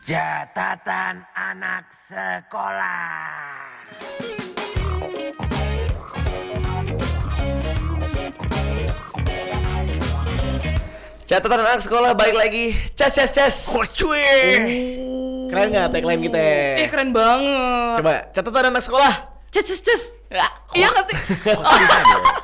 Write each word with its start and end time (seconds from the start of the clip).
Catatan 0.00 1.28
anak 1.36 1.92
sekolah. 1.92 3.20
Catatan 11.28 11.60
anak 11.62 11.84
sekolah 11.84 12.16
balik 12.16 12.32
lagi. 12.32 12.72
Cas 12.96 13.12
cas 13.12 13.28
cas. 13.28 13.54
Oh 13.76 13.84
cuy. 13.84 14.24
Keren 15.52 15.68
nggak 15.68 15.92
tagline 15.92 16.22
kita? 16.24 16.40
Eh 16.80 16.88
keren 16.88 17.12
banget. 17.12 18.00
Coba 18.00 18.14
catatan 18.32 18.64
anak 18.72 18.82
sekolah. 18.82 19.12
Cus 19.52 19.64
cus 19.68 19.80
cus. 19.84 20.02
Ya, 20.32 20.48
Iya 20.72 20.88
nggak 20.96 21.04
sih? 21.12 21.16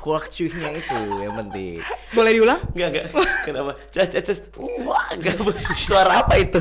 Kuak 0.00 0.32
cuinya 0.32 0.72
itu 0.72 0.96
yang 1.20 1.36
penting. 1.36 1.84
Boleh 2.16 2.32
diulang? 2.32 2.60
Enggak 2.72 2.88
enggak. 2.88 3.06
Kenapa? 3.44 3.76
Cas 3.92 4.08
cas 4.08 4.24
cas. 4.24 4.40
Wah, 4.80 5.12
enggak. 5.12 5.36
Suara 5.76 6.24
apa 6.24 6.40
itu? 6.40 6.56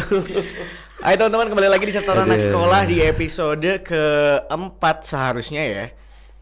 Ayo 0.99 1.15
teman-teman 1.15 1.47
kembali 1.47 1.69
lagi 1.71 1.87
di 1.87 1.93
catatan 1.95 2.27
anak 2.27 2.43
sekolah 2.43 2.83
di 2.83 2.99
episode 2.99 3.79
keempat 3.87 5.07
seharusnya 5.07 5.63
ya. 5.63 5.85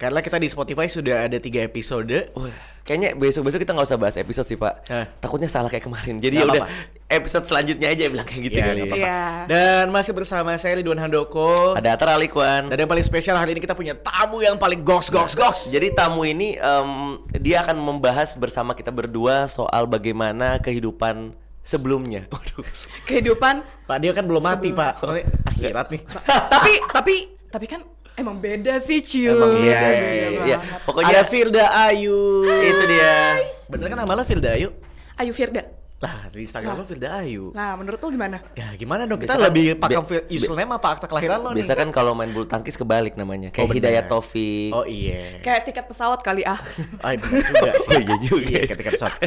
Karena 0.02 0.26
kita 0.26 0.42
di 0.42 0.50
Spotify 0.50 0.90
sudah 0.90 1.30
ada 1.30 1.38
tiga 1.38 1.62
episode. 1.62 2.34
Wah, 2.34 2.54
kayaknya 2.82 3.14
besok-besok 3.14 3.62
kita 3.62 3.78
nggak 3.78 3.88
usah 3.94 4.02
bahas 4.02 4.18
episode 4.18 4.50
sih, 4.50 4.58
Pak. 4.58 4.90
Hah? 4.90 5.06
Takutnya 5.22 5.50
salah 5.50 5.70
kayak 5.70 5.86
kemarin. 5.86 6.18
Jadi 6.18 6.42
ya 6.42 6.50
udah. 6.50 6.66
Episode 7.08 7.48
selanjutnya 7.48 7.88
aja 7.88 8.04
bilang 8.08 8.24
kayak 8.24 8.42
gitu 8.44 8.58
Iya, 8.58 8.66
kali 8.66 8.78
nggak 8.78 8.84
ya. 8.84 8.92
apa-apa. 8.92 9.08
Iya. 9.08 9.24
Dan 9.48 9.86
masih 9.90 10.12
bersama 10.12 10.52
saya 10.56 10.76
Ridwan 10.76 11.00
Handoko. 11.00 11.72
Ada 11.74 11.96
Atar 11.96 12.12
Alikwan. 12.12 12.68
Dan 12.68 12.78
yang 12.78 12.90
paling 12.90 13.02
spesial 13.02 13.34
hari 13.34 13.52
ini 13.52 13.62
kita 13.62 13.72
punya 13.72 13.96
tamu 13.96 14.40
yang 14.40 14.56
paling 14.56 14.84
goks 14.84 15.08
goks 15.08 15.32
goks. 15.32 15.62
Jadi 15.68 15.92
tamu 15.92 16.22
ini 16.22 16.56
em, 16.56 16.90
dia 17.34 17.64
akan 17.64 17.80
membahas 17.80 18.36
bersama 18.36 18.72
kita 18.72 18.92
berdua 18.92 19.48
soal 19.48 19.88
bagaimana 19.88 20.60
kehidupan 20.60 21.32
sebelumnya. 21.64 22.28
Waduh. 22.28 22.68
Kehidupan. 23.06 23.64
Pak 23.84 23.98
dia 23.98 24.12
kan 24.12 24.28
belum 24.28 24.44
mati 24.44 24.76
Pak. 24.76 25.00
Soalnya 25.00 25.32
akhirat 25.48 25.88
nih. 25.90 26.02
tapi 26.52 26.72
tapi 26.92 27.16
tapi 27.48 27.66
kan 27.66 27.82
emang 28.16 28.36
beda 28.36 28.84
sih 28.84 29.00
Ciu. 29.00 29.32
Emang 29.32 29.56
Iya, 29.58 29.80
beda 29.80 29.88
iya, 29.88 30.00
sih. 30.04 30.20
Iya. 30.44 30.58
Pokoknya 30.84 31.08
Ada 31.10 31.22
Firda 31.24 31.66
Ayu. 31.88 32.44
itu 32.68 32.84
dia. 32.84 33.16
Bener 33.68 33.88
kan 33.88 33.98
nama 33.98 34.12
lo 34.12 34.28
Firda 34.28 34.52
Ayu? 34.52 34.76
Ayu 35.16 35.32
Firda. 35.32 35.64
Lah 35.98 36.30
di 36.30 36.46
Instagram 36.46 36.78
lo 36.78 36.86
Firda 36.86 37.18
Ayu. 37.18 37.50
Nah 37.52 37.74
menurut 37.74 37.98
lo 37.98 38.08
gimana? 38.08 38.38
Ya 38.54 38.70
gimana 38.74 39.04
dong? 39.04 39.18
Kita 39.18 39.34
kan- 39.34 39.42
lebih 39.44 39.76
pakai 39.76 39.98
bi- 40.00 40.30
username 40.32 40.70
apa 40.72 40.88
akta 40.92 41.06
kelahiran 41.06 41.42
lo 41.42 41.50
Biasa 41.52 41.74
nih? 41.74 41.80
kan 41.80 41.90
kalau 41.90 42.14
main 42.14 42.30
bulu 42.30 42.46
tangkis 42.46 42.74
kebalik 42.74 43.14
namanya. 43.14 43.50
Kayak 43.50 43.66
Oh. 43.66 43.74
Hidayat 43.74 44.06
Taufik. 44.06 44.70
Oh 44.72 44.86
iya. 44.86 45.42
Kayak 45.42 45.66
tiket 45.66 45.86
pesawat 45.86 46.22
kali 46.22 46.46
ah. 46.46 46.62
Ah 47.02 47.14
bener 47.14 47.42
juga 47.44 47.72
sih. 47.80 47.90
Oh, 47.90 48.00
iya 48.00 48.16
juga. 48.20 48.46
Iya 48.48 48.64
ketika 48.68 48.90
pesawat. 48.94 49.20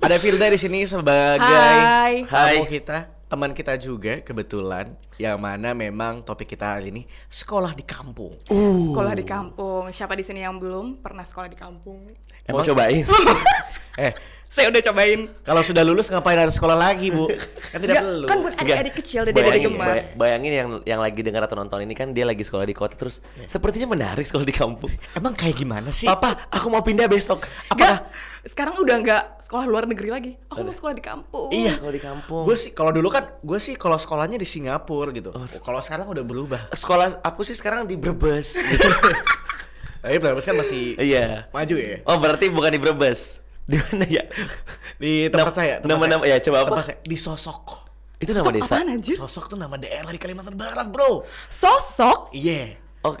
Ada 0.00 0.16
Firda 0.18 0.46
di 0.46 0.58
sini 0.58 0.82
sebagai 0.82 1.46
Hai. 1.46 2.26
Hai. 2.26 2.66
kita, 2.66 3.06
teman 3.24 3.54
kita 3.54 3.78
juga 3.78 4.18
kebetulan 4.18 4.90
yang 5.14 5.38
mana 5.38 5.70
memang 5.72 6.20
topik 6.20 6.44
kita 6.48 6.74
hari 6.74 6.90
ini 6.90 7.02
sekolah 7.28 7.70
di 7.70 7.86
kampung. 7.86 8.34
Sekolah 8.82 9.14
di 9.14 9.22
kampung. 9.22 9.86
Siapa 9.88 10.12
di 10.12 10.26
sini 10.26 10.42
yang 10.42 10.58
belum 10.58 10.98
pernah 10.98 11.22
sekolah 11.22 11.46
di 11.46 11.54
kampung? 11.54 12.10
Mau 12.44 12.66
cobain? 12.66 13.06
Eh, 13.92 14.08
Saya 14.52 14.68
udah 14.68 14.84
cobain. 14.84 15.20
kalau 15.42 15.64
sudah 15.64 15.80
lulus 15.80 16.06
ngapain 16.06 16.36
harus 16.36 16.52
sekolah 16.52 16.76
lagi, 16.76 17.08
Bu? 17.08 17.24
Kan 17.72 17.80
tidak 17.80 17.96
Nggak, 17.96 18.04
perlu. 18.04 18.26
kan 18.28 18.36
buat 18.38 18.54
adik-adik 18.54 18.94
kecil, 18.94 19.20
dede-dede 19.24 19.48
Bayangin- 19.48 19.72
gemas. 19.72 19.88
bay- 19.88 20.04
bayangin 20.14 20.52
yang 20.52 20.68
yang 20.84 21.00
lagi 21.00 21.20
dengar 21.20 21.42
atau 21.42 21.56
nonton 21.56 21.80
ini 21.80 21.92
kan 21.92 22.12
dia 22.12 22.22
lagi 22.22 22.40
sekolah 22.40 22.62
di 22.62 22.72
kota 22.72 22.92
terus 22.92 23.18
sepertinya 23.42 23.88
menarik 23.88 24.22
sekolah 24.22 24.44
di 24.44 24.52
kampung. 24.52 24.92
Emang 25.10 25.32
kayak 25.32 25.56
gimana 25.56 25.88
sih? 25.88 26.04
Papa, 26.04 26.36
aku 26.46 26.68
mau 26.68 26.80
pindah 26.80 27.08
besok. 27.08 27.48
Apakah? 27.66 28.12
sekarang 28.42 28.74
udah 28.76 28.96
nggak 28.98 29.22
sekolah 29.40 29.64
luar 29.64 29.86
negeri 29.86 30.08
lagi. 30.10 30.32
Aku 30.46 30.60
mau 30.60 30.74
sekolah 30.74 30.92
di 30.92 31.00
kampung. 31.00 31.48
Iya. 31.48 31.78
Sekolah 31.78 31.94
di 31.94 32.02
kampung. 32.02 32.42
Gue 32.42 32.56
sih 32.58 32.70
kalau 32.70 32.90
dulu 32.90 33.08
kan 33.08 33.24
gue 33.38 33.56
sih 33.56 33.72
kalau 33.72 33.96
sekolahnya 33.96 34.34
di 34.34 34.44
Singapura 34.44 35.08
gitu. 35.10 35.32
Kalau 35.56 35.80
sekarang 35.80 36.06
udah 36.06 36.20
berubah. 36.20 36.60
sekolah 36.70 37.22
aku 37.22 37.40
sih 37.40 37.54
sekarang 37.54 37.86
di 37.86 37.96
Brebes. 37.96 38.60
Tapi 40.02 40.18
Brebes 40.18 40.42
kan 40.42 40.56
masih 40.56 40.98
Iya. 40.98 41.46
maju 41.48 41.74
ya. 41.74 42.02
Oh 42.04 42.18
berarti 42.18 42.50
bukan 42.50 42.68
di 42.68 42.80
Brebes. 42.82 43.38
Di 43.62 43.76
mana 43.78 44.04
ya? 44.06 44.24
Di 44.96 45.12
tempat 45.28 45.52
Nam- 45.52 45.56
saya. 45.56 45.74
tempat 45.78 45.88
nama-nama- 45.88 46.24
saya. 46.26 46.34
ya, 46.34 46.44
coba 46.44 46.56
apa? 46.58 46.68
Tempat 46.72 46.86
saya 46.86 46.98
di 47.02 47.16
Sosok. 47.16 47.64
Itu 48.18 48.30
nama 48.32 48.50
desa. 48.50 48.64
apaan 48.70 48.86
anjir? 48.88 49.16
Sosok 49.18 49.44
tuh 49.48 49.58
nama 49.58 49.74
daerah 49.74 50.06
di 50.06 50.18
Kalimantan 50.18 50.54
Barat, 50.54 50.86
Bro. 50.86 51.26
Sosok? 51.46 52.30
Iya. 52.32 52.78
Oh, 53.02 53.18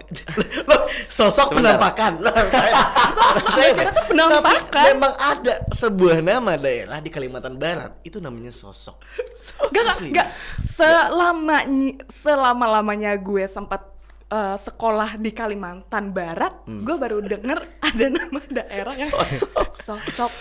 Loh, 0.62 0.82
sosok 1.10 1.50
Sebentar. 1.50 1.74
penampakan. 1.74 2.12
Loh, 2.22 2.30
saya- 2.46 3.74
kira 3.74 3.90
tuh 3.90 4.04
penampakan. 4.08 4.62
Tapi 4.70 4.94
memang 4.94 5.14
ada 5.18 5.54
sebuah 5.74 6.22
nama 6.22 6.54
daerah 6.54 7.02
di 7.02 7.10
Kalimantan 7.10 7.58
Barat 7.58 7.98
itu 8.02 8.22
namanya 8.22 8.54
Sosok. 8.54 9.02
Gak, 9.02 9.82
gak, 9.82 9.84
Asli. 9.90 10.14
gak. 10.14 10.28
Selama, 10.62 11.66
selama-lamanya 12.14 13.18
gue 13.18 13.42
sempat 13.44 13.82
eh, 14.32 14.56
sekolah 14.56 15.16
di 15.16 15.28
Kalimantan 15.30 16.08
Barat, 16.10 16.64
Hmm. 16.64 16.80
gue 16.82 16.96
baru 16.96 17.20
denger 17.20 17.58
ada 17.78 18.06
nama 18.08 18.40
daerah 18.50 18.94
yang 18.94 19.12
sosok, 19.12 20.32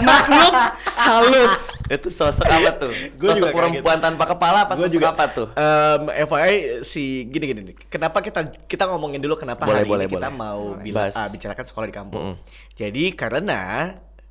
makhluk 0.00 0.54
halus. 0.96 1.54
itu 1.86 2.08
sosok 2.08 2.46
apa 2.46 2.70
tuh? 2.78 2.92
Gua 3.14 3.30
sosok 3.30 3.38
juga 3.38 3.52
perempuan 3.52 3.98
tanpa 4.00 4.24
kepala 4.26 4.64
apa 4.64 4.72
Gua 4.74 4.88
sosok 4.88 5.04
apa 5.04 5.24
tuh? 5.28 5.46
Em, 5.52 6.02
FYI 6.24 6.54
si 6.82 7.04
gini 7.26 7.44
gini 7.46 7.60
nih. 7.62 7.76
Kenapa 7.86 8.18
kita 8.18 8.40
kita 8.64 8.88
ngomongin 8.88 9.20
dulu 9.20 9.36
kenapa 9.36 9.62
Boleh, 9.62 9.84
hari 9.84 9.88
boleh, 9.88 10.06
ini 10.06 10.12
kita 10.12 10.28
boleh. 10.28 10.40
mau 10.40 10.60
Boleh. 10.72 10.82
bila- 10.82 10.98
Bahas. 11.04 11.14
ah, 11.14 11.28
bicarakan 11.28 11.64
sekolah 11.64 11.86
di 11.86 11.94
kampung. 11.94 12.24
Jadi 12.72 13.04
karena 13.12 13.60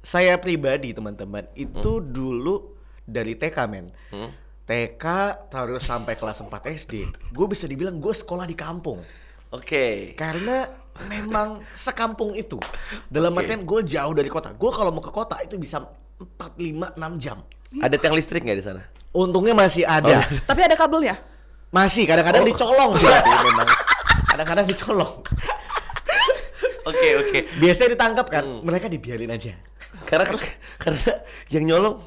saya 0.01 0.35
pribadi 0.35 0.91
teman-teman 0.91 1.45
itu 1.53 2.01
dulu 2.01 2.73
dari 3.03 3.33
TK 3.33 3.57
men. 3.65 3.93
TK 4.65 5.05
terus 5.47 5.85
sampai 5.85 6.17
kelas 6.17 6.41
4 6.41 6.49
SD. 6.73 6.93
Gue 7.29 7.45
bisa 7.45 7.69
dibilang 7.69 8.01
gue 8.01 8.11
sekolah 8.11 8.43
di 8.43 8.57
kampung. 8.57 8.97
Oke. 9.53 10.17
Karena 10.17 10.65
memang 11.05 11.61
sekampung 11.77 12.33
itu. 12.33 12.57
Dalam 13.05 13.29
Oke. 13.31 13.45
artian 13.45 13.61
gue 13.61 13.79
jauh 13.85 14.13
dari 14.13 14.25
kota. 14.27 14.51
Gue 14.51 14.73
kalau 14.73 14.89
mau 14.89 15.05
ke 15.05 15.13
kota 15.13 15.37
itu 15.39 15.55
bisa 15.55 15.85
4, 16.17 16.57
5, 16.57 16.97
6 16.97 17.21
jam. 17.21 17.45
Ada 17.77 17.95
tiang 18.01 18.17
listrik 18.17 18.41
nggak 18.41 18.57
di 18.57 18.65
sana? 18.65 18.81
Untungnya 19.13 19.53
masih 19.53 19.85
ada. 19.85 20.25
Tapi 20.49 20.61
ada 20.65 20.73
kabelnya. 20.73 21.21
Masih 21.69 22.09
kadang-kadang 22.09 22.43
Oh. 22.43 22.49
dicolong 22.49 22.91
sih. 22.97 23.05
Iya, 23.11 23.39
memang. 23.45 23.67
Kadang-kadang 24.25 24.65
dicolong. 24.65 25.13
Oke 26.85 27.07
oke. 27.17 27.39
Biasanya 27.57 27.89
ditangkap 27.97 28.27
kan, 28.29 28.45
Hmm. 28.45 28.61
mereka 28.61 28.85
dibiarin 28.85 29.33
aja. 29.33 29.57
Karena 30.05 30.25
karena 30.77 31.11
yang 31.49 31.63
nyolong 31.65 31.97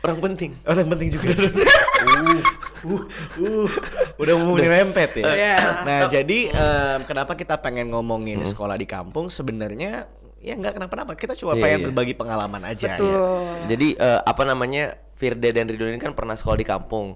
orang 0.00 0.18
penting. 0.20 0.50
Orang 0.70 0.86
penting 0.88 1.08
juga. 1.12 1.28
uh, 1.30 2.40
uh, 2.88 3.02
uh, 3.40 3.68
udah 4.16 4.34
mau 4.40 4.56
nyerempet 4.56 5.20
ya. 5.20 5.24
Iya. 5.32 5.56
Nah, 5.84 6.00
jadi 6.08 6.38
em, 6.48 7.00
kenapa 7.04 7.36
kita 7.36 7.60
pengen 7.60 7.92
ngomongin 7.92 8.40
sekolah 8.40 8.76
di 8.80 8.88
kampung 8.88 9.28
sebenarnya 9.28 10.08
ya 10.40 10.56
nggak 10.56 10.80
kenapa-napa. 10.80 11.12
Kita 11.14 11.36
cuma 11.36 11.52
Iya, 11.54 11.62
pengen 11.62 11.78
iya. 11.78 11.86
berbagi 11.92 12.14
pengalaman 12.16 12.62
aja 12.64 12.96
ya. 12.96 12.98
Betul. 12.98 13.44
Jadi 13.68 13.88
eh, 14.00 14.20
apa 14.24 14.42
namanya 14.48 14.96
Firda 15.20 15.52
dan 15.52 15.68
Ridwan 15.68 15.92
ini 15.92 16.00
kan 16.00 16.16
pernah 16.16 16.32
sekolah 16.32 16.56
di 16.56 16.64
kampung. 16.64 17.12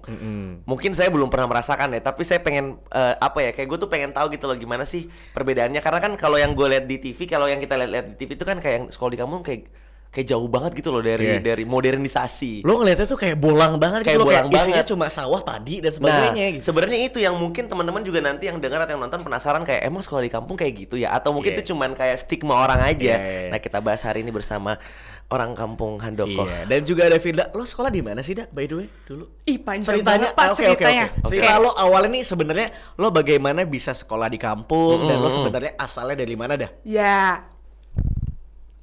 Mungkin 0.69 0.93
saya 0.93 1.09
belum 1.09 1.33
pernah 1.33 1.49
merasakan 1.49 1.89
ya, 1.97 2.05
tapi 2.05 2.21
saya 2.21 2.37
pengen 2.37 2.77
eh, 2.93 3.15
apa 3.17 3.41
ya? 3.41 3.49
Kayak 3.49 3.67
gue 3.73 3.77
tuh 3.81 3.89
pengen 3.89 4.13
tahu 4.13 4.29
gitu 4.29 4.45
loh 4.45 4.53
gimana 4.53 4.85
sih 4.85 5.09
perbedaannya. 5.33 5.81
Karena 5.81 5.97
kan 5.97 6.13
kalau 6.13 6.37
yang 6.37 6.53
gue 6.53 6.69
lihat 6.69 6.85
di 6.85 7.01
TV, 7.01 7.25
kalau 7.25 7.49
yang 7.49 7.57
kita 7.57 7.73
lihat-lihat 7.81 8.13
di 8.13 8.15
TV 8.21 8.37
itu 8.37 8.45
kan 8.45 8.61
kayak 8.61 8.75
yang 8.77 8.85
sekolah 8.93 9.09
di 9.09 9.19
kampung 9.19 9.41
kayak 9.41 9.65
kayak 10.15 10.27
jauh 10.31 10.47
banget 10.47 10.71
gitu 10.79 10.89
loh 10.89 11.03
dari 11.03 11.27
Iya. 11.27 11.43
dari 11.43 11.67
modernisasi. 11.67 12.63
Lo 12.63 12.79
ngeliatnya 12.79 13.03
tuh 13.03 13.19
kayak 13.19 13.35
bolang 13.35 13.75
banget 13.75 14.07
Kayak 14.07 14.15
gitu 14.15 14.23
loh, 14.23 14.27
bolang 14.31 14.47
kayak 14.47 14.55
isinya 14.57 14.75
banget. 14.79 14.91
cuma 14.95 15.05
sawah, 15.11 15.41
padi 15.43 15.83
dan 15.83 15.91
Nah, 15.91 15.95
sebagainya 15.99 16.45
gitu. 16.55 16.63
sebenarnya 16.63 16.97
itu 17.03 17.17
yang 17.19 17.35
mungkin 17.35 17.67
teman-teman 17.67 17.99
juga 18.01 18.23
nanti 18.23 18.47
yang 18.47 18.57
dengar 18.57 18.79
atau 18.81 18.95
yang 18.95 19.03
nonton 19.03 19.19
penasaran 19.19 19.61
kayak 19.61 19.83
emang 19.83 19.99
sekolah 19.99 20.23
di 20.23 20.31
kampung 20.31 20.55
kayak 20.55 20.73
gitu 20.79 20.95
ya 20.95 21.11
atau 21.11 21.35
mungkin 21.35 21.51
Iya. 21.51 21.59
itu 21.59 21.75
cuman 21.75 21.91
kayak 21.91 22.15
stigma 22.17 22.55
orang 22.55 22.79
aja. 22.79 22.95
Iya, 23.11 23.17
iya, 23.19 23.39
iya. 23.43 23.49
Nah, 23.51 23.59
kita 23.59 23.83
bahas 23.83 23.99
hari 24.01 24.23
ini 24.23 24.31
bersama 24.31 24.79
orang 25.25 25.51
kampung 25.51 25.97
Handoko. 25.99 26.45
Iya, 26.45 26.63
dan 26.63 26.85
juga 26.85 27.09
ada 27.09 27.17
Firda. 27.17 27.49
Lo 27.51 27.65
sekolah 27.65 27.89
di 27.89 27.99
mana 27.99 28.21
sih, 28.21 28.37
Dak? 28.37 28.53
By 28.53 28.65
the 28.65 28.75
way, 28.77 28.87
dulu. 29.03 29.25
Ih 29.43 29.57
panjang 29.57 29.97
ceritanya 29.97 30.29
banget 30.29 30.31
pak 30.31 30.45
ah, 30.45 30.47
oke, 30.47 30.55
oke, 30.55 30.65
ceritanya. 30.77 31.05
oke. 31.11 31.27
Cerita 31.27 31.51
lo 31.57 31.71
awalnya 31.73 32.09
nih 32.11 32.23
sebenarnya 32.23 32.67
lo 32.95 33.07
bagaimana 33.09 33.61
bisa 33.65 33.91
sekolah 33.91 34.29
di 34.29 34.37
kampung 34.37 35.03
dan 35.03 35.17
lo 35.17 35.27
sebenarnya 35.27 35.73
asalnya 35.75 36.15
dari 36.15 36.35
mana 36.37 36.53
dah? 36.55 36.69
Ya. 36.85 37.49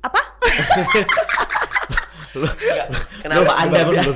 Apa? 0.03 0.21
Kenapa 3.23 3.45
Lo 3.45 3.53
Anda 3.53 3.71
bangun 3.79 3.93
bi- 3.93 3.99
belum? 4.01 4.15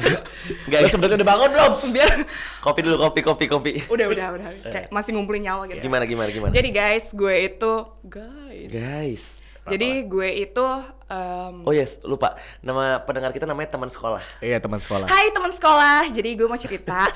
Nggak, 0.67 0.81
Lo 0.81 0.89
sebenarnya 0.89 1.17
udah 1.17 1.29
bangun 1.29 1.49
belum? 1.53 1.73
Biar 1.95 2.11
kopi 2.59 2.81
dulu 2.81 2.97
kopi 2.99 3.21
kopi 3.21 3.45
kopi. 3.47 3.73
udah 3.87 4.07
udah 4.09 4.27
udah 4.35 4.49
kayak 4.75 4.89
masih 4.89 5.13
ngumpulin 5.13 5.45
nyawa 5.45 5.69
gitu. 5.69 5.85
Gimana 5.85 6.05
gimana 6.05 6.29
gimana? 6.31 6.51
Jadi 6.51 6.69
guys, 6.71 7.13
gue 7.13 7.35
itu 7.47 7.73
guys. 8.03 8.69
guys. 8.69 9.25
Jadi 9.67 10.07
gue 10.07 10.29
itu 10.41 10.67
em, 11.07 11.55
Oh 11.61 11.75
yes, 11.75 11.99
lupa. 12.01 12.35
Nama 12.63 13.03
pendengar 13.03 13.35
kita 13.35 13.45
namanya 13.45 13.67
teman 13.69 13.91
sekolah. 13.91 14.23
Iya 14.39 14.63
teman 14.63 14.79
sekolah. 14.79 15.07
Hai 15.07 15.29
teman 15.29 15.51
sekolah. 15.51 16.07
Jadi 16.09 16.29
gue 16.35 16.47
mau 16.47 16.57
cerita. 16.57 17.11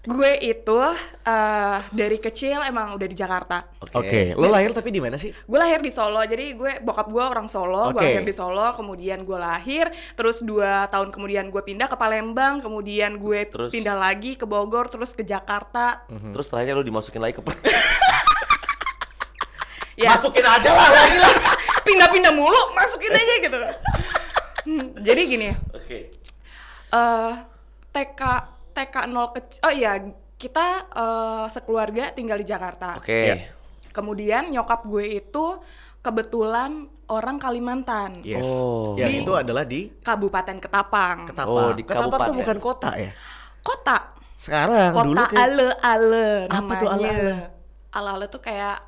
Gue 0.00 0.32
itu 0.40 0.80
eh, 1.28 1.78
dari 1.92 2.16
kecil 2.16 2.64
emang 2.64 2.96
udah 2.96 3.04
di 3.04 3.12
Jakarta. 3.12 3.68
Oke, 3.92 4.32
lo 4.32 4.48
lahir 4.48 4.72
tapi 4.72 4.88
di 4.88 4.96
mana 4.96 5.20
sih? 5.20 5.28
Gue 5.44 5.60
lahir 5.60 5.84
di 5.84 5.92
Solo, 5.92 6.24
jadi 6.24 6.56
gue 6.56 6.80
bokap 6.80 7.12
gue 7.12 7.20
orang 7.20 7.52
Solo, 7.52 7.92
gue 7.92 8.00
Oke. 8.00 8.08
lahir 8.08 8.24
di 8.24 8.32
Solo, 8.32 8.72
kemudian 8.72 9.28
gue 9.28 9.36
lahir, 9.36 9.92
terus 10.16 10.40
dua 10.40 10.88
tahun 10.88 11.12
kemudian 11.12 11.52
gue 11.52 11.60
pindah 11.60 11.84
ke 11.84 12.00
Palembang, 12.00 12.64
kemudian 12.64 13.20
gue 13.20 13.44
Terus? 13.52 13.68
pindah 13.68 13.92
lagi 13.92 14.40
ke 14.40 14.48
Bogor, 14.48 14.88
terus 14.88 15.12
ke 15.12 15.20
Jakarta. 15.20 16.08
Terus 16.08 16.48
setelahnya 16.48 16.80
lu 16.80 16.84
dimasukin 16.84 17.20
lagi 17.20 17.36
ke 17.36 17.44
Ya, 20.00 20.16
Masukin 20.16 20.40
aja 20.40 20.70
lah 20.72 20.88
lagi 20.88 21.18
lah. 21.20 21.34
pindah-pindah 21.86 22.32
mulu, 22.32 22.56
masukin 22.72 23.12
aja 23.12 23.34
gitu. 23.44 23.58
Hmm, 24.60 24.92
jadi 25.00 25.24
gini, 25.24 25.48
Oke. 25.72 26.12
eh 26.92 27.32
TK 27.90 28.20
TK 28.70 28.94
0 29.06 29.30
kecil, 29.32 29.60
oh 29.60 29.72
iya 29.72 29.92
kita 30.34 30.66
eh, 30.88 31.44
sekeluarga 31.48 32.10
tinggal 32.10 32.36
di 32.36 32.44
Jakarta. 32.44 32.96
Oke. 32.96 33.12
Iya. 33.26 33.36
Kemudian 33.90 34.48
nyokap 34.48 34.84
gue 34.84 35.18
itu 35.18 35.58
kebetulan 36.00 36.86
orang 37.06 37.36
Kalimantan, 37.36 38.22
Yes. 38.22 38.46
Oh. 38.46 38.94
Yang 38.94 39.10
Di- 39.10 39.18
itu 39.20 39.32
adalah 39.34 39.64
di 39.66 39.80
Kabupaten 39.92 40.56
Ketapang. 40.56 41.26
Ketapang. 41.26 41.50
Oh, 41.50 41.70
di 41.74 41.82
Ketapang 41.82 42.06
tuh 42.06 42.16
kabupaten. 42.16 42.38
bukan 42.38 42.58
kota 42.58 42.90
ya? 42.94 43.10
Kota. 43.60 43.98
Sekarang 44.32 44.94
Kota 44.94 45.04
dulu 45.04 45.20
kayak 45.20 45.36
ale-ale 45.36 46.28
namanya. 46.46 46.56
Apa 46.56 46.72
tuh 46.78 46.88
ale-ale? 46.88 47.34
Ale-ale 47.90 48.26
tuh 48.30 48.40
kayak 48.40 48.78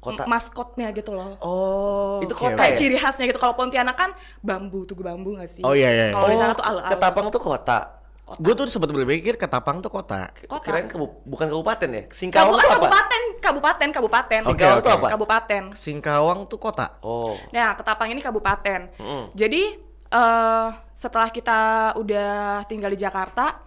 Kota- 0.00 0.24
maskotnya 0.24 0.88
gitu 0.90 1.12
loh. 1.12 1.36
Oh, 1.38 2.18
Itu 2.24 2.32
kota. 2.32 2.56
Kayak 2.56 2.74
ya? 2.74 2.78
ciri 2.80 2.96
khasnya 2.96 3.28
gitu. 3.28 3.36
Kalau 3.36 3.52
Pontianak 3.52 3.94
kan 3.94 4.10
bambu, 4.40 4.88
tugu 4.88 5.04
bambu 5.04 5.36
gak 5.36 5.46
sih? 5.46 5.60
Oh, 5.62 5.76
iya, 5.76 5.92
iya. 5.92 6.04
Kalau 6.10 6.26
di 6.26 6.40
sana 6.40 6.50
Oh, 6.50 6.58
tuh 6.58 6.64
ale-ale. 6.66 6.90
Ketapang 6.90 7.26
tuh 7.28 7.38
kota. 7.38 7.99
Gue 8.38 8.54
tuh 8.54 8.70
sempat 8.70 8.92
berpikir 8.94 9.34
Ketapang 9.34 9.82
tuh 9.82 9.90
kota. 9.90 10.30
Kota. 10.46 10.62
Kirain 10.62 10.86
kebu- 10.86 11.26
bukan 11.26 11.50
kabupaten 11.50 11.88
ya? 11.90 12.02
Kabu 12.06 12.14
Singkawang 12.14 12.54
ah, 12.54 12.60
tuh 12.60 12.68
apa? 12.68 12.74
kabupaten, 12.78 13.22
kabupaten, 13.42 13.88
kabupaten. 13.90 14.40
Singkawang 14.46 14.78
tuh 14.78 14.90
oke. 14.90 14.98
apa? 15.00 15.08
Kabupaten. 15.10 15.62
Singkawang 15.74 16.40
tuh 16.46 16.58
kota. 16.62 16.86
Oh. 17.02 17.34
Nah, 17.50 17.74
Ketapang 17.74 18.08
ini 18.12 18.20
kabupaten. 18.22 18.80
Mm. 19.00 19.24
Jadi 19.34 19.62
eh 20.10 20.68
setelah 20.94 21.30
kita 21.30 21.60
udah 21.98 22.62
tinggal 22.66 22.90
di 22.90 22.98
Jakarta, 22.98 23.62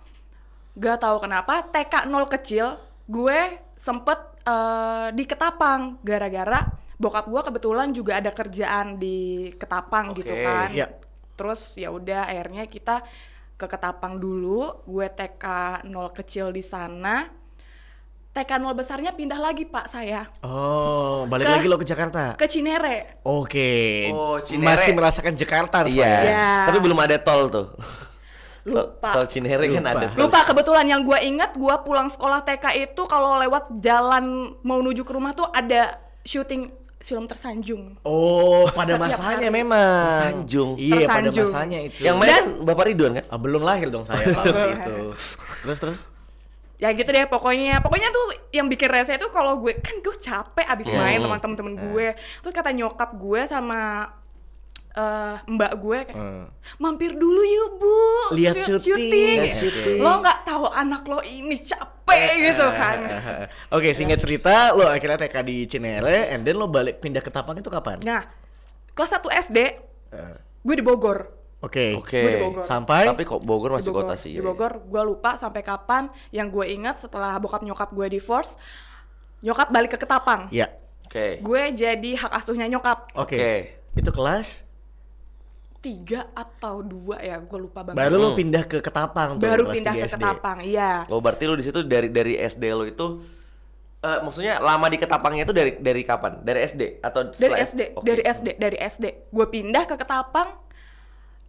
gak 0.78 0.98
tahu 1.02 1.18
kenapa 1.24 1.64
TK 1.68 2.08
0 2.08 2.28
kecil 2.30 2.78
gue 3.08 3.60
sempet 3.76 4.20
eh, 4.48 5.08
di 5.12 5.24
Ketapang 5.28 6.00
gara-gara 6.04 6.84
bokap 6.98 7.26
gue 7.28 7.42
kebetulan 7.52 7.92
juga 7.92 8.22
ada 8.22 8.32
kerjaan 8.32 8.96
di 8.96 9.50
Ketapang 9.60 10.16
gitu 10.16 10.34
Oke, 10.34 10.46
kan. 10.46 10.70
iya. 10.72 10.88
Terus 11.34 11.76
ya 11.76 11.90
udah 11.90 12.30
akhirnya 12.30 12.70
kita 12.70 13.04
ke 13.64 13.70
Ketapang 13.70 14.18
dulu, 14.18 14.60
gue 14.84 15.08
TK 15.08 15.46
0 15.84 15.90
kecil 16.12 16.52
di 16.52 16.60
sana. 16.60 17.32
TK 18.30 18.52
0 18.58 18.74
besarnya 18.74 19.12
pindah 19.12 19.38
lagi 19.38 19.64
Pak 19.64 19.88
saya 19.88 20.26
Oh, 20.42 21.24
balik 21.24 21.46
Ke- 21.46 21.54
lagi 21.54 21.68
lo 21.70 21.78
ke 21.78 21.86
Jakarta. 21.86 22.34
ke 22.34 22.44
Cinere. 22.46 23.22
Oke. 23.24 24.10
Oh, 24.10 24.36
Cinere. 24.38 24.74
Masih 24.74 24.92
merasakan 24.92 25.34
Jakarta 25.34 25.86
Iya. 25.86 25.94
saya. 25.94 26.20
Iya. 26.20 26.50
Tapi 26.66 26.78
belum 26.80 26.98
ada 26.98 27.16
tol 27.16 27.48
tuh. 27.48 27.68
Lupa. 28.66 29.12
Tol, 29.12 29.22
tol 29.22 29.26
Cinere 29.28 29.70
kan 29.70 29.80
Lupa. 29.80 29.94
ada. 29.94 30.08
Lupa 30.16 30.40
kebetulan 30.44 30.86
yang 30.88 31.02
gue 31.04 31.20
ingat 31.20 31.54
gue 31.54 31.76
pulang 31.80 32.10
sekolah 32.10 32.42
TK 32.42 32.66
itu 32.84 33.02
kalau 33.06 33.38
lewat 33.38 33.70
jalan 33.78 34.26
mau 34.60 34.80
menuju 34.80 35.02
ke 35.02 35.14
rumah 35.14 35.32
tuh 35.32 35.46
ada 35.48 35.96
syuting 36.22 36.72
film 37.04 37.28
tersanjung. 37.28 38.00
Oh, 38.02 38.64
pada 38.72 38.96
Setiap 38.96 39.04
masanya 39.12 39.50
hari. 39.52 39.60
memang. 39.60 40.04
Tersanjung. 40.08 40.70
Iya, 40.80 40.96
pada 41.04 41.28
Tersanjung. 41.28 41.48
masanya 41.52 41.80
itu. 41.84 42.00
Yang 42.00 42.16
main 42.16 42.30
kan 42.32 42.46
Bapak 42.64 42.84
Ridwan 42.88 43.12
kan? 43.20 43.26
Ah, 43.28 43.36
belum 43.38 43.62
lahir 43.62 43.88
dong 43.92 44.08
saya 44.08 44.24
itu. 44.32 45.12
Terus 45.62 45.80
terus. 45.84 46.00
Ya 46.80 46.90
gitu 46.92 47.12
deh 47.12 47.28
pokoknya. 47.28 47.84
Pokoknya 47.84 48.08
tuh 48.08 48.26
yang 48.50 48.68
bikin 48.68 48.88
rese 48.88 49.16
itu 49.16 49.28
kalau 49.30 49.60
gue 49.60 49.76
kan 49.78 50.00
gue 50.00 50.16
capek 50.16 50.66
abis 50.66 50.88
main 50.90 51.20
sama 51.20 51.38
temen-temen 51.38 51.76
gue. 51.92 52.08
Terus 52.40 52.54
kata 52.54 52.72
nyokap 52.72 53.10
gue 53.14 53.42
sama 53.46 54.08
eh, 54.94 55.36
mbak 55.48 55.72
gue 55.76 56.00
kayak 56.04 56.16
Hmm. 56.16 56.46
mampir 56.78 57.12
dulu 57.12 57.42
yuk 57.42 57.72
bu 57.76 57.98
Lihat 58.34 58.62
syuting. 58.62 59.42
Lihat 59.42 59.56
syuting. 59.56 59.98
lo 59.98 60.20
nggak 60.20 60.40
tahu 60.44 60.66
anak 60.68 61.02
lo 61.04 61.20
ini 61.20 61.58
capek 61.58 62.32
gitu 62.44 62.66
kan 62.70 62.98
Oke, 63.76 63.92
singkat 63.92 64.18
cerita, 64.18 64.70
lo 64.72 64.86
akhirnya 64.86 65.18
TK 65.20 65.36
di 65.42 65.58
Cinere, 65.66 66.30
and 66.30 66.42
then 66.42 66.56
lo 66.56 66.68
balik 66.68 66.98
pindah 67.00 67.20
ke 67.20 67.30
Tapang 67.30 67.56
itu 67.56 67.68
kapan? 67.68 67.98
nah 68.02 68.22
kelas 68.92 69.12
1 69.16 69.26
SD 69.44 69.58
Eh, 70.10 70.36
gue 70.62 70.76
di 70.76 70.84
Bogor 70.84 71.26
Oke. 71.60 71.96
Oke. 71.96 72.20
Gue 72.20 72.30
di 72.30 72.44
Bogor. 72.44 72.62
Sampai 72.62 73.08
Tapi 73.08 73.24
kok 73.24 73.40
Bogor 73.40 73.72
masih 73.74 73.88
di 73.88 73.90
Bogor. 73.90 74.04
kota 74.04 74.16
sih. 74.16 74.30
Di 74.30 74.38
ya. 74.38 74.44
Bogor, 74.44 74.84
gue 74.84 75.00
lupa 75.02 75.34
sampai 75.34 75.64
kapan. 75.64 76.12
Yang 76.30 76.48
gue 76.52 76.66
ingat 76.70 77.00
setelah 77.00 77.40
bokap 77.40 77.64
nyokap 77.64 77.88
gue 77.90 78.12
divorce, 78.12 78.60
nyokap 79.40 79.72
balik 79.72 79.90
ke 79.90 79.98
Ketapang. 79.98 80.52
ya. 80.52 80.68
Oke. 81.04 81.40
Gue 81.40 81.72
jadi 81.72 82.12
hak 82.16 82.36
asuhnya 82.36 82.68
nyokap. 82.68 83.16
Oke. 83.16 83.36
Oke. 83.36 83.54
Itu 83.96 84.12
kelas 84.12 84.60
Tiga 85.84 86.32
atau 86.32 86.80
dua 86.80 87.20
ya, 87.20 87.44
gue 87.44 87.60
lupa 87.60 87.84
banget. 87.84 88.00
baru 88.00 88.16
lo 88.16 88.30
pindah 88.40 88.64
ke 88.64 88.80
Ketapang 88.80 89.36
tuh. 89.36 89.44
Baru 89.44 89.68
kelas 89.68 89.76
pindah 89.76 89.94
3 89.94 90.00
ke 90.00 90.08
SD. 90.08 90.16
Ketapang, 90.16 90.58
iya. 90.64 90.92
Oh 91.12 91.20
berarti 91.20 91.44
lu 91.44 91.60
di 91.60 91.66
situ 91.68 91.84
dari 91.84 92.08
dari 92.08 92.40
SD 92.40 92.64
lo 92.72 92.88
itu 92.88 93.20
eh 94.00 94.20
maksudnya 94.24 94.64
lama 94.64 94.88
di 94.88 94.96
Ketapangnya 94.96 95.44
itu 95.44 95.52
dari 95.52 95.76
dari 95.76 96.08
kapan? 96.08 96.40
Dari 96.40 96.60
SD 96.64 97.04
atau 97.04 97.36
Dari 97.36 97.56
SD, 97.68 97.82
Oke. 98.00 98.04
dari 98.08 98.24
SD, 98.24 98.48
dari 98.56 98.78
SD. 98.80 99.06
Gue 99.28 99.46
pindah 99.52 99.84
ke 99.84 100.00
Ketapang, 100.00 100.56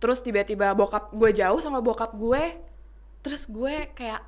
terus 0.03 0.19
tiba-tiba 0.19 0.75
bokap 0.75 1.15
gue 1.15 1.31
jauh 1.31 1.63
sama 1.63 1.79
bokap 1.79 2.11
gue, 2.19 2.59
terus 3.23 3.47
gue 3.47 3.87
kayak 3.95 4.19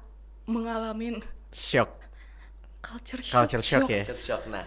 mengalami 0.47 1.19
Shock. 1.51 1.91
culture 2.79 3.19
shock. 3.19 3.35
Culture 3.43 3.63
shock 3.67 3.91
ya. 3.91 4.07
Culture 4.07 4.23
shock. 4.23 4.43
Nah, 4.47 4.63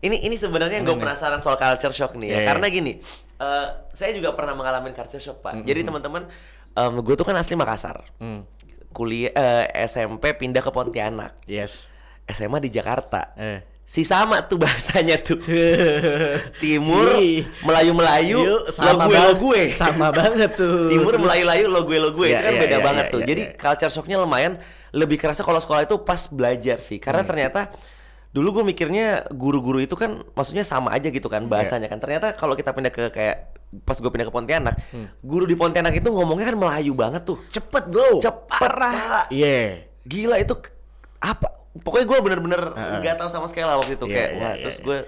ini 0.00 0.24
ini 0.24 0.40
sebenarnya 0.40 0.80
gue 0.80 0.96
penasaran 0.96 1.44
soal 1.44 1.60
culture 1.60 1.92
shock 1.92 2.16
nih 2.16 2.28
ya. 2.28 2.32
Iya, 2.32 2.38
iya. 2.40 2.48
Karena 2.48 2.66
gini, 2.72 2.92
eh, 3.40 3.68
saya 3.96 4.10
juga 4.12 4.36
pernah 4.36 4.52
mengalami 4.52 4.92
culture 4.92 5.22
shock 5.22 5.40
pak. 5.40 5.64
Jadi 5.64 5.80
teman-teman, 5.88 6.28
gue 6.76 7.14
tuh 7.16 7.24
kan 7.24 7.36
asli 7.40 7.56
Makassar. 7.56 8.04
Hmm. 8.20 8.44
Kuliah 8.90 9.32
eh, 9.32 9.86
SMP 9.88 10.34
pindah 10.34 10.60
ke 10.60 10.70
Pontianak. 10.70 11.40
Yes. 11.46 11.88
SMA 12.30 12.62
di 12.62 12.70
Jakarta. 12.70 13.34
Eh. 13.38 13.60
Si 13.90 14.06
sama 14.06 14.46
tuh 14.46 14.62
bahasanya 14.62 15.18
tuh. 15.18 15.42
Timur. 16.62 17.10
Melayu-Melayu, 17.66 18.38
Yuk, 18.38 18.46
lo 18.46 18.70
sama 18.70 19.10
gue 19.10 19.18
lo 19.18 19.32
gue. 19.34 19.62
Sama 19.74 20.14
banget 20.14 20.54
tuh. 20.54 20.94
Timur 20.94 21.18
Melayu-Layu 21.18 21.66
lo 21.66 21.82
gue 21.82 21.98
lo 21.98 22.14
gue 22.14 22.30
Iya, 22.30 22.38
itu 22.38 22.42
kan 22.46 22.54
iya, 22.54 22.62
beda 22.62 22.76
iya, 22.78 22.86
banget 22.86 23.04
iya, 23.10 23.14
tuh. 23.14 23.20
iya, 23.20 23.28
Jadi 23.34 23.42
iya. 23.42 23.54
culture 23.58 23.90
shocknya 23.90 24.16
lumayan 24.22 24.62
lebih 24.94 25.18
kerasa 25.18 25.42
kalau 25.42 25.58
sekolah 25.58 25.90
itu 25.90 25.98
pas 26.06 26.30
belajar 26.30 26.78
sih. 26.78 27.02
Hmm. 27.02 27.04
Karena 27.10 27.22
ternyata 27.26 27.60
dulu 28.30 28.48
gue 28.52 28.64
mikirnya 28.64 29.26
guru-guru 29.28 29.78
itu 29.78 29.94
kan 29.94 30.22
maksudnya 30.32 30.62
sama 30.62 30.90
aja 30.90 31.08
gitu 31.08 31.26
kan 31.26 31.46
bahasanya 31.46 31.86
kan. 31.86 31.98
Ternyata 31.98 32.32
kalau 32.32 32.54
kita 32.54 32.70
pindah 32.70 32.88
ke 32.88 33.10
kayak 33.10 33.36
pas 33.82 33.94
gue 33.94 34.06
pindah 34.06 34.26
ke 34.26 34.32
Pontianak, 34.32 34.74
Hmm. 34.90 35.10
guru 35.20 35.44
di 35.44 35.54
Pontianak 35.54 35.90
itu 35.92 36.06
ngomongnya 36.06 36.46
kan 36.46 36.56
Melayu 36.56 36.92
banget 36.92 37.22
tuh. 37.24 37.38
cepet 37.48 37.86
bro. 37.86 38.18
Cepet. 38.18 38.70
Iya. 39.30 39.82
Gila 40.02 40.38
itu 40.38 40.54
apa? 41.18 41.50
Pokoknya 41.70 42.06
gue 42.06 42.18
bener-bener 42.20 42.62
nggak 42.98 43.14
tahu 43.16 43.28
sama 43.28 43.46
sekali 43.46 43.62
lah 43.62 43.78
waktu 43.78 43.94
itu 43.94 44.02
Iya, 44.04 44.14
kayak 44.16 44.28
iya, 44.28 44.38
wah 44.38 44.50
iya, 44.50 44.62
terus 44.62 44.76
iya. 44.76 44.84
gue 44.84 44.98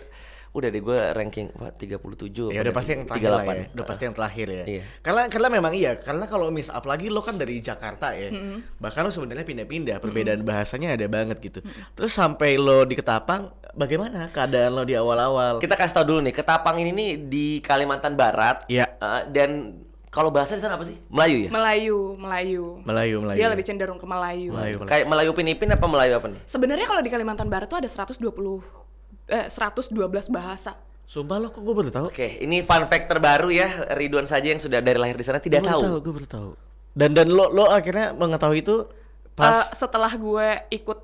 udah 0.53 0.69
deh 0.69 0.83
gue 0.85 0.99
ranking 1.17 1.49
wah 1.57 1.73
37 1.73 2.53
Ya 2.53 2.61
udah 2.61 2.75
pasti 2.77 2.93
yang 2.93 3.09
terakhir 3.09 3.31
lah 3.33 3.45
ya. 3.49 3.65
Udah 3.73 3.87
pasti 3.89 4.03
yang 4.05 4.15
terakhir 4.17 4.47
ya. 4.53 4.65
Iya. 4.69 4.83
Karena 5.01 5.23
karena 5.33 5.49
memang 5.49 5.73
iya, 5.73 5.97
karena 5.97 6.29
kalau 6.29 6.53
mis 6.53 6.69
apalagi 6.69 7.09
lo 7.09 7.25
kan 7.25 7.41
dari 7.41 7.57
Jakarta 7.65 8.13
ya. 8.13 8.29
Bahkan 8.77 9.01
lo 9.01 9.11
sebenarnya 9.11 9.49
pindah-pindah, 9.49 9.97
perbedaan 10.05 10.45
bahasanya 10.45 10.93
ada 10.93 11.09
banget 11.09 11.41
gitu. 11.41 11.65
Terus 11.97 12.13
sampai 12.13 12.61
lo 12.61 12.85
di 12.85 12.93
Ketapang, 13.01 13.49
bagaimana 13.73 14.29
keadaan 14.29 14.77
lo 14.77 14.85
di 14.85 14.93
awal-awal? 14.93 15.57
Kita 15.57 15.73
kasih 15.73 15.95
tau 15.97 16.05
dulu 16.05 16.21
nih, 16.21 16.37
Ketapang 16.37 16.77
ini 16.85 16.93
nih 16.93 17.11
di 17.17 17.47
Kalimantan 17.65 18.13
Barat. 18.13 18.69
Iya. 18.69 18.93
Eh, 19.01 19.23
dan 19.33 19.81
kalau 20.13 20.29
bahasa 20.29 20.53
di 20.53 20.61
sana 20.61 20.77
apa 20.77 20.85
sih? 20.85 21.01
Melayu 21.09 21.49
ya? 21.49 21.51
Melayu, 21.51 21.99
Melayu. 22.21 22.65
Melayu, 22.85 23.17
Melayu. 23.25 23.39
Dia 23.41 23.49
lebih 23.49 23.65
cenderung 23.65 23.97
ke 23.97 24.05
Melayu. 24.05 24.53
Melayu, 24.53 24.77
Melayu. 24.85 24.91
Kayak 24.93 25.07
Melayu 25.09 25.31
Pinipin 25.33 25.73
apa 25.73 25.87
Melayu 25.89 26.13
apa 26.21 26.27
nih? 26.29 26.41
Sebenarnya 26.45 26.85
kalau 26.85 27.01
di 27.01 27.09
Kalimantan 27.09 27.49
Barat 27.49 27.73
tuh 27.73 27.81
ada 27.81 27.89
120 27.89 28.21
eh 29.33 29.49
112 29.49 29.97
bahasa. 30.29 30.77
Sumpah 31.03 31.37
lo 31.37 31.49
kok 31.49 31.61
gue 31.61 31.73
baru 31.73 31.89
tahu? 31.89 32.05
Oke, 32.07 32.37
ini 32.39 32.61
fun 32.61 32.85
fact 32.85 33.09
terbaru 33.09 33.49
ya. 33.49 33.69
Ridwan 33.93 34.25
saja 34.25 34.49
yang 34.49 34.57
sudah 34.57 34.79
dari 34.79 34.97
lahir 34.97 35.13
di 35.13 35.25
sana 35.25 35.37
tidak 35.37 35.61
Gua 35.61 35.69
baru 35.71 35.81
tahu. 35.83 35.97
Gue 35.99 36.13
baru 36.15 36.29
tahu. 36.29 36.51
Dan 36.93 37.11
dan 37.13 37.29
lo 37.29 37.49
lo 37.49 37.67
akhirnya 37.67 38.13
mengetahui 38.13 38.61
itu 38.61 38.85
pas 39.33 39.73
setelah 39.73 40.09
gue 40.09 40.47
ikut 40.71 40.99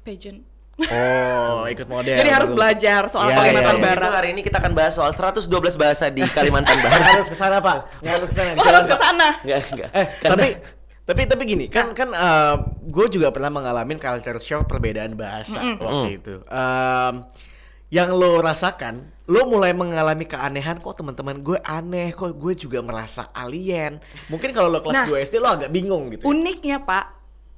pageant. 0.00 0.42
oh 0.82 1.66
ikut 1.74 1.86
model. 1.86 2.16
Jadi 2.16 2.30
harus 2.30 2.50
belajar 2.50 3.06
soal 3.06 3.28
Iya, 3.28 3.36
Kalimantan 3.36 3.62
iya, 3.68 3.78
iya. 3.78 3.86
Barat. 3.86 4.02
Itu 4.02 4.16
hari 4.16 4.28
ini 4.30 4.40
kita 4.40 4.56
akan 4.58 4.72
bahas 4.72 4.92
soal 4.94 5.10
112 5.10 5.46
bahasa 5.76 6.04
di 6.08 6.22
Kalimantan 6.24 6.78
Barat. 6.86 7.02
harus 7.12 7.28
ke 7.28 7.36
sana 7.36 7.58
pak. 7.58 8.00
Nggak 8.00 8.14
harus 8.16 8.28
ke 8.30 8.34
sana. 8.34 8.50
Lo 8.54 8.62
harus 8.64 8.86
ke 8.86 8.96
sana. 8.96 9.28
Enggak, 9.42 9.58
enggak. 9.68 9.90
Eh, 9.92 10.06
Karena- 10.18 10.30
tapi 10.30 10.48
tapi 11.02 11.26
tapi 11.26 11.42
gini 11.44 11.66
kan 11.66 11.90
kan 11.92 12.14
gue 12.80 13.06
juga 13.10 13.34
pernah 13.34 13.50
mengalami 13.50 13.98
culture 13.98 14.38
shock 14.38 14.66
perbedaan 14.66 15.14
bahasa 15.14 15.58
waktu 15.76 16.08
itu. 16.16 16.34
Em, 16.46 17.14
yang 17.92 18.08
lo 18.08 18.40
rasakan, 18.40 19.04
lo 19.28 19.44
mulai 19.44 19.76
mengalami 19.76 20.24
keanehan 20.24 20.80
kok 20.80 20.96
teman-teman 20.96 21.44
gue 21.44 21.60
aneh, 21.60 22.16
kok 22.16 22.32
gue 22.32 22.56
juga 22.56 22.80
merasa 22.80 23.28
alien. 23.36 24.00
Mungkin 24.32 24.56
kalau 24.56 24.72
lo 24.72 24.80
kelas 24.80 25.04
Nah. 25.04 25.06
2 25.12 25.26
SD 25.28 25.36
lo 25.36 25.52
agak 25.52 25.68
bingung 25.68 26.08
gitu. 26.08 26.24
ya. 26.24 26.28
Uniknya 26.32 26.80
Pak, 26.80 27.04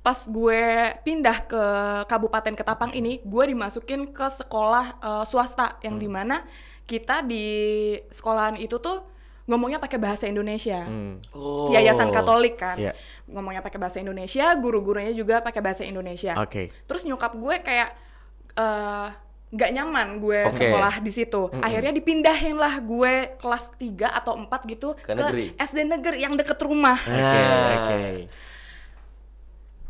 pas 0.02 0.18
gue 0.26 0.62
pindah 1.06 1.38
ke 1.46 1.62
Kabupaten 2.10 2.50
Ketapang 2.50 2.90
ini, 2.98 3.22
gue 3.22 3.44
dimasukin 3.46 4.10
ke 4.10 4.26
sekolah 4.26 4.86
eh, 4.98 5.24
swasta 5.24 5.78
yang 5.86 6.02
di 6.02 6.10
mana 6.10 6.42
kita 6.84 7.22
di 7.22 7.46
sekolahan 8.10 8.58
itu 8.58 8.82
tuh 8.82 9.06
ngomongnya 9.44 9.76
pakai 9.76 10.00
bahasa 10.00 10.24
Indonesia. 10.24 10.88
Oh. 11.30 11.68
Yayasan 11.68 12.08
Katolik 12.08 12.56
kan, 12.56 12.76
Iya. 12.76 12.96
ngomongnya 13.26 13.60
pakai 13.60 13.76
bahasa 13.76 14.00
Indonesia, 14.00 14.48
guru-gurunya 14.56 15.12
juga 15.12 15.40
pakai 15.40 15.60
bahasa 15.60 15.84
Indonesia. 15.84 16.32
Oke. 16.36 16.72
Terus 16.84 17.04
nyokap 17.04 17.36
gue 17.36 17.56
kayak 17.60 17.90
eh, 18.54 19.08
nggak 19.50 19.70
nyaman 19.70 20.18
gue 20.18 20.40
Oke. 20.46 20.58
sekolah 20.58 20.94
di 20.98 21.10
situ. 21.10 21.46
Akhirnya 21.54 21.90
dipindahin 21.90 22.56
lah 22.56 22.80
gue 22.80 23.36
kelas 23.36 23.70
3 23.76 24.10
atau 24.10 24.34
4 24.34 24.48
gitu 24.66 24.96
Ke 24.96 25.12
negeri. 25.12 25.54
SD 25.54 25.78
negeri 25.84 26.18
yang 26.18 26.34
deket 26.34 26.58
rumah. 26.58 26.98
Oke, 26.98 27.14
Ah. 27.14 27.70
oke. 27.84 28.00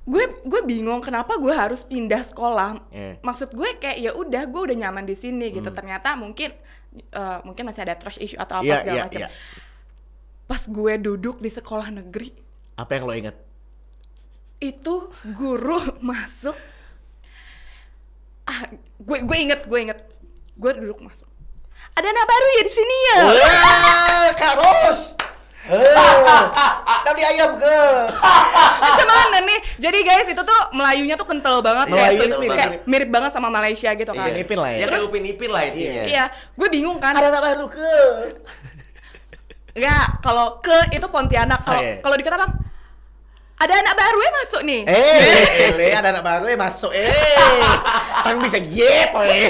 Gue 0.04 0.20
gue 0.44 0.60
bingung 0.62 1.00
kenapa 1.00 1.40
gue 1.40 1.48
harus 1.48 1.80
pindah 1.80 2.20
sekolah. 2.20 2.76
Iya. 2.90 3.16
Maksud 3.20 3.56
gue 3.56 3.80
kayak 3.80 3.98
ya 3.98 4.12
udah 4.12 4.44
gue 4.44 4.60
udah 4.68 4.76
nyaman 4.78 5.08
di 5.08 5.16
sini 5.16 5.48
gitu. 5.48 5.72
Ternyata 5.72 6.12
mungkin 6.12 6.52
eh, 6.94 7.38
mungkin 7.42 7.64
masih 7.66 7.82
ada 7.82 7.94
trust 7.94 8.18
issue 8.18 8.38
atau 8.38 8.60
apa 8.60 8.66
Iya, 8.66 8.76
segala 8.80 8.94
iya, 8.94 9.04
macam. 9.06 9.20
iya. 9.20 9.28
Pas 10.44 10.62
gue 10.62 10.92
duduk 10.98 11.36
di 11.38 11.48
sekolah 11.48 11.88
negeri, 11.90 12.28
Apa 12.74 12.90
yang 12.94 13.04
lo 13.04 13.14
inget? 13.14 13.36
itu 14.60 14.94
guru 15.34 15.76
masuk 16.00 16.56
ah 18.44 18.64
gue 18.96 19.18
gue 19.20 19.36
inget 19.36 19.60
gue 19.64 19.76
inget 19.76 20.00
gue 20.54 20.70
duduk 20.72 21.04
masuk 21.04 21.28
ada 21.92 22.06
anak 22.06 22.24
baru 22.24 22.46
ya 22.48 22.62
di 22.62 22.72
sini 22.72 22.96
ya 23.04 23.18
Wah, 23.24 24.28
Kak 24.32 24.54
Ros! 25.64 26.44
Tadi 27.04 27.22
ayam 27.22 27.50
ke. 27.54 27.78
macam 28.84 29.06
mana 29.06 29.38
nih 29.40 29.60
jadi 29.76 29.98
guys 30.00 30.28
itu 30.28 30.38
tuh 30.38 30.60
Melayunya 30.70 31.14
tuh 31.14 31.24
kental 31.24 31.60
banget 31.60 31.88
Melayu 31.88 32.18
kayak, 32.18 32.28
itu 32.28 32.36
kayak 32.36 32.52
mirip. 32.70 32.80
mirip 32.84 33.08
banget 33.08 33.30
sama 33.30 33.48
Malaysia 33.48 33.90
gitu 33.90 34.10
kan 34.10 34.28
Iya. 34.28 34.40
Ipin 34.40 34.58
lah 34.58 34.70
ya. 34.70 34.78
Ya 34.78 34.86
kayak 34.88 35.04
upin 35.04 35.24
ipin 35.24 35.48
lah 35.48 35.62
intinya. 35.62 36.02
iya 36.04 36.24
gue 36.50 36.68
bingung 36.68 36.98
kan 36.98 37.12
Ada 37.12 37.28
anak 37.30 37.42
baru 37.44 37.66
ke. 37.66 37.92
ya 39.74 39.96
kalau 40.20 40.60
ke 40.60 40.92
itu 40.92 41.06
Pontianak 41.06 41.60
kalau 41.62 41.76
Oh, 41.76 41.82
iya. 41.82 41.96
kalau 41.98 42.14
di 42.14 42.22
Ketapang 42.22 42.52
ada 43.54 43.74
anak 43.76 43.94
baru 43.94 44.18
ya 44.18 44.30
masuk 44.34 44.60
nih 44.62 44.80
Eh, 44.84 45.18
ele 45.70 45.86
ada 45.90 46.08
anak 46.10 46.22
baru 46.22 46.44
eh 46.46 46.58
masuk. 46.58 46.90
Eh, 46.90 47.10
kan 48.24 48.34
bisa 48.38 48.58
gitu 48.58 49.20
eh. 49.22 49.48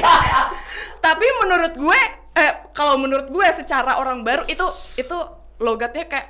tapi 0.99 1.27
menurut 1.39 1.75
gue 1.75 2.01
eh 2.35 2.53
kalau 2.71 2.97
menurut 2.97 3.27
gue 3.27 3.47
secara 3.53 3.97
orang 3.97 4.23
baru 4.23 4.43
itu 4.45 4.65
itu 4.97 5.19
logatnya 5.57 6.05
kayak 6.05 6.29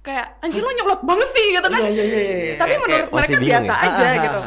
kayak 0.00 0.26
anjir 0.38 0.60
lo 0.60 0.70
nyolot 0.70 1.00
banget 1.00 1.28
sih 1.30 1.46
gitu 1.50 1.64
kan 1.64 1.80
Iya, 1.80 1.90
iya, 1.90 2.04
iya, 2.04 2.20
iya. 2.20 2.54
tapi 2.54 2.68
Kayak- 2.70 2.82
menurut 2.82 3.06
kayak 3.06 3.16
mereka 3.16 3.38
biasa 3.40 3.72
ya? 3.72 3.84
aja 3.84 4.04
gitu 4.26 4.40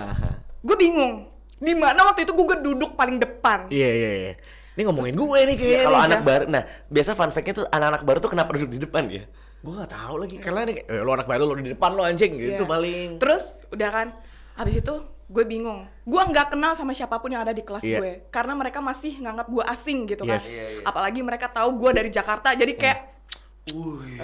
gue 0.63 0.77
bingung 0.77 1.13
di 1.57 1.74
mana 1.74 2.00
waktu 2.03 2.22
itu 2.22 2.31
gue 2.31 2.57
duduk 2.62 2.91
paling 2.93 3.17
depan 3.17 3.65
Iya, 3.67 3.89
iya, 3.91 4.12
iya. 4.15 4.34
Ini 4.77 4.86
ngomongin 4.86 5.15
gue 5.15 5.39
nih 5.43 5.50
Ya, 5.50 5.57
kayaknya. 5.57 5.84
kalau 5.84 6.00
anak 6.00 6.22
baru, 6.22 6.43
nah 6.48 6.62
biasa 6.88 7.10
fun 7.12 7.31
fact-nya 7.31 7.53
tuh 7.55 7.65
anak-anak 7.67 8.03
baru 8.03 8.17
tuh 8.19 8.29
kenapa 8.29 8.53
duduk 8.53 8.69
di 8.69 8.79
depan 8.79 9.10
ya? 9.10 9.25
Gue 9.57 9.74
gak 9.75 9.89
tahu 9.89 10.22
lagi 10.22 10.38
karena 10.38 10.62
nih, 10.63 10.86
eh, 10.86 11.01
lo 11.01 11.12
anak 11.12 11.25
baru 11.25 11.43
lo 11.43 11.57
di 11.57 11.65
depan 11.67 11.91
lo 11.91 12.05
anjing 12.05 12.38
gitu 12.38 12.62
Iya. 12.62 12.69
paling. 12.69 13.07
terus 13.17 13.43
udah 13.67 13.89
kan 13.89 14.07
habis 14.53 14.77
itu 14.77 14.93
gue 15.27 15.43
bingung 15.43 15.81
gue 16.00 16.22
nggak 16.24 16.53
kenal 16.53 16.72
sama 16.72 16.93
siapa 16.93 17.17
pun 17.17 17.27
yang 17.27 17.41
ada 17.41 17.51
di 17.51 17.60
kelas 17.60 17.81
Iya. 17.81 17.98
gue 17.98 18.12
karena 18.29 18.53
mereka 18.53 18.77
masih 18.79 19.17
nganggap 19.17 19.50
gue 19.50 19.63
asing 19.65 20.05
gitu 20.05 20.24
kan 20.24 20.38
Yes. 20.38 20.46
Iya, 20.48 20.65
iya. 20.69 20.81
apalagi 20.86 21.19
mereka 21.19 21.50
tahu 21.50 21.69
gue 21.75 21.91
dari 21.91 22.10
Jakarta 22.10 22.53
jadi 22.53 22.72
kayak 22.72 23.00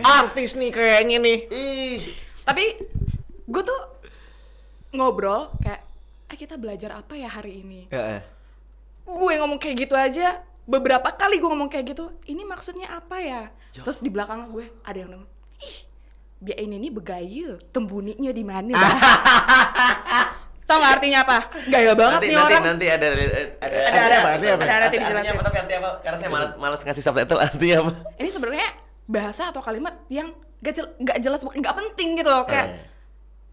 Artis 0.02 0.56
nih 0.56 0.72
kayaknya 0.72 1.18
nih. 1.20 1.38
Ih, 1.48 2.00
tapi 2.44 2.80
gue 3.44 3.64
tuh 3.64 3.82
ngobrol 4.94 5.52
kayak 5.60 5.82
eh 6.30 6.38
kita 6.38 6.56
belajar 6.56 6.96
apa 6.96 7.14
ya 7.14 7.28
hari 7.28 7.62
ini 7.62 7.90
Heeh. 7.90 8.22
gue 9.04 9.34
ngomong 9.38 9.58
kayak 9.58 9.86
gitu 9.86 9.94
aja 9.94 10.40
beberapa 10.64 11.12
kali 11.12 11.38
gue 11.38 11.50
ngomong 11.50 11.68
kayak 11.68 11.92
gitu 11.92 12.14
ini 12.24 12.42
maksudnya 12.42 12.88
apa 12.90 13.20
ya 13.20 13.42
terus 13.74 14.00
di 14.00 14.08
belakang 14.08 14.48
gue 14.50 14.70
ada 14.82 14.96
yang 14.96 15.12
ngomong 15.12 15.30
ih 15.60 15.78
biar 16.40 16.58
ini 16.62 16.76
nih 16.78 16.92
begaya 16.94 17.50
tembuninya 17.70 18.32
di 18.32 18.44
mana 18.46 18.72
dah 18.72 18.94
tau 20.70 20.78
gak 20.80 20.94
artinya 21.02 21.20
apa 21.22 21.38
gaya 21.68 21.92
banget 21.94 22.20
nanti 22.22 22.28
nih 22.30 22.38
nanti 22.38 22.54
orang 22.54 22.66
nanti 22.66 22.86
ada 22.88 23.06
ada 23.06 23.16
ada 23.18 23.26
Ada, 23.34 23.42
ada, 23.60 24.00
ada 24.00 24.16
apa, 24.16 24.30
artinya 24.30 24.54
apa? 24.54 24.64
ada 24.64 24.72
Ada, 24.74 24.84
nanti 24.88 24.96
artinya 24.96 25.02
dijelasin. 25.04 25.34
apa 25.34 25.44
tapi 25.44 25.58
artinya 25.60 25.80
apa? 25.82 25.92
Karena 26.00 26.18
saya 26.18 26.30
malas 26.32 26.52
malas 26.56 26.82
ngasih 26.82 27.04
subtitle 27.04 27.40
artinya 27.42 27.76
apa? 27.82 27.92
ini 28.16 28.30
sebenarnya 28.32 28.70
bahasa 29.06 29.50
atau 29.50 29.60
kalimat 29.60 30.00
yang 30.08 30.32
gak, 30.60 30.74
jel- 30.74 30.94
gak 30.98 31.20
jelas 31.20 31.42
bukan 31.42 31.60
gak 31.60 31.76
penting 31.76 32.16
gitu 32.16 32.28
loh 32.28 32.44
kayak 32.44 32.68
Eh. 32.70 32.80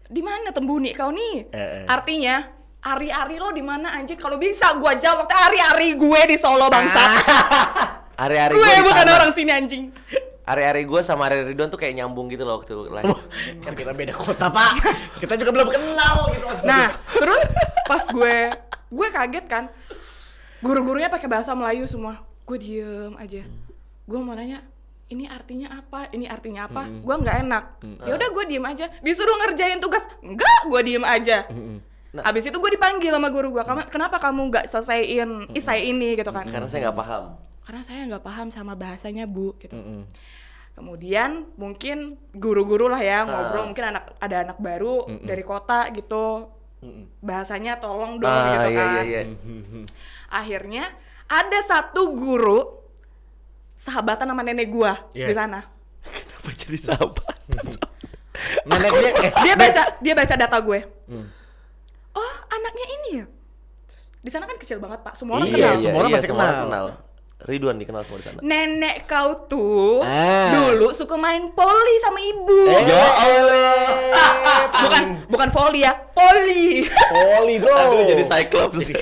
di 0.07 0.19
mana 0.19 0.49
tembuni 0.49 0.91
kau 0.91 1.09
nih 1.09 1.47
Eh, 1.47 1.57
eh. 1.57 1.83
artinya 1.85 2.47
ari-ari 2.81 3.37
lo 3.37 3.51
di 3.51 3.61
mana 3.61 3.93
anjing 3.93 4.15
kalau 4.15 4.35
bisa 4.35 4.73
gua 4.75 4.95
jawab 4.95 5.27
ari-ari 5.27 5.93
gue 5.93 6.21
di 6.25 6.35
Solo 6.35 6.65
bangsa 6.65 7.03
Hari-hari 8.15 8.53
gue 8.57 8.69
di 8.71 8.81
bukan 8.81 9.05
tanah. 9.05 9.17
orang 9.17 9.31
sini 9.31 9.51
anjing 9.51 9.83
Hari-hari 10.41 10.83
gue 10.83 11.01
sama 11.01 11.25
hari 11.25 11.45
Ridwan 11.45 11.69
tuh 11.69 11.77
kayak 11.77 11.95
nyambung 11.95 12.27
gitu 12.27 12.43
loh 12.43 12.59
waktu. 12.59 12.73
Kan 13.61 13.71
kita 13.71 13.93
beda 13.93 14.11
kota 14.11 14.49
pak. 14.49 14.73
Kita 15.15 15.37
juga 15.37 15.53
belum 15.53 15.69
kenal 15.69 16.27
gitu. 16.33 16.43
Nah, 16.65 16.91
terus 17.21 17.45
pas 17.85 18.03
gue 18.03 18.49
gue 18.89 19.07
kaget 19.13 19.45
kan. 19.45 19.69
Guru-gurunya 20.59 21.07
pakai 21.07 21.29
bahasa 21.29 21.53
Melayu 21.53 21.85
semua. 21.85 22.19
Gue 22.43 22.57
diem 22.57 23.13
aja. 23.15 23.45
Gue 24.03 24.17
mau 24.17 24.33
nanya, 24.33 24.65
ini 25.11 25.27
artinya 25.27 25.67
apa? 25.75 26.07
Ini 26.09 26.25
artinya 26.25 26.65
apa? 26.65 26.87
Gue 26.87 27.15
nggak 27.17 27.37
enak. 27.43 27.63
Ya 28.07 28.13
udah 28.15 28.29
gue 28.31 28.43
diem 28.47 28.63
aja. 28.63 28.87
Disuruh 28.99 29.35
ngerjain 29.37 29.77
tugas, 29.77 30.07
enggak, 30.23 30.59
gue 30.65 30.81
diem 30.81 31.03
aja. 31.03 31.45
Nah. 32.11 32.23
Abis 32.27 32.47
itu 32.47 32.55
gue 32.55 32.71
dipanggil 32.71 33.11
sama 33.11 33.27
guru 33.27 33.51
gue, 33.51 33.63
"Kamu- 33.63 33.87
kenapa 33.87 34.19
kamu 34.19 34.51
nggak 34.51 34.65
selesaiin 34.67 35.51
isai 35.51 35.91
ini 35.91 36.15
gitu 36.15 36.27
kan? 36.27 36.43
Karena 36.43 36.67
saya 36.67 36.87
nggak 36.87 36.97
paham. 36.97 37.23
Karena 37.61 37.81
saya 37.83 38.01
nggak 38.03 38.23
paham 38.23 38.47
sama 38.49 38.73
bahasanya 38.75 39.23
bu, 39.27 39.55
gitu. 39.59 39.75
Kemudian 40.71 41.51
mungkin 41.55 42.15
guru-guru 42.31 42.87
lah 42.87 42.99
ya 42.99 43.27
ngobrol, 43.27 43.67
mungkin 43.67 43.91
anak 43.91 44.15
ada 44.17 44.43
anak 44.43 44.57
baru 44.57 45.03
dari 45.21 45.43
kota 45.43 45.91
gitu, 45.91 46.47
bahasanya 47.19 47.77
tolong 47.77 48.17
dong 48.17 48.31
Ah 48.31 48.55
gitu 48.57 48.67
iya 48.71 48.79
kan. 48.79 48.91
iya 49.05 49.21
iya. 49.21 49.21
Akhirnya 50.27 50.83
ada 51.27 51.59
satu 51.61 52.11
guru 52.11 52.80
sahabatan 53.81 54.29
sama 54.29 54.41
nenek 54.41 54.69
gua 54.69 54.93
Iya. 55.11 55.25
di 55.25 55.33
sana. 55.33 55.65
Kenapa 56.05 56.49
jadi 56.55 56.77
sahabat? 56.79 57.35
Neneknya 58.63 59.11
eh, 59.19 59.31
Dia 59.43 59.53
baca 59.55 59.81
dia 59.97 60.13
baca 60.13 60.33
data 60.35 60.57
gue. 60.57 60.79
Hmm. 61.05 61.27
Oh 62.11 62.33
anaknya 62.47 62.85
ini 62.91 63.09
ya. 63.15 63.25
Di 64.19 64.29
sana 64.29 64.45
kan 64.45 64.55
kecil 64.55 64.77
banget 64.77 65.01
pak, 65.01 65.13
semua 65.13 65.37
orang 65.37 65.49
Iya, 65.49 65.57
kenal. 65.67 65.77
semua 65.79 65.99
orang 65.99 66.11
pasti 66.11 66.27
semua 66.27 66.43
orang 66.43 66.61
kenal. 66.63 66.87
Ridwan 67.41 67.73
dikenal 67.75 68.01
semua 68.01 68.19
di 68.21 68.25
sana. 68.27 68.39
Nenek 68.39 69.05
kau 69.05 69.29
tuh 69.47 70.01
Ah. 70.01 70.53
dulu 70.53 70.93
suka 70.93 71.17
main 71.17 71.49
poli 71.51 71.95
sama 71.99 72.19
ibu. 72.19 72.59
Eh, 72.67 72.81
Ya 72.85 73.01
Allah. 73.01 73.73
bukan 74.79 75.03
bukan 75.25 75.49
volley 75.49 75.81
ya, 75.81 75.93
poli. 76.13 76.85
Poli 76.85 77.55
bro. 77.57 77.73
Aduh 77.73 78.05
jadi 78.07 78.23
Cyclops. 78.23 78.93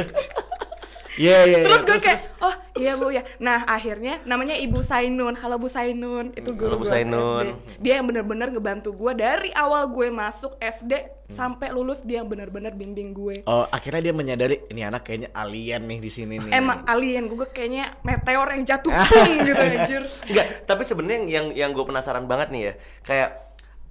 Iya 1.20 1.38
iya. 1.44 1.58
terus 1.68 1.84
iya. 1.84 1.88
gue 1.92 1.98
kayak, 2.00 2.22
oh 2.40 2.56
iya 2.80 2.94
bu 2.96 3.08
ya. 3.12 3.24
Nah 3.44 3.68
akhirnya 3.68 4.24
namanya 4.24 4.56
Ibu 4.56 4.80
Sainun. 4.80 5.36
Halo 5.36 5.60
Bu 5.60 5.68
Sainun, 5.68 6.32
itu 6.32 6.56
guru 6.56 6.80
Halo, 6.80 6.80
Bu 6.80 6.88
Sainun. 6.88 7.60
SD. 7.60 7.84
Dia 7.84 7.94
yang 8.00 8.08
bener-bener 8.08 8.48
ngebantu 8.56 8.96
gue 8.96 9.12
dari 9.20 9.52
awal 9.52 9.92
gue 9.92 10.08
masuk 10.08 10.56
SD 10.64 11.20
sampai 11.30 11.76
lulus 11.76 12.02
dia 12.08 12.24
yang 12.24 12.32
bener-bener 12.32 12.72
bimbing 12.72 13.12
gue. 13.12 13.44
Oh 13.44 13.68
akhirnya 13.68 14.10
dia 14.10 14.14
menyadari 14.16 14.64
ini 14.72 14.82
anak 14.88 15.04
kayaknya 15.04 15.30
alien 15.36 15.84
nih 15.92 16.00
di 16.00 16.10
sini 16.10 16.36
nih. 16.40 16.56
Emang 16.56 16.88
alien 16.88 17.28
gue 17.28 17.48
kayaknya 17.52 18.00
meteor 18.08 18.48
yang 18.56 18.64
jatuh 18.64 18.92
pung 19.12 19.44
gitu 19.44 19.60
anjir. 19.60 20.04
Enggak, 20.24 20.48
tapi 20.64 20.88
sebenarnya 20.88 21.20
yang 21.28 21.46
yang 21.52 21.70
gue 21.76 21.84
penasaran 21.84 22.24
banget 22.32 22.48
nih 22.56 22.62
ya, 22.64 22.74
kayak 23.04 23.30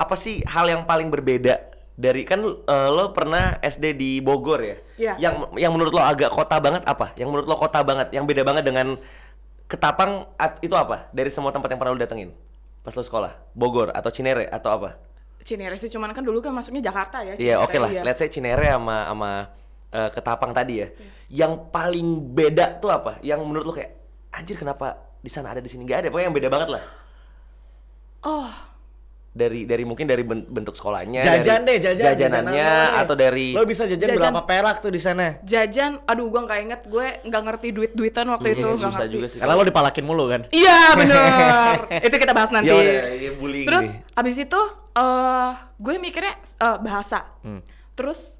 apa 0.00 0.14
sih 0.16 0.40
hal 0.48 0.64
yang 0.64 0.88
paling 0.88 1.12
berbeda 1.12 1.77
dari 1.98 2.22
kan 2.22 2.38
eh, 2.46 2.88
lo 2.94 3.10
pernah 3.10 3.58
SD 3.58 3.98
di 3.98 4.10
Bogor 4.22 4.62
ya? 4.62 4.76
Iya. 4.94 5.12
Yang 5.18 5.34
yang 5.58 5.74
menurut 5.74 5.90
lo 5.90 6.02
agak 6.02 6.30
kota 6.30 6.62
banget 6.62 6.86
apa? 6.86 7.10
Yang 7.18 7.28
menurut 7.34 7.46
lo 7.50 7.58
kota 7.58 7.82
banget, 7.82 8.14
yang 8.14 8.22
beda 8.22 8.46
banget 8.46 8.62
dengan 8.62 8.94
Ketapang 9.68 10.24
at- 10.40 10.62
itu 10.64 10.72
apa? 10.72 11.10
Dari 11.12 11.28
semua 11.28 11.52
tempat 11.52 11.68
yang 11.68 11.76
pernah 11.82 11.92
lo 11.92 12.00
datengin 12.00 12.32
pas 12.86 12.94
lo 12.96 13.04
sekolah, 13.04 13.36
Bogor 13.52 13.92
atau 13.92 14.08
Cinere 14.08 14.48
atau 14.48 14.72
apa? 14.72 14.96
Cinere 15.44 15.76
sih 15.76 15.92
cuman 15.92 16.16
kan 16.16 16.24
dulu 16.24 16.40
kan 16.40 16.54
masuknya 16.54 16.88
Jakarta 16.88 17.20
ya. 17.20 17.34
Iya 17.36 17.54
oke 17.60 17.76
lah, 17.76 17.90
iya. 17.92 18.00
let's 18.06 18.22
say 18.22 18.30
Cinere 18.32 18.70
sama 18.70 19.10
sama 19.10 19.30
eh, 19.92 20.08
Ketapang 20.14 20.54
tadi 20.54 20.74
ya. 20.80 20.88
Yang 21.28 21.68
paling 21.68 22.08
beda 22.32 22.80
tuh 22.80 22.94
apa? 22.94 23.20
Yang 23.20 23.44
menurut 23.44 23.66
lo 23.68 23.74
kayak 23.76 23.92
anjir 24.32 24.56
kenapa 24.56 25.02
di 25.18 25.28
sana 25.28 25.52
ada 25.52 25.60
di 25.60 25.68
sini 25.68 25.84
nggak 25.84 26.06
ada? 26.06 26.08
Pokoknya 26.08 26.26
yang 26.30 26.36
beda 26.38 26.48
banget 26.48 26.68
lah. 26.78 26.82
Oh, 28.24 28.50
dari 29.38 29.62
dari 29.62 29.82
mungkin 29.82 30.04
dari 30.04 30.20
ben- 30.20 30.42
bentuk 30.44 30.74
sekolahnya 30.74 31.22
Jajan 31.22 31.62
dari 31.62 31.78
deh, 31.78 31.94
jajan. 31.94 32.04
jajanannya 32.10 32.58
jajanan 32.58 32.90
lo 32.90 33.00
atau 33.00 33.14
dari 33.14 33.46
Lo 33.50 33.62
bisa 33.62 33.84
jajan, 33.84 34.08
Jajan. 34.10 34.18
berapa 34.20 34.42
perak 34.42 34.76
tuh 34.80 34.90
di 34.90 34.98
sana? 34.98 35.38
jajan, 35.40 36.02
aduh 36.02 36.26
gue 36.26 36.40
nggak 36.40 36.58
inget, 36.60 36.80
gue 36.84 37.06
nggak 37.22 37.42
ngerti 37.44 37.68
duit-duitan 37.70 38.26
waktu 38.28 38.48
itu, 38.52 38.66
Iya, 38.66 38.74
nggak 38.74 38.82
susah 38.84 38.98
ngerti. 39.00 39.14
juga 39.14 39.26
sih 39.28 39.38
Karena 39.38 39.54
lo 39.54 39.62
dipalakin 39.62 40.04
mulu 40.04 40.24
kan? 40.26 40.40
Iya 40.50 40.78
bener, 40.92 41.72
itu 42.06 42.16
kita 42.16 42.32
bahas 42.32 42.50
nanti. 42.50 42.66
ya 42.66 42.74
udah 42.74 42.94
ya 43.14 43.30
bullying 43.32 43.64
Terus 43.64 43.86
nih. 43.86 44.18
abis 44.18 44.36
itu 44.40 44.60
eh 44.92 45.50
gue 45.76 45.94
mikirnya 45.96 46.34
eh, 46.36 46.78
bahasa. 46.80 47.18
Hmm. 47.40 47.62
Terus 47.94 48.34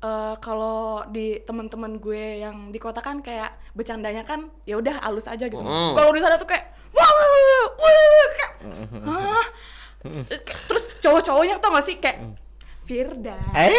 eh, 0.00 0.34
kalau 0.38 0.80
di 1.06 1.36
teman-teman 1.40 1.96
gue 1.96 2.40
yang 2.40 2.68
di 2.68 2.78
kota 2.78 2.98
kan 2.98 3.20
kayak 3.20 3.52
bercandanya 3.72 4.22
kan 4.22 4.48
ya 4.64 4.74
udah 4.74 4.98
halus 5.00 5.26
aja 5.26 5.44
gitu. 5.44 5.60
Kalau 5.92 6.10
di 6.10 6.18
sana 6.18 6.34
tuh 6.34 6.46
kayak 6.46 6.72
wah, 6.90 7.04
wah, 7.04 7.28
wah, 7.28 7.66
wah, 9.04 9.44
Terus 10.68 10.84
cowok-cowoknya 11.00 11.56
tau 11.60 11.72
gak 11.72 11.86
sih 11.88 11.96
kayak 11.96 12.36
Firda. 12.84 13.40
Eh, 13.56 13.72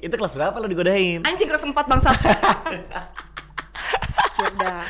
itu 0.00 0.14
kelas 0.16 0.32
berapa 0.32 0.56
lo 0.56 0.64
digodain? 0.64 1.20
Anjing 1.28 1.44
kelas 1.44 1.60
4 1.68 1.76
bangsa. 1.76 2.08
Firda. 4.38 4.86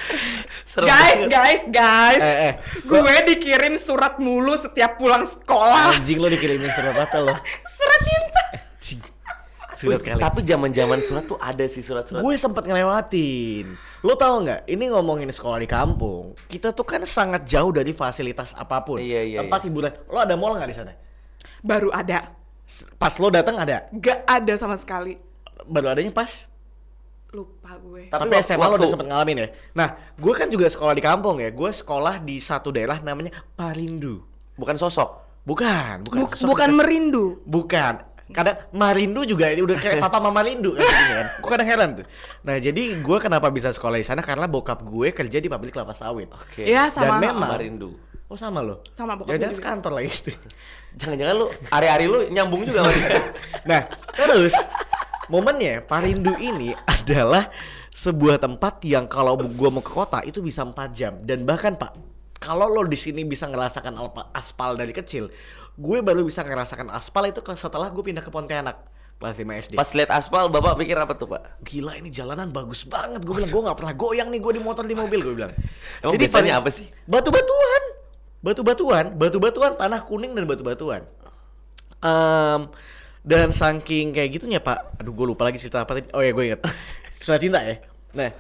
Guys, 0.78 1.24
banget. 1.24 1.32
guys, 1.32 1.62
guys. 1.72 2.20
Eh, 2.22 2.36
eh, 2.52 2.52
gue 2.84 3.16
dikirim 3.34 3.74
surat 3.80 4.20
mulu 4.22 4.54
setiap 4.54 5.00
pulang 5.00 5.26
sekolah. 5.26 5.98
Anjing 5.98 6.22
lo 6.22 6.30
dikirimin 6.30 6.70
surat 6.70 6.94
apa 6.94 7.18
lo? 7.18 7.34
Surat 7.78 8.00
cinta. 8.04 8.67
Surat 9.78 10.02
kali. 10.02 10.18
tapi 10.18 10.40
zaman-zaman 10.42 10.98
surat 10.98 11.24
tuh 11.24 11.38
ada 11.38 11.62
sih 11.64 11.80
surat-surat. 11.80 12.18
Gue 12.18 12.34
sempet 12.34 12.66
ngelewatin. 12.66 13.78
Lo 14.02 14.18
tau 14.18 14.42
nggak? 14.42 14.66
Ini 14.66 14.84
ngomongin 14.90 15.30
sekolah 15.30 15.56
di 15.56 15.66
kampung. 15.66 16.34
Kita 16.44 16.74
tuh 16.74 16.82
kan 16.82 17.06
sangat 17.06 17.46
jauh 17.46 17.70
dari 17.70 17.94
fasilitas 17.94 18.52
apa 18.52 18.82
pun. 18.82 18.98
Iya, 18.98 19.22
iya, 19.22 19.38
Tempat 19.40 19.60
hiburan. 19.62 19.94
Lo 20.06 20.18
ada 20.18 20.34
mall 20.34 20.58
nggak 20.58 20.66
di 20.66 20.76
sana? 20.76 20.92
Baru 21.62 21.94
ada. 21.94 22.34
Pas 22.98 23.14
lo 23.16 23.30
datang 23.30 23.56
ada. 23.56 23.86
Gak 23.94 24.26
ada 24.26 24.54
sama 24.58 24.74
sekali. 24.74 25.14
Baru 25.64 25.88
adanya 25.88 26.10
pas. 26.10 26.50
Lupa 27.30 27.76
gue. 27.78 28.08
Tapi 28.08 28.18
Tapi, 28.18 28.28
waktu- 28.34 28.44
SMA 28.44 28.66
lo 28.66 28.74
udah 28.74 28.88
sempet 28.88 29.06
ngalamin 29.06 29.36
ya. 29.38 29.48
Nah, 29.72 29.88
gue 30.16 30.32
kan 30.32 30.48
juga 30.48 30.66
sekolah 30.66 30.92
di 30.92 31.00
kampung 31.00 31.38
ya. 31.38 31.48
Gue 31.48 31.70
sekolah 31.70 32.18
di 32.18 32.40
satu 32.40 32.72
daerah 32.72 32.98
namanya 32.98 33.30
Parindu. 33.54 34.24
Bukan 34.58 34.74
sosok. 34.74 35.22
Bukan, 35.46 36.04
bukan. 36.04 36.18
Buk- 36.24 36.40
bukan 36.44 36.70
merindu. 36.74 37.40
Bukan. 37.46 38.04
Kadang 38.28 38.60
Marindu 38.76 39.24
juga 39.24 39.48
ini 39.48 39.64
udah 39.64 39.76
kayak 39.80 40.00
papa 40.04 40.20
mama 40.20 40.44
Lindu 40.44 40.76
kan, 40.76 40.84
kan. 40.84 41.26
Gue 41.40 41.50
kadang 41.50 41.68
heran 41.68 41.88
tuh. 42.02 42.06
Nah 42.44 42.60
jadi 42.60 42.82
gue 43.00 43.18
kenapa 43.24 43.48
bisa 43.48 43.72
sekolah 43.72 43.96
di 43.96 44.04
sana 44.04 44.20
karena 44.20 44.44
bokap 44.44 44.84
gue 44.84 45.16
kerja 45.16 45.38
di 45.40 45.48
pabrik 45.48 45.72
kelapa 45.72 45.96
sawit. 45.96 46.28
Oke. 46.28 46.68
Iya, 46.68 46.92
sama. 46.92 47.16
Dan 47.16 47.32
memang 47.32 47.56
Rindu. 47.56 47.96
Oh 48.28 48.36
sama 48.36 48.60
lo? 48.60 48.84
Sama 48.92 49.16
bokap 49.16 49.32
Ya 49.32 49.48
gue 49.48 49.56
sekantor 49.56 49.96
lagi 49.96 50.12
gitu. 50.12 50.36
Jangan-jangan 51.00 51.34
lu 51.40 51.46
hari-hari 51.72 52.04
lu 52.04 52.18
nyambung 52.28 52.68
juga 52.68 52.84
sama 52.84 52.92
dia. 52.92 53.08
Nah 53.68 53.80
terus 54.12 54.52
momennya 55.32 55.80
Parindu 55.88 56.36
ini 56.36 56.76
adalah 56.84 57.48
sebuah 57.88 58.44
tempat 58.44 58.84
yang 58.84 59.08
kalau 59.08 59.40
gue 59.40 59.70
mau 59.72 59.80
ke 59.80 59.90
kota 59.90 60.20
itu 60.22 60.44
bisa 60.44 60.62
4 60.62 60.76
jam 60.92 61.18
dan 61.24 61.42
bahkan 61.48 61.74
pak 61.74 61.96
kalau 62.38 62.70
lo 62.70 62.86
di 62.86 62.94
sini 62.94 63.26
bisa 63.26 63.50
ngerasakan 63.50 63.98
alpa- 63.98 64.30
aspal 64.30 64.78
dari 64.78 64.94
kecil, 64.94 65.26
gue 65.78 65.98
baru 66.02 66.26
bisa 66.26 66.42
ngerasakan 66.42 66.90
aspal 66.90 67.22
itu 67.30 67.38
setelah 67.54 67.86
gue 67.94 68.02
pindah 68.02 68.26
ke 68.26 68.34
Pontianak 68.34 68.82
kelas 69.18 69.34
5 69.34 69.62
SD. 69.66 69.72
Pas 69.74 69.90
lihat 69.98 70.10
aspal, 70.14 70.46
Bapak 70.46 70.78
pikir 70.78 70.94
apa 70.94 71.14
tuh, 71.18 71.26
Pak? 71.26 71.62
gila 71.66 71.98
ini 71.98 72.10
jalanan 72.10 72.50
bagus 72.54 72.86
banget. 72.86 73.22
Gue 73.26 73.42
bilang 73.42 73.50
gue 73.50 73.62
nggak 73.66 73.78
pernah 73.78 73.94
goyang 73.94 74.28
nih 74.30 74.38
gue 74.38 74.52
di 74.58 74.62
motor 74.62 74.86
di 74.86 74.94
mobil 74.94 75.18
gue 75.22 75.34
bilang. 75.34 75.52
Emang 76.02 76.14
biasanya 76.18 76.62
apa 76.62 76.70
sih? 76.70 76.86
batu-batuan. 77.06 77.82
Batu-batuan 78.38 79.04
batu-batuan 79.18 79.72
tanah 79.74 80.06
kuning 80.06 80.34
dan 80.38 80.46
batu-batuan. 80.46 81.02
Em, 81.98 82.70
dan 83.26 83.50
saking 83.50 84.14
kayak 84.14 84.30
gitunya 84.38 84.62
pak. 84.62 84.94
Aduh 85.02 85.10
gue 85.10 85.26
lupa 85.34 85.50
lagi 85.50 85.58
cerita 85.58 85.82
apa 85.82 85.98
tadi. 85.98 86.06
Oh 86.14 86.22
ya 86.22 86.30
gue 86.30 86.44
inget 86.54 86.62
surat 87.10 87.42
cinta 87.42 87.58
ya? 87.58 87.82
Nah 88.14 88.30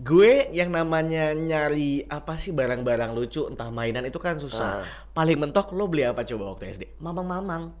gue 0.00 0.48
yang 0.50 0.68
namanya 0.68 1.30
nyari 1.30 2.08
apa 2.08 2.34
sih 2.34 2.50
barang-barang 2.50 3.12
lucu 3.12 3.44
entah 3.44 3.68
mainan 3.68 4.02
itu 4.02 4.16
kan 4.16 4.36
susah 4.36 4.80
Ah. 4.80 4.84
paling 5.10 5.36
mentok 5.36 5.70
lo 5.70 5.86
beli 5.86 6.02
apa 6.02 6.24
coba 6.24 6.50
waktu 6.50 6.72
SD 6.72 6.96
mamang-mamang 6.96 7.76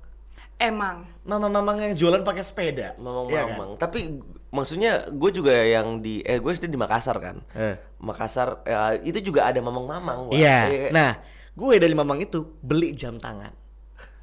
Emang. 0.56 1.08
mamang-mamang 1.24 1.80
yang 1.80 1.92
jualan 1.94 2.20
pakai 2.20 2.44
sepeda 2.44 2.92
Iya 2.92 2.92
kan? 2.92 3.00
Mamang-mamang. 3.00 3.70
Tapi 3.78 3.98
g- 4.12 4.20
maksudnya 4.50 5.08
gue 5.08 5.30
juga 5.32 5.56
yang 5.56 5.98
di 5.98 6.20
eh 6.20 6.36
gue 6.36 6.52
SD 6.52 6.68
di 6.68 6.76
Makassar 6.76 7.16
kan. 7.16 7.40
Eh. 7.50 7.80
Makassar 7.96 8.60
ya, 8.62 8.92
itu 8.94 9.24
juga 9.24 9.48
ada 9.48 9.56
mamang-mamang. 9.58 10.28
Wak. 10.28 10.36
Iya. 10.36 10.58
kayak- 10.62 10.92
Nah, 10.92 11.16
gue 11.50 11.74
dari 11.78 11.94
mamang 11.94 12.20
itu 12.20 12.44
beli 12.60 12.92
jam 12.92 13.16
tangan. 13.16 13.56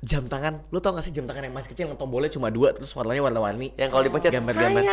Jam 0.06 0.30
tangan, 0.30 0.62
lu 0.70 0.78
tau 0.78 0.94
gak 0.94 1.02
sih 1.02 1.10
jam 1.10 1.26
tangan 1.26 1.50
yang 1.50 1.56
masih 1.58 1.74
kecil 1.74 1.90
yang 1.90 1.98
tombolnya 1.98 2.30
cuma 2.30 2.54
dua 2.54 2.70
terus 2.70 2.94
warnanya 2.94 3.26
warna-warni. 3.26 3.74
yang 3.74 3.90
kalau 3.90 4.06
dipencet 4.06 4.30
Gambar-gambar. 4.30 4.86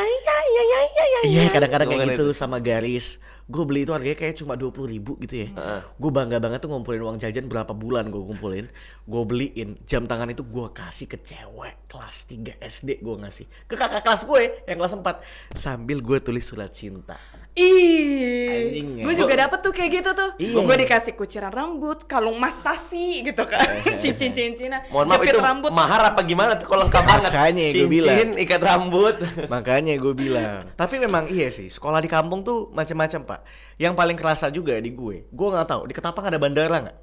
Iya 1.24 1.48
kadang-kadang 1.48 1.88
kayak 1.88 2.04
gitu 2.16 2.26
itu. 2.32 2.36
sama 2.36 2.60
garis. 2.60 3.16
Gue 3.48 3.64
beli 3.68 3.84
itu 3.84 3.92
harganya 3.92 4.16
kayak 4.16 4.36
cuma 4.40 4.56
dua 4.56 4.72
puluh 4.72 4.88
ribu 4.92 5.16
gitu 5.20 5.44
ya. 5.44 5.48
Gue 5.96 6.08
bangga 6.12 6.40
banget 6.40 6.64
tuh 6.64 6.68
ngumpulin 6.72 7.00
uang 7.00 7.16
jajan 7.20 7.48
berapa 7.48 7.72
bulan 7.72 8.08
gue 8.12 8.20
kumpulin. 8.20 8.68
Gue 9.04 9.22
beliin 9.24 9.76
jam 9.84 10.04
tangan 10.04 10.28
itu 10.32 10.44
gue 10.44 10.66
kasih 10.72 11.08
ke 11.08 11.20
cewek 11.20 11.88
kelas 11.88 12.28
3 12.28 12.60
SD 12.60 13.04
gue 13.04 13.14
ngasih 13.20 13.46
ke 13.68 13.74
kakak 13.76 14.04
kelas 14.04 14.24
gue 14.24 14.42
yang 14.68 14.76
kelas 14.80 14.94
4 15.00 15.56
sambil 15.56 16.00
gue 16.00 16.18
tulis 16.20 16.44
surat 16.44 16.72
cinta. 16.72 17.16
Ih, 17.54 18.82
ya. 18.98 19.06
gue 19.06 19.14
juga 19.14 19.46
dapet 19.46 19.62
tuh 19.62 19.70
kayak 19.70 20.02
gitu 20.02 20.10
tuh. 20.10 20.30
Iya. 20.42 20.58
Gue 20.58 20.74
dikasih 20.74 21.14
kuciran 21.14 21.54
rambut, 21.54 22.02
kalung 22.02 22.34
mas 22.34 22.58
tasi 22.58 23.22
gitu 23.22 23.46
kan, 23.46 23.62
cincin 24.02 24.34
cincinan, 24.34 24.82
Mohon 24.90 25.06
maaf 25.06 25.22
jepit 25.22 25.30
itu 25.30 25.38
rambut. 25.38 25.70
mahar 25.70 26.02
apa 26.10 26.20
gimana 26.26 26.58
tuh 26.58 26.66
kalau 26.66 26.90
lengkap 26.90 27.04
banget. 27.06 27.30
Makanya 27.30 27.64
gua 27.70 27.86
bilang. 27.86 28.16
Cincin, 28.18 28.30
ikat 28.42 28.58
rambut. 28.58 29.16
Makanya 29.54 29.94
gue 30.02 30.14
bilang. 30.18 30.66
Tapi 30.74 30.94
memang 30.98 31.30
iya 31.30 31.46
sih, 31.46 31.70
sekolah 31.70 32.02
di 32.02 32.10
kampung 32.10 32.42
tuh 32.42 32.74
macam-macam 32.74 33.20
pak. 33.22 33.40
Yang 33.78 33.94
paling 33.94 34.16
kerasa 34.18 34.50
juga 34.50 34.74
di 34.82 34.90
gue, 34.90 35.30
gue 35.30 35.48
nggak 35.54 35.68
tahu 35.70 35.86
di 35.86 35.94
Ketapang 35.94 36.26
ada 36.26 36.42
bandara 36.42 36.90
nggak? 36.90 36.98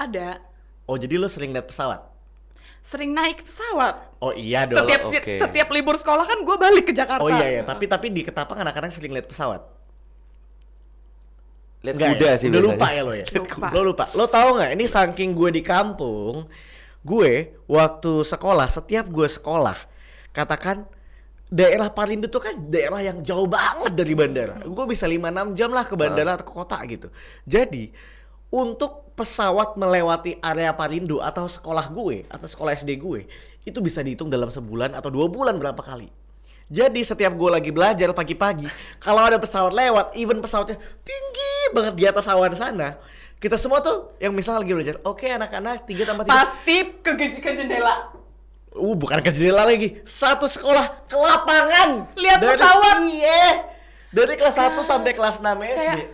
Ada, 0.00 0.40
Oh 0.84 1.00
jadi 1.00 1.16
lo 1.16 1.28
sering 1.28 1.52
lihat 1.52 1.64
pesawat? 1.64 2.13
Sering 2.84 3.16
naik 3.16 3.40
pesawat. 3.40 4.12
Oh 4.20 4.36
iya 4.36 4.68
dong. 4.68 4.84
Setiap 4.84 5.00
oke. 5.08 5.32
setiap 5.40 5.68
libur 5.72 5.96
sekolah 5.96 6.28
kan 6.28 6.38
gue 6.44 6.56
balik 6.60 6.84
ke 6.84 6.92
Jakarta. 6.92 7.24
Oh 7.24 7.32
iya 7.32 7.60
ya, 7.60 7.62
tapi 7.64 7.88
tapi 7.88 8.12
di 8.12 8.20
Ketapang 8.20 8.60
anak-anak 8.60 8.92
sering 8.92 9.16
lihat 9.16 9.24
pesawat. 9.24 9.64
Lihat 11.80 11.96
kuda 11.96 12.28
ya? 12.28 12.36
sih 12.36 12.48
Udah 12.52 12.60
biasanya. 12.60 12.76
lupa 12.76 12.86
ya 12.92 13.02
lo 13.08 13.12
ya. 13.16 13.24
Lupa. 13.40 13.66
Lo 13.72 13.80
lupa. 13.80 14.04
Lo 14.12 14.24
tahu 14.28 14.48
nggak? 14.60 14.70
Ini 14.76 14.84
saking 14.84 15.30
gue 15.32 15.50
di 15.52 15.62
kampung, 15.64 16.44
gue 17.00 17.56
waktu 17.64 18.12
sekolah, 18.20 18.68
setiap 18.68 19.08
gue 19.08 19.28
sekolah, 19.32 19.76
katakan 20.36 20.84
daerah 21.48 21.88
Parindu 21.88 22.28
tuh 22.28 22.44
kan 22.44 22.56
daerah 22.68 23.00
yang 23.00 23.24
jauh 23.24 23.48
banget 23.48 23.96
dari 23.96 24.12
bandara. 24.12 24.60
Gue 24.60 24.84
bisa 24.88 25.08
5-6 25.08 25.56
jam 25.56 25.70
lah 25.72 25.84
ke 25.88 25.96
bandara 25.96 26.36
atau 26.36 26.44
ke 26.48 26.52
kota 26.52 26.76
gitu. 26.84 27.08
Jadi 27.48 27.92
untuk 28.52 29.03
pesawat 29.14 29.78
melewati 29.78 30.42
area 30.42 30.74
Parindu 30.74 31.22
atau 31.22 31.46
sekolah 31.46 31.86
gue 31.86 32.26
atau 32.26 32.46
sekolah 32.46 32.74
SD 32.74 32.98
gue 32.98 33.30
itu 33.62 33.78
bisa 33.78 34.02
dihitung 34.02 34.28
dalam 34.28 34.50
sebulan 34.50 34.92
atau 34.92 35.08
dua 35.08 35.30
bulan 35.30 35.56
berapa 35.56 35.78
kali. 35.80 36.10
Jadi 36.66 37.00
setiap 37.04 37.36
gue 37.36 37.50
lagi 37.52 37.70
belajar 37.70 38.10
pagi-pagi, 38.10 38.66
kalau 38.96 39.20
ada 39.20 39.36
pesawat 39.36 39.70
lewat, 39.70 40.16
even 40.16 40.40
pesawatnya 40.40 40.80
tinggi 41.04 41.54
banget 41.76 41.94
di 41.94 42.04
atas 42.08 42.24
awan 42.26 42.56
sana, 42.56 42.96
kita 43.36 43.60
semua 43.60 43.84
tuh 43.84 44.16
yang 44.16 44.32
misalnya 44.32 44.64
lagi 44.64 44.72
belajar, 44.72 44.96
oke 45.04 45.28
anak-anak 45.28 45.84
tiga 45.84 46.08
tambah 46.08 46.24
tiga, 46.24 46.34
Pasti 46.34 46.76
ke, 47.04 47.12
ke 47.20 47.50
jendela. 47.52 48.08
uh 48.74 48.94
bukan 48.96 49.20
ke 49.20 49.30
jendela 49.30 49.68
lagi, 49.68 50.00
satu 50.08 50.48
sekolah 50.48 51.04
ke 51.04 51.14
lapangan, 51.14 52.08
Lihat 52.16 52.38
Dari- 52.40 52.56
pesawat. 52.56 52.96
iya, 53.12 53.44
dari 54.08 54.34
kelas 54.34 54.56
1 54.56 54.80
sampai 54.80 55.12
kelas 55.12 55.44
6 55.44 55.60
SD. 55.68 55.98
Kayak 56.00 56.10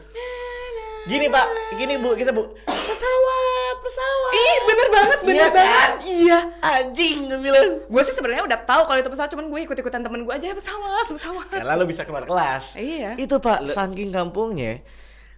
Gini 1.01 1.27
pak, 1.33 1.47
gini 1.81 1.95
bu, 1.97 2.13
kita 2.13 2.29
bu, 2.29 2.53
pesawat, 2.85 3.75
pesawat. 3.81 4.33
Ih, 4.33 4.59
bener 4.65 4.89
banget, 4.89 5.19
bener 5.21 5.35
Iya 5.35 5.49
banget. 5.51 5.71
kan? 5.71 5.91
Iya. 6.01 6.39
Anjing 6.61 7.17
gue 7.27 7.41
bilang. 7.41 7.69
Gue 7.87 8.03
sih 8.05 8.15
sebenarnya 8.15 8.45
udah 8.47 8.61
tahu 8.65 8.83
kalau 8.85 8.99
itu 8.99 9.11
pesawat, 9.11 9.31
cuman 9.33 9.47
gue 9.49 9.61
ikut-ikutan 9.65 10.01
temen 10.01 10.21
gue 10.23 10.35
aja 10.35 10.53
pesawat, 10.53 11.07
pesawat. 11.09 11.47
Ya 11.57 11.65
lalu 11.65 11.93
bisa 11.93 12.03
keluar 12.05 12.25
kelas. 12.25 12.75
Iya. 12.75 13.17
Itu 13.17 13.39
pak, 13.39 13.67
saking 13.67 14.11
kampungnya, 14.11 14.81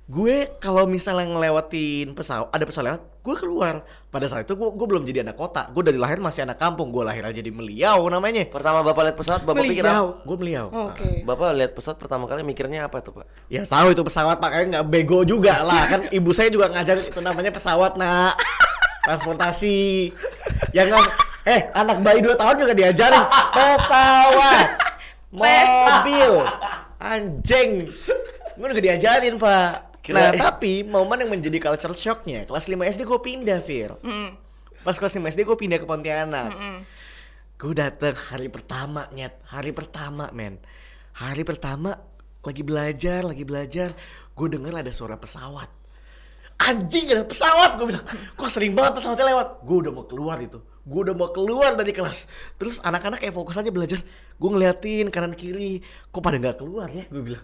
gue 0.07 0.51
kalau 0.59 0.85
misalnya 0.85 1.27
ngelewatin 1.31 2.13
pesawat, 2.13 2.51
ada 2.51 2.65
pesawat 2.65 2.87
lewat, 2.93 3.03
gue 3.23 3.35
keluar. 3.39 3.87
Pada 4.13 4.27
saat 4.29 4.45
itu 4.45 4.59
gue, 4.59 4.69
gue 4.75 4.87
belum 4.91 5.07
jadi 5.09 5.23
anak 5.25 5.39
kota, 5.39 5.71
gue 5.71 5.83
dari 5.87 5.97
lahir 5.97 6.21
masih 6.21 6.45
anak 6.45 6.59
kampung, 6.59 6.93
gue 6.93 7.01
lahir 7.01 7.23
aja 7.25 7.41
di 7.41 7.49
Meliau 7.49 8.05
namanya. 8.11 8.45
Pertama 8.51 8.83
Bapak 8.83 9.09
lihat 9.09 9.17
pesawat, 9.17 9.47
Bapak 9.47 9.63
pikir 9.63 9.87
apa? 9.87 10.21
Gue 10.27 10.37
Meliau. 10.43 10.67
Oke. 10.91 11.25
Bapak 11.25 11.55
lihat 11.55 11.73
pesawat 11.73 11.97
pertama 11.97 12.27
kali 12.27 12.43
mikirnya 12.43 12.91
apa 12.91 12.99
tuh, 13.01 13.23
Pak? 13.23 13.27
Ya 13.47 13.63
tahu 13.63 13.95
itu 13.95 14.03
pesawat 14.03 14.37
pak, 14.43 14.51
kayaknya 14.53 14.69
nggak 14.83 14.87
bego 14.91 15.23
juga 15.23 15.63
lah 15.63 15.87
kan. 15.87 16.01
Ibu 16.11 16.31
saya 16.35 16.51
juga 16.51 16.69
ngajarin 16.75 17.05
itu 17.09 17.21
namanya 17.23 17.51
pesawat 17.55 17.95
nak, 17.95 18.37
transportasi. 19.07 20.11
Yang 20.75 20.93
nggak, 20.93 21.09
eh 21.47 21.61
anak 21.73 22.03
bayi 22.03 22.21
2 22.21 22.35
tahun 22.37 22.57
juga 22.59 22.75
diajarin 22.75 23.25
pesawat, 23.55 24.67
mobil, 25.33 26.33
anjing. 27.01 27.89
Gue 28.59 28.67
juga 28.67 28.83
diajarin 28.83 29.41
pak. 29.41 29.92
Kira- 30.03 30.19
Nah 30.19 30.51
tapi 30.51 30.83
momen 30.83 31.15
yang 31.17 31.31
menjadi 31.31 31.63
culture 31.63 31.95
shocknya, 31.95 32.43
kelas 32.45 32.67
5 32.67 32.75
SD 32.85 33.03
gue 33.03 33.21
pindah 33.23 33.63
Fir. 33.63 33.95
Pas 34.83 34.99
kelas 34.99 35.15
5 35.15 35.31
SD 35.31 35.47
gue 35.47 35.55
pindah 35.55 35.79
ke 35.79 35.87
Pontianak. 35.87 36.51
Gue 37.55 37.73
dateng 37.73 38.19
hari 38.19 38.51
pertama 38.51 39.07
nyet, 39.11 39.39
hari 39.47 39.71
pertama 39.71 40.27
men. 40.35 40.59
Hari 41.15 41.47
pertama 41.47 41.95
lagi 42.43 42.67
belajar, 42.67 43.23
lagi 43.23 43.47
belajar, 43.47 43.95
gue 44.35 44.47
denger 44.51 44.75
ada 44.75 44.91
suara 44.91 45.15
pesawat. 45.15 45.71
Anjing 46.59 47.11
ada 47.11 47.23
pesawat, 47.23 47.75
gue 47.75 47.87
bilang, 47.87 48.03
kok 48.35 48.51
sering 48.51 48.75
banget 48.75 48.99
pesawatnya 48.99 49.31
lewat. 49.31 49.49
Gue 49.63 49.77
udah 49.83 49.93
mau 49.93 50.07
keluar 50.07 50.39
itu, 50.39 50.59
gue 50.83 51.01
udah 51.01 51.15
mau 51.15 51.31
keluar 51.31 51.75
dari 51.75 51.91
kelas. 51.91 52.27
Terus 52.55 52.83
anak-anak 52.83 53.19
kayak 53.19 53.35
fokus 53.35 53.55
aja 53.55 53.71
belajar. 53.71 54.03
Gue 54.35 54.51
ngeliatin 54.51 55.11
kanan 55.11 55.35
kiri. 55.35 55.83
Kok 56.11 56.19
pada 56.19 56.39
nggak 56.39 56.59
keluar 56.59 56.91
ya? 56.91 57.07
Gue 57.07 57.23
bilang 57.23 57.43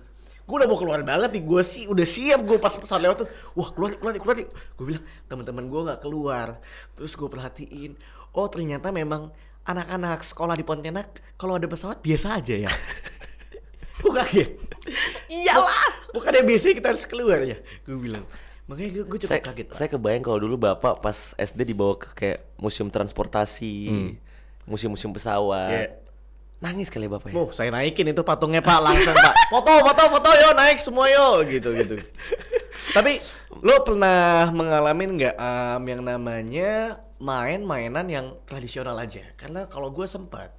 gue 0.48 0.56
udah 0.56 0.64
mau 0.64 0.80
keluar 0.80 1.04
banget 1.04 1.28
nih 1.36 1.44
gue 1.44 1.60
sih 1.60 1.84
udah 1.84 2.06
siap 2.08 2.40
gue 2.40 2.56
pas 2.56 2.72
pesawat 2.72 3.04
lewat 3.04 3.16
tuh. 3.20 3.28
Wah 3.52 3.68
keluar 3.68 3.92
keluar 4.00 4.16
keluar 4.16 4.36
gue 4.48 4.84
bilang 4.88 5.04
teman-teman 5.28 5.68
gue 5.68 5.80
nggak 5.92 6.00
keluar. 6.00 6.56
Terus 6.96 7.12
gue 7.12 7.28
perhatiin 7.28 7.92
oh 8.32 8.48
ternyata 8.48 8.88
memang 8.88 9.28
anak-anak 9.68 10.24
sekolah 10.24 10.56
di 10.56 10.64
Pontianak 10.64 11.36
kalau 11.36 11.60
ada 11.60 11.68
pesawat 11.68 12.00
biasa 12.00 12.40
aja 12.40 12.56
ya. 12.64 12.72
Gue 14.00 14.14
kaget. 14.14 14.54
Iyalah. 15.26 16.14
Bukannya 16.14 16.46
biasanya 16.46 16.74
kita 16.78 16.88
harus 16.94 17.04
keluar 17.04 17.42
ya. 17.42 17.58
Gue 17.82 17.98
bilang. 17.98 18.24
Makanya 18.70 18.90
gue, 18.94 19.04
gue 19.04 19.18
cukup 19.26 19.32
saya, 19.32 19.42
kaget 19.42 19.66
Pak. 19.68 19.74
saya 19.74 19.88
kebayang 19.90 20.22
kalau 20.22 20.38
dulu 20.38 20.54
bapak 20.56 21.02
pas 21.02 21.34
SD 21.34 21.74
dibawa 21.74 21.98
ke 21.98 22.08
kayak 22.14 22.46
museum 22.62 22.88
transportasi, 22.88 23.90
museum-museum 24.64 25.10
pesawat, 25.10 25.88
Iya. 25.88 26.07
Nangis 26.58 26.90
kali 26.90 27.06
bapak 27.06 27.30
ya. 27.30 27.34
Oh, 27.38 27.48
saya 27.54 27.70
naikin 27.70 28.10
itu 28.10 28.22
patungnya 28.26 28.58
Pak 28.58 28.78
langsung 28.82 29.14
Pak. 29.14 29.34
Foto, 29.52 29.72
foto, 29.80 30.02
foto 30.18 30.30
yo 30.34 30.50
naik 30.58 30.78
semua 30.82 31.06
yo 31.06 31.46
gitu 31.46 31.70
gitu. 31.72 31.96
Tapi 32.92 33.22
lo 33.62 33.82
pernah 33.86 34.50
mengalami 34.50 35.02
nggak 35.06 35.34
em, 35.38 35.82
yang 35.86 36.02
namanya 36.02 36.98
main-mainan 37.22 38.06
yang 38.10 38.26
tradisional 38.46 38.98
aja? 38.98 39.22
Karena 39.38 39.70
kalau 39.70 39.94
gue 39.94 40.06
sempat. 40.06 40.54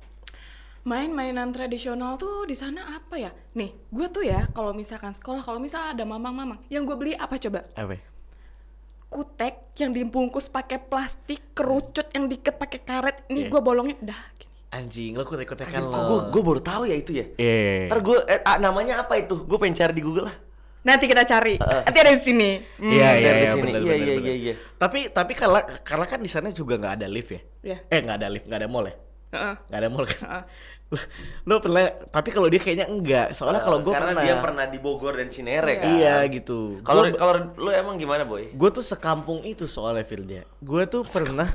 Main-mainan 0.88 1.52
tradisional 1.52 2.16
tuh 2.16 2.48
di 2.48 2.56
sana 2.56 2.96
apa 2.96 3.20
ya? 3.20 3.36
Nih, 3.60 3.76
gue 3.92 4.08
tuh 4.08 4.24
ya 4.24 4.48
kalau 4.56 4.72
misalkan 4.72 5.12
sekolah, 5.12 5.44
kalau 5.44 5.60
misalnya 5.60 6.00
ada 6.00 6.06
mamang-mamang, 6.08 6.64
yang 6.72 6.88
gue 6.88 6.96
beli 6.96 7.14
apa 7.20 7.36
coba? 7.36 7.68
Apa? 7.76 8.00
Kutek 9.12 9.76
yang 9.76 9.92
dibungkus 9.92 10.48
pakai 10.48 10.80
plastik, 10.80 11.52
kerucut 11.52 12.08
yang 12.16 12.32
diikat 12.32 12.56
pakai 12.56 12.80
karet. 12.80 13.18
Ini 13.28 13.52
gue 13.52 13.60
bolongin, 13.60 14.00
dah. 14.00 14.39
Anjing, 14.70 15.18
lo 15.18 15.26
kutek-kutekan 15.26 15.82
Anjir, 15.82 15.90
lo. 15.90 15.96
kok 15.98 16.04
gue 16.06 16.20
gue 16.30 16.42
baru 16.46 16.62
tahu 16.62 16.84
ya 16.86 16.96
itu 16.96 17.12
ya. 17.18 17.26
Iya. 17.42 17.90
Ntar 17.90 18.00
gue 18.06 18.18
eh, 18.30 18.40
ah, 18.46 18.58
namanya 18.62 19.02
apa 19.02 19.18
itu? 19.18 19.42
Gue 19.50 19.58
pengen 19.58 19.74
cari 19.74 19.94
di 19.98 20.04
Google 20.06 20.30
lah. 20.30 20.38
Nanti 20.86 21.10
kita 21.10 21.26
cari. 21.26 21.58
Nanti 21.60 21.98
ada 21.98 22.12
di 22.14 22.22
sini. 22.22 22.50
Hmm. 22.78 22.94
Iya, 22.94 23.10
iya, 23.18 23.32
iya, 23.34 23.52
Iya, 23.58 23.96
iya, 23.98 24.16
iya, 24.22 24.34
iya. 24.38 24.54
Tapi 24.78 25.10
tapi 25.10 25.34
karena 25.34 25.66
karena 25.82 26.06
kan 26.06 26.22
di 26.22 26.30
sana 26.30 26.54
juga 26.54 26.78
nggak 26.78 26.94
ada 27.02 27.08
lift 27.10 27.34
ya? 27.34 27.42
Iya. 27.66 27.78
Eh 27.90 28.00
nggak 28.00 28.18
ada 28.22 28.28
lift, 28.30 28.46
nggak 28.46 28.60
ada 28.62 28.70
mall 28.70 28.86
ya? 28.86 28.96
Heeh. 29.30 29.54
Nggak 29.70 29.80
ada 29.80 29.88
mall 29.90 30.06
kan? 30.10 30.44
lo 31.46 31.62
pernah? 31.62 31.86
Tapi 32.10 32.30
kalau 32.34 32.50
dia 32.50 32.58
kayaknya 32.58 32.90
enggak. 32.90 33.38
Soalnya 33.38 33.62
kalau 33.62 33.86
gue 33.86 33.94
karena 33.94 34.18
pernah. 34.18 34.26
dia 34.26 34.36
pernah 34.42 34.66
di 34.66 34.78
Bogor 34.82 35.22
dan 35.22 35.30
Cinere 35.30 35.78
kan. 35.78 35.94
Iya 35.94 36.26
gitu. 36.34 36.82
Kalau 36.82 37.06
kalau 37.14 37.54
lu 37.62 37.70
emang 37.70 38.02
gimana 38.02 38.26
boy? 38.26 38.50
Gue 38.58 38.70
tuh 38.74 38.82
sekampung 38.82 39.46
itu 39.46 39.70
soalnya 39.70 40.02
Firda. 40.02 40.42
Gue 40.58 40.90
tuh 40.90 41.06
pernah 41.06 41.46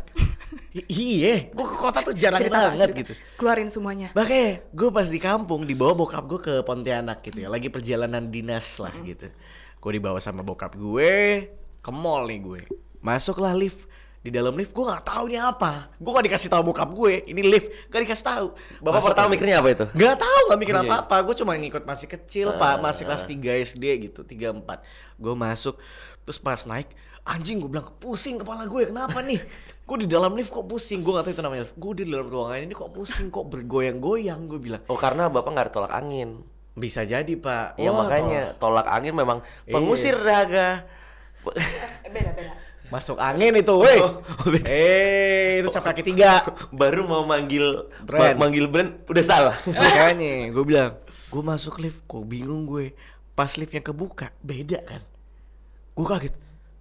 Iya, 0.74 1.54
gue 1.54 1.66
ke 1.70 1.76
kota 1.78 2.02
tuh 2.02 2.18
jarang 2.18 2.42
Cerita, 2.42 2.58
banget 2.58 2.90
cerita. 2.90 3.00
gitu. 3.06 3.12
Keluarin 3.38 3.70
semuanya. 3.70 4.10
Makanya 4.10 4.66
gue 4.74 4.88
pas 4.90 5.06
di 5.06 5.20
kampung 5.22 5.62
dibawa 5.62 5.94
bokap 5.94 6.26
gue 6.26 6.40
ke 6.42 6.54
Pontianak 6.66 7.22
gitu 7.22 7.46
ya, 7.46 7.48
lagi 7.50 7.70
perjalanan 7.70 8.26
dinas 8.26 8.82
lah 8.82 8.90
gitu. 9.06 9.30
Gue 9.78 9.90
dibawa 9.94 10.18
sama 10.18 10.42
bokap 10.42 10.74
gue 10.74 11.46
ke 11.78 11.90
mall 11.94 12.26
nih 12.26 12.40
gue. 12.42 12.62
Masuklah 12.98 13.54
lift. 13.54 13.87
Di 14.24 14.32
dalam 14.32 14.56
lift 14.56 14.72
gue 14.72 14.80
nggak 14.80 15.04
tahu 15.04 15.28
ini 15.28 15.37
apa. 15.37 15.92
Gue 16.00 16.10
gak 16.10 16.24
dikasih 16.24 16.48
tahu 16.48 16.62
bokap 16.64 16.88
gue, 16.90 17.28
ini 17.28 17.44
lift, 17.44 17.68
gak 17.92 18.08
dikasih 18.08 18.24
tahu. 18.24 18.46
Bapak 18.80 18.92
Masuk 18.96 19.08
pertama 19.12 19.28
mikirnya 19.28 19.60
apa 19.60 19.68
itu? 19.68 19.84
Gak 19.92 20.16
tahu 20.16 20.42
gak 20.48 20.58
mikir 20.58 20.74
Iya. 20.74 20.82
apa-apa 20.88 21.16
Gue 21.22 21.34
cuma 21.37 21.52
ngikut 21.52 21.84
masih 21.84 22.08
kecil 22.08 22.46
pak 22.56 22.80
Masih 22.80 23.04
kelas 23.04 23.22
3 23.22 23.37
SD 23.68 23.84
gitu 24.08 24.24
3 24.24 24.56
4 24.64 24.64
Gue 25.20 25.34
masuk 25.37 25.76
Terus 26.24 26.40
pas 26.40 26.56
naik 26.64 26.88
Anjing 27.20 27.60
gue 27.60 27.68
bilang 27.68 27.84
pusing 27.96 28.40
kepala 28.40 28.64
gue 28.64 28.88
Kenapa 28.88 29.20
nih 29.20 29.44
Gue 29.87 29.96
di 30.00 30.08
dalam 30.08 30.32
lift 30.32 30.48
kok 30.48 30.64
pusing 30.64 31.04
Gue 31.04 31.12
gak 31.14 31.28
tahu 31.28 31.32
itu 31.37 31.42
namanya 31.44 31.62
lift 31.68 31.76
Gue 31.76 31.92
di 31.92 32.04
dalam 32.08 32.24
ruangan 32.24 32.64
ini 32.64 32.72
kok 32.72 32.90
pusing 32.90 33.28
Kok 33.28 33.44
bergoyang-goyang 33.52 34.40
Gue 34.48 34.56
bilang 34.58 34.80
Oh 34.88 34.96
karena 34.96 35.28
bapak 35.28 35.52
nggak 35.52 35.68
tolak 35.68 35.92
angin. 35.92 36.40
Bisa 36.72 37.04
jadi 37.04 37.28
pak 37.37 37.76
Ya 37.76 37.92
Wah, 37.92 38.08
makanya 38.08 38.56
tolak 38.56 38.88
angin 38.88 39.12
memang 39.12 39.44
Iya. 39.62 39.72
pengusir 39.76 40.16
dahaga. 40.16 40.88
Beda-beda. 42.08 42.63
Masuk 42.94 43.18
angin 43.18 43.50
itu 43.59 43.74
weh. 43.74 43.98
Oh, 43.98 44.22
beda. 44.46 44.70
Eh 44.70 45.59
itu 45.59 45.66
cap 45.68 45.83
kaki 45.83 46.07
tiga. 46.07 46.46
Baru 46.70 47.02
mau 47.02 47.26
manggil 47.26 47.90
Brand. 48.07 48.38
ma- 48.38 48.46
manggil 48.46 48.70
brand 48.70 49.02
udah 49.11 49.24
salah. 49.26 49.57
Makanya 49.74 50.46
gue 50.54 50.62
bilang 50.64 50.94
Gue 51.26 51.42
masuk 51.42 51.83
lift 51.83 52.07
Kok 52.07 52.22
bingung 52.22 52.70
gue. 52.70 52.94
Pas 53.35 53.50
liftnya 53.59 53.83
kebuka 53.83 54.30
Beda 54.38 54.78
kan? 54.87 55.02
Gue 55.92 56.07
kaget. 56.07 56.35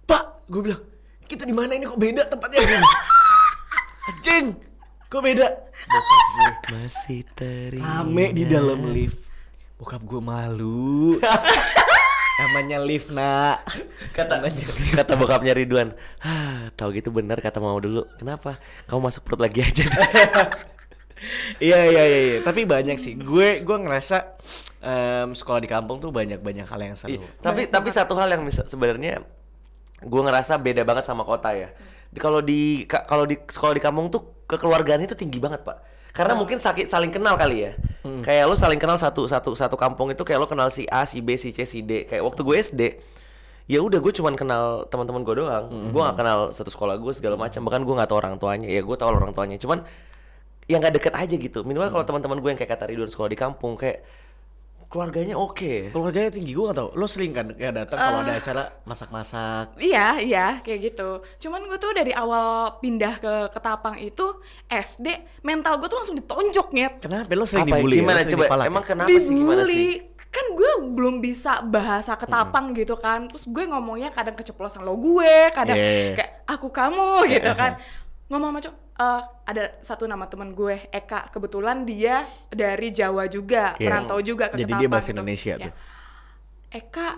Pak 0.06 0.46
Gue 0.46 0.70
bilang 0.70 0.86
Kita 1.26 1.42
di 1.42 1.50
mana 1.50 1.74
ini? 1.74 1.82
Kok 1.82 1.98
beda 1.98 2.22
tempatnya? 2.30 2.62
Anjing 4.06 4.54
Kok 5.10 5.18
beda? 5.18 5.46
Bokap 5.90 6.22
gue 6.30 6.50
Masih 6.70 7.26
teringat. 7.34 8.06
Rame 8.06 8.26
di 8.30 8.46
dalam 8.46 8.94
lift. 8.94 9.18
Bokap 9.74 10.06
gue 10.06 10.22
malu 10.22 11.18
Namanya 12.34 12.82
lift 12.82 13.14
nak. 13.14 13.62
Kata 14.10 14.42
kata 14.90 15.12
bokapnya 15.14 15.54
Ridwan 15.54 15.94
ah 16.18 16.66
tahu 16.74 16.90
gitu 16.92 17.14
bener 17.14 17.38
kata 17.38 17.62
mau 17.62 17.78
dulu. 17.78 18.02
Kenapa? 18.18 18.58
Kamu 18.84 19.06
masuk 19.06 19.22
perut 19.22 19.40
lagi 19.40 19.62
aja 19.62 19.86
Iya 21.62 21.78
iya 21.88 22.02
iya 22.04 22.20
iya. 22.20 22.38
Tapi 22.42 22.66
banyak 22.66 22.98
sih. 22.98 23.14
Gue 23.14 23.62
gue 23.62 23.76
ngerasa 23.78 24.36
em, 24.82 25.30
Sekolah 25.32 25.62
di 25.62 25.70
kampung 25.70 26.02
tuh 26.02 26.10
banyak-banyak 26.10 26.66
hal 26.66 26.80
yang 26.82 26.96
seru. 26.98 27.16
Iya, 27.16 27.24
tapi 27.38 27.70
tapi 27.70 27.88
satu 27.88 28.12
hal 28.18 28.28
yang 28.28 28.42
bisa 28.42 28.66
sebenarnya 28.66 29.22
gue 30.02 30.20
ngerasa 30.20 30.58
beda 30.58 30.82
banget 30.82 31.06
sama 31.06 31.22
kota 31.22 31.54
ya. 31.54 31.70
Di- 32.10 32.20
kalau 32.20 32.42
di 32.42 32.84
ka- 32.84 33.06
kalau 33.06 33.24
di 33.24 33.38
sekolah 33.40 33.72
di 33.72 33.82
kampung 33.82 34.10
tuh 34.10 34.33
kekeluargaan 34.46 35.04
itu 35.04 35.16
tinggi 35.16 35.40
banget 35.40 35.64
pak. 35.64 35.80
Karena 36.14 36.38
mungkin 36.38 36.62
sakit 36.62 36.86
saling 36.86 37.10
kenal 37.10 37.34
kali 37.34 37.66
ya. 37.66 37.72
Kayak 38.22 38.44
lo 38.46 38.54
saling 38.54 38.78
kenal 38.78 38.94
satu 39.00 39.26
satu 39.26 39.56
satu 39.58 39.74
kampung 39.74 40.12
itu 40.14 40.22
kayak 40.22 40.38
lo 40.38 40.46
kenal 40.46 40.70
si 40.70 40.86
A 40.86 41.02
si 41.08 41.18
B 41.18 41.34
si 41.34 41.50
C 41.50 41.66
si 41.66 41.82
D. 41.82 42.06
Kayak 42.06 42.22
waktu 42.22 42.40
gue 42.46 42.54
SD 42.54 42.82
ya 43.64 43.80
udah 43.80 43.96
gue 43.96 44.12
cuman 44.12 44.36
kenal 44.36 44.86
teman-teman 44.92 45.24
gue 45.26 45.34
doang. 45.42 45.66
Gue 45.90 46.00
gak 46.04 46.20
kenal 46.20 46.52
satu 46.54 46.70
sekolah 46.70 47.00
gue 47.00 47.12
segala 47.16 47.34
macam. 47.34 47.64
Bahkan 47.66 47.82
gue 47.82 47.94
nggak 47.98 48.08
tahu 48.12 48.18
orang 48.20 48.36
tuanya. 48.38 48.68
Ya 48.70 48.84
gue 48.84 48.96
tahu 48.96 49.08
orang 49.10 49.34
tuanya. 49.34 49.56
Cuman 49.58 49.82
yang 50.70 50.78
nggak 50.80 50.94
deket 51.02 51.14
aja 51.16 51.34
gitu. 51.34 51.58
Minimal 51.66 51.90
kalau 51.90 52.04
teman-teman 52.06 52.38
gue 52.38 52.50
yang 52.54 52.60
kayak 52.60 52.72
kata 52.78 52.84
Ridwan 52.92 53.10
sekolah 53.10 53.30
di 53.32 53.38
kampung 53.40 53.74
kayak 53.74 54.04
keluarganya 54.94 55.34
oke 55.34 55.90
Keluarganya 55.90 56.30
tinggi 56.30 56.54
gue 56.54 56.64
gak 56.64 56.78
tau 56.78 56.94
Lo 56.94 57.10
sering 57.10 57.34
kan 57.34 57.50
ya 57.58 57.74
datang 57.74 57.98
kalau 57.98 58.22
ada 58.22 58.38
acara 58.38 58.62
masak-masak 58.86 59.74
Iya, 59.74 60.22
iya, 60.22 60.46
kayak 60.62 60.94
gitu. 60.94 61.10
Cuman 61.42 61.66
gue 61.66 61.74
tuh 61.76 61.90
dari 61.90 62.14
awal 62.14 62.78
pindah 62.78 63.18
ke 63.18 63.32
Ketapang 63.50 63.98
itu 63.98 64.38
SD, 64.70 65.06
mental 65.42 65.76
gue 65.76 65.88
tuh 65.88 65.98
langsung 65.98 66.14
ditonjok 66.14 66.68
nyet. 66.70 66.92
Kenapa 67.02 67.26
lo 67.32 67.42
sering 67.44 67.66
Apa 67.66 67.74
ya? 67.74 67.82
dibully? 67.82 67.94
ya? 67.94 67.98
Lo 67.98 68.02
gimana 68.04 68.20
sering 68.20 68.32
coba 68.32 68.44
dipalak 68.46 68.64
ya? 68.64 68.70
emang 68.70 68.84
kenapa 68.84 69.08
sih 69.10 69.32
gimana 69.32 69.62
Dibully. 69.62 69.74
sih 69.74 69.90
Kan 70.30 70.46
gue 70.50 70.70
belum 70.90 71.14
bisa 71.18 71.52
bahasa 71.62 72.12
Ketapang 72.14 72.74
gitu 72.74 72.94
kan. 72.94 73.30
Terus 73.30 73.46
gue 73.46 73.64
ngomongnya 73.66 74.10
kadang 74.10 74.34
keceplosan 74.34 74.82
lo 74.82 74.98
gue, 74.98 75.50
kadang 75.50 75.78
Yeah. 75.78 76.14
kayak 76.18 76.30
aku 76.46 76.68
kamu 76.70 77.10
gitu 77.30 77.50
kan. 77.54 77.78
Ngomong 78.24 78.50
sama 78.50 78.60
cowok, 78.60 78.76
"Eh, 78.96 79.22
ada 79.44 79.64
satu 79.80 80.04
nama 80.04 80.24
teman 80.24 80.52
gue, 80.52 80.88
Eka. 80.88 81.28
Kebetulan 81.28 81.84
dia 81.84 82.22
dari 82.48 82.88
Jawa 82.88 83.28
juga, 83.28 83.76
Yeah. 83.76 83.92
merantau 83.92 84.18
juga 84.18 84.48
ke 84.48 84.56
Jadi 84.56 84.64
Ketapang. 84.66 84.80
dia 84.80 84.88
bahasa 84.88 85.08
gitu. 85.08 85.14
Indonesia 85.14 85.54
Ya. 85.54 85.64
tuh. 85.64 85.72
Eka, 86.70 87.08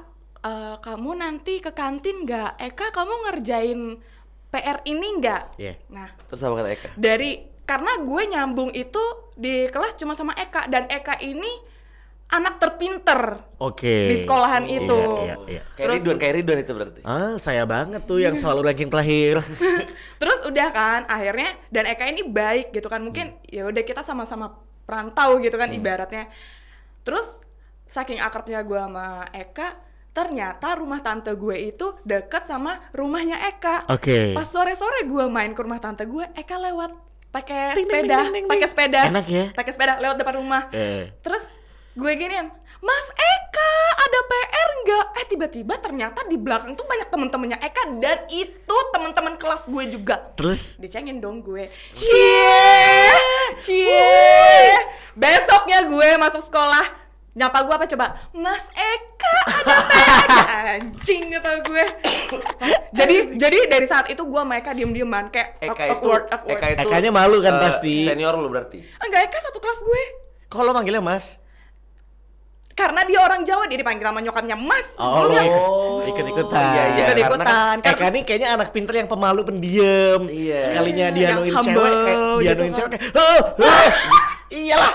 eh, 0.43 0.77
kamu 0.79 1.11
nanti 1.15 1.55
ke 1.59 1.71
kantin 1.71 2.23
nggak? 2.23 2.59
Eka, 2.61 2.91
kamu 2.91 3.13
ngerjain 3.25 3.81
PR 4.49 4.79
ini 4.85 5.09
nggak? 5.17 5.43
Iya. 5.57 5.75
Nah, 5.89 6.09
terus 6.27 6.41
apa 6.41 6.55
kata 6.57 6.71
Eka 6.71 6.89
dari 6.97 7.31
karena 7.63 7.99
gue 7.99 8.23
nyambung 8.27 8.71
itu 8.73 9.03
di 9.35 9.67
kelas 9.67 9.95
cuma 9.95 10.15
sama 10.15 10.33
Eka 10.33 10.67
dan 10.67 10.87
Eka 10.87 11.19
ini 11.19 11.51
anak 12.27 12.59
terpinter 12.59 13.39
Oke. 13.63 14.11
di 14.11 14.17
sekolahan 14.19 14.67
Iya, 14.67 14.83
itu. 14.83 15.01
Iya, 15.23 15.35
iya. 15.47 15.63
kayak 15.79 15.89
Ridwan 15.95 16.17
kayak 16.19 16.35
Ridwan 16.43 16.59
itu 16.59 16.73
berarti 16.75 17.01
Ah, 17.07 17.35
saya 17.39 17.63
banget 17.63 18.03
tuh 18.05 18.19
yang 18.19 18.35
selalu 18.35 18.67
ranking 18.67 18.91
terakhir. 18.91 19.41
Terus 20.21 20.43
udah 20.43 20.69
kan, 20.75 21.01
akhirnya 21.07 21.55
dan 21.71 21.87
Eka 21.87 22.05
ini 22.11 22.27
baik 22.27 22.75
gitu 22.75 22.91
kan. 22.91 23.01
Mungkin 23.01 23.39
ya 23.47 23.71
udah 23.71 23.83
kita 23.87 24.03
sama-sama 24.03 24.59
perantau 24.85 25.39
gitu 25.39 25.55
kan 25.55 25.71
ibaratnya. 25.71 26.27
Terus 27.07 27.39
saking 27.87 28.19
akrabnya 28.19 28.67
gue 28.67 28.79
sama 28.79 29.31
Eka, 29.31 29.79
ternyata 30.11 30.75
rumah 30.75 30.99
tante 30.99 31.31
gue 31.31 31.71
itu 31.71 31.95
deket 32.03 32.51
sama 32.51 32.83
rumahnya 32.91 33.39
Eka. 33.55 33.87
Oke. 33.87 34.35
Pas 34.35 34.51
sore-sore 34.51 35.07
gue 35.07 35.25
main 35.31 35.55
ke 35.55 35.63
rumah 35.63 35.79
tante 35.79 36.03
gue, 36.03 36.27
Eka 36.35 36.59
lewat 36.59 36.91
pakai 37.31 37.79
sepeda, 37.79 38.19
pakai 38.51 38.67
sepeda. 38.67 39.01
Enak 39.15 39.27
ya? 39.31 39.45
Pakai 39.55 39.71
sepeda 39.71 40.03
lewat 40.03 40.17
depan 40.19 40.35
rumah. 40.43 40.67
Eh. 40.75 41.15
Terus 41.23 41.45
gue 41.97 42.13
giniin, 42.13 42.53
Mas 42.85 43.07
Eka 43.09 43.73
ada 43.97 44.21
PR 44.29 44.69
nggak? 44.85 45.07
Eh 45.17 45.25
tiba-tiba 45.33 45.75
ternyata 45.81 46.29
di 46.29 46.37
belakang 46.37 46.77
tuh 46.77 46.85
banyak 46.85 47.09
temen-temennya 47.09 47.57
Eka 47.57 47.97
dan 47.97 48.29
itu 48.29 48.77
teman-teman 48.93 49.41
kelas 49.41 49.73
gue 49.73 49.85
juga. 49.89 50.21
Terus 50.37 50.77
Dicengin 50.77 51.25
dong 51.25 51.41
gue. 51.41 51.73
Cie, 51.97 53.17
cie. 53.65 54.77
Besoknya 55.17 55.89
gue 55.89 56.21
masuk 56.21 56.45
sekolah 56.45 57.09
nyapa 57.37 57.69
gue 57.69 57.75
apa 57.77 57.85
coba 57.85 58.07
Mas 58.33 58.65
Eka 58.73 59.37
ada 59.45 59.77
aja 60.25 60.57
anjing 60.81 61.29
kata 61.37 61.69
gue 61.69 61.85
jadi 62.97 63.17
jadi 63.37 63.59
dari 63.69 63.85
saat 63.85 64.09
itu 64.09 64.25
gue 64.25 64.41
sama 64.41 64.57
Eka 64.57 64.73
diem 64.73 64.89
dieman 64.89 65.29
kayak 65.29 65.61
Eka 65.61 65.85
itu 65.85 66.01
awkward 66.01 66.33
awkward 66.33 66.57
Eka 66.57 66.67
itu 66.73 66.89
Ekanya 66.89 67.13
malu 67.13 67.45
kan 67.45 67.61
eh, 67.61 67.63
pasti. 67.69 68.09
Senior 68.09 68.41
lu 68.41 68.49
berarti. 68.49 68.81
enggak 68.81 69.29
Eka 69.29 69.39
satu 69.45 69.61
kelas 69.61 69.81
gue 69.85 70.03
Kalau 70.49 70.73
manggilnya 70.73 71.05
Mas. 71.05 71.37
Karena 72.77 73.01
dia 73.03 73.19
orang 73.19 73.41
Jawa 73.41 73.65
dia 73.65 73.81
dipanggil 73.81 74.05
sama 74.05 74.21
nyokapnya 74.21 74.53
Mas 74.55 74.93
Oh, 74.95 75.25
Gua 75.25 75.33
bilang, 75.33 75.49
ikut-ikutan. 76.07 76.61
Iya, 76.63 76.85
iya. 76.87 77.05
ikut-ikutan 77.09 77.75
Eka 77.81 78.07
nih 78.07 78.23
kayaknya 78.23 78.49
anak 78.53 78.69
pinter 78.71 78.95
yang 78.95 79.09
pemalu 79.09 79.41
pendiam. 79.43 80.29
Iya. 80.29 80.61
Sekalinya 80.61 81.07
Iya, 81.09 81.17
dia 81.17 81.29
nuin 81.35 81.55
cewek 81.57 81.73
kayak 81.97 82.19
dia 82.37 82.45
gitu 82.47 82.61
nuin 82.61 82.69
kan. 82.69 82.77
cewek 82.77 82.91
kayak 82.93 83.05
"Oh, 83.15 83.41
oh." 83.57 83.89
iyalah. 84.51 84.93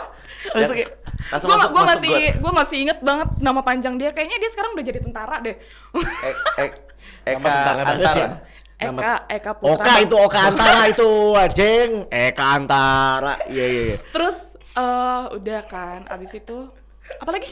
Langsung 0.51 0.75
kayak 0.75 0.91
Langsung 1.23 1.47
gue 1.47 1.55
masuk, 1.55 1.71
masuk 1.71 1.85
masih 1.87 2.17
gue 2.35 2.51
masih 2.51 2.77
inget 2.79 2.99
banget 2.99 3.29
nama 3.37 3.61
panjang 3.61 3.93
dia 3.95 4.09
kayaknya 4.09 4.37
dia 4.37 4.49
sekarang 4.49 4.71
udah 4.73 4.83
jadi 4.83 4.99
tentara 4.99 5.37
deh 5.39 5.53
E- 5.53 6.37
e- 6.65 6.79
Eka. 7.27 7.55
Antara. 7.79 8.25
Eka 8.77 9.13
Eka 9.27 9.51
Putra 9.53 9.73
Oka 9.75 9.93
itu 9.99 10.15
Oka 10.17 10.39
Antara 10.43 10.81
itu 10.87 11.09
anjing. 11.35 11.89
Eka 12.09 12.45
Antara. 12.55 13.37
Iya 13.45 13.65
iya 13.67 13.81
iya. 13.87 13.97
terus 14.09 14.37
eh 14.71 15.23
udah 15.31 15.61
kan 15.63 16.05
abis 16.07 16.33
itu 16.35 16.69
apalagi 17.17 17.49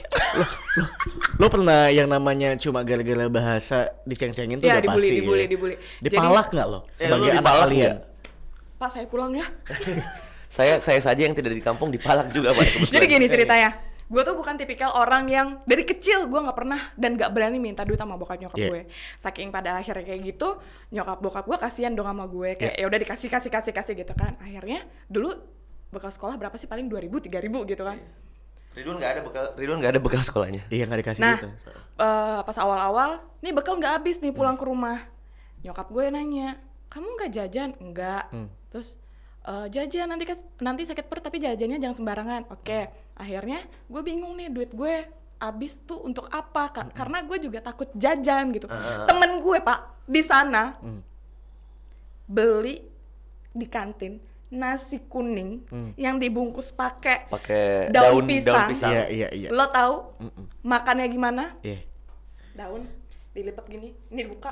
Lo 1.39 1.47
pernah 1.47 1.87
yang 1.87 2.05
namanya 2.05 2.55
cuma 2.55 2.83
gara-gara 2.83 3.25
bahasa 3.27 3.95
diceng-cengin 4.03 4.57
tuh 4.57 4.67
Ya, 4.67 4.77
udah 4.77 4.83
dibully, 4.85 5.07
pasti 5.07 5.17
dibully, 5.17 5.41
ya. 5.41 5.49
dibully. 5.49 5.75
Dipalak 5.99 6.47
nggak 6.49 6.67
lo 6.67 6.79
Eh, 6.93 7.01
sebagai 7.01 7.15
lu 7.17 7.25
anak 7.25 7.35
dipalak 7.39 7.63
kalian? 7.65 7.95
Pak 8.75 8.89
saya 8.89 9.05
pulang 9.05 9.31
ya 9.33 9.47
Saya 10.49 10.73
saya 10.77 10.97
saja 10.97 11.21
yang 11.21 11.33
tidak 11.33 11.51
di 11.51 11.59
kampung 11.59 11.89
dipalak 11.89 12.29
juga 12.29 12.51
Pak. 12.51 12.65
jadi 12.93 13.05
gini 13.05 13.25
ceritanya 13.25 13.77
gue 14.03 14.17
tuh 14.19 14.33
bukan 14.33 14.57
tipikal 14.57 14.89
orang 14.91 15.29
yang 15.29 15.47
dari 15.63 15.85
kecil 15.85 16.25
gue 16.25 16.39
nggak 16.39 16.57
pernah 16.57 16.81
dan 16.95 17.13
nggak 17.13 17.29
berani 17.29 17.61
minta 17.61 17.85
duit 17.85 17.93
sama 17.95 18.17
bokap 18.17 18.41
nyokap 18.41 18.57
Iya. 18.57 18.67
gue 18.67 18.81
saking 19.15 19.53
pada 19.53 19.77
akhirnya 19.77 20.01
kayak 20.03 20.21
gitu 20.27 20.57
nyokap 20.89 21.21
bokap 21.21 21.45
gue 21.45 21.57
kasihan 21.59 21.93
dong 21.93 22.09
sama 22.09 22.25
gue 22.25 22.57
kayak 22.57 22.73
Iya. 22.73 22.81
ya 22.81 22.89
udah 22.89 22.99
dikasih 22.99 23.29
kasih 23.29 23.51
kasih 23.53 23.69
kasih 23.69 23.93
gitu 23.93 24.13
kan 24.13 24.33
akhirnya 24.39 24.81
dulu 25.05 25.37
bekal 25.89 26.09
sekolah 26.09 26.35
berapa 26.35 26.57
sih 26.57 26.65
paling 26.65 26.89
2000 26.89 27.21
3000 27.21 27.69
gitu 27.69 27.83
kan 27.85 28.01
Ridwan 28.71 28.95
nggak 28.95 29.11
ada 29.11 29.21
bekal 29.21 29.45
Ridwan 29.53 29.77
nggak 29.77 29.91
ada 29.91 30.01
bekal 30.01 30.21
sekolahnya. 30.21 30.61
Iya 30.67 30.83
nggak 30.85 30.99
dikasih 30.99 31.21
Nah, 31.21 31.37
gitu. 31.37 31.49
eh, 31.97 32.39
pas 32.41 32.57
awal-awal, 32.57 33.09
nih 33.39 33.51
bekal 33.51 33.75
nggak 33.75 33.93
habis 33.95 34.17
nih 34.17 34.31
pulang 34.31 34.53
ke 34.53 34.63
rumah. 34.63 35.03
Nyokap 35.59 35.89
gue 35.89 36.05
nanya, 36.07 36.55
kamu 36.87 37.07
nggak 37.11 37.31
jajan? 37.31 37.69
Enggak. 37.77 38.29
Hmm. 38.29 38.47
Terus 38.69 38.95
"Eh, 39.41 39.67
jajan 39.69 40.07
nanti 40.07 40.23
nanti 40.59 40.83
sakit 40.83 41.05
perut 41.05 41.21
tapi 41.21 41.37
jajannya 41.37 41.77
jangan 41.77 41.97
sembarangan. 41.97 42.41
Oke. 42.49 42.87
Akhirnya 43.15 43.59
gue 43.85 44.01
bingung 44.01 44.35
nih 44.35 44.47
duit 44.47 44.71
gue 44.71 45.09
habis 45.37 45.79
tuh 45.81 45.99
untuk 45.99 46.27
apa? 46.27 46.69
Ka- 46.69 46.91
Karena 46.93 47.23
gue 47.23 47.37
juga 47.39 47.59
takut 47.59 47.89
jajan 47.93 48.51
gitu. 48.51 48.67
Temen 49.03 49.39
gue 49.39 49.57
pak 49.59 49.79
di 50.05 50.21
sana 50.21 50.75
beli 52.25 52.77
di 53.49 53.65
kantin 53.65 54.21
nasi 54.49 54.97
kuning 55.03 55.61
yang 55.95 56.17
dibungkus 56.17 56.69
pakai 56.69 57.29
Pakai 57.29 57.89
daun, 57.89 58.25
daun- 58.25 58.27
pisang. 58.27 58.55
daun 58.55 58.69
pisang. 58.69 58.91
Iya 58.91 59.03
iya 59.07 59.27
iya. 59.29 59.49
Lo 59.49 59.65
tahu 59.67 60.09
makannya 60.61 61.05
gimana? 61.05 61.53
Iya. 61.61 61.85
Daun 62.55 62.89
dilipat 63.31 63.65
gini, 63.65 63.93
ini 64.07 64.21
dibuka. 64.21 64.51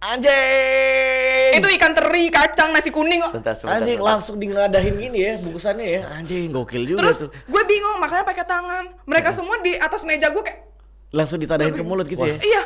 Anjing. 0.00 1.52
Itu 1.54 1.68
ikan 1.70 1.92
teri, 1.92 2.28
kacang, 2.28 2.68
nasi 2.70 2.88
kuning 2.88 3.20
kok. 3.20 3.32
Sebentar, 3.32 3.54
sebentar. 3.54 3.76
Anjing 3.78 3.96
sebentar. 3.96 4.10
langsung 4.10 4.36
di 4.36 4.46
ngeladahin 4.46 4.94
gini 4.94 5.18
ya 5.18 5.32
bungkusannya 5.38 5.86
ya. 5.86 6.00
Anjing 6.12 6.48
gokil 6.50 6.84
juga 6.86 6.98
Terus 7.00 7.16
tuh. 7.18 7.30
gue 7.32 7.62
bingung, 7.64 7.96
makanya 7.98 8.24
pakai 8.24 8.44
tangan. 8.44 8.84
Mereka 9.02 9.32
semua 9.32 9.56
di 9.58 9.72
atas 9.74 10.00
meja 10.02 10.28
gue 10.28 10.40
kayak, 10.40 10.60
Langsung 11.08 11.38
ditadahin 11.38 11.72
ke 11.72 11.80
mulut 11.80 12.04
gitu 12.04 12.20
ya. 12.20 12.36
iya. 12.36 12.62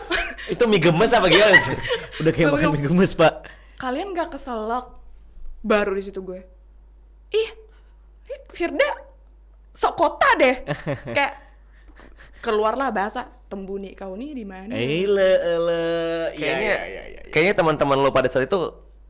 Itu 0.49 0.65
mie 0.65 0.81
gemes 0.81 1.13
apa 1.13 1.29
gimana? 1.29 1.55
Udah 2.21 2.33
kayak 2.33 2.47
makan 2.49 2.69
mie 2.73 2.83
gemes, 2.85 3.13
Pak. 3.13 3.33
Kalian 3.77 4.11
gak 4.11 4.33
keselak? 4.33 4.98
Baru 5.63 5.93
di 5.95 6.03
situ 6.03 6.23
gue. 6.23 6.41
Ih, 7.35 7.51
Firda 8.55 8.89
sok 9.75 9.95
kota 9.95 10.29
deh. 10.39 10.57
kayak 11.17 11.35
keluarlah 12.43 12.91
bahasa 12.95 13.27
tembuni 13.51 13.95
kau 13.95 14.15
nih 14.15 14.31
di 14.35 14.45
mana? 14.47 14.73
Eh, 14.75 15.07
le, 15.07 15.31
le. 15.39 15.83
Iya, 16.35 16.39
kayaknya 16.39 16.73
iya, 16.73 16.83
iya, 16.85 17.03
iya. 17.11 17.21
kayaknya 17.31 17.55
teman-teman 17.59 17.99
lo 17.99 18.11
pada 18.15 18.29
saat 18.31 18.47
itu 18.47 18.59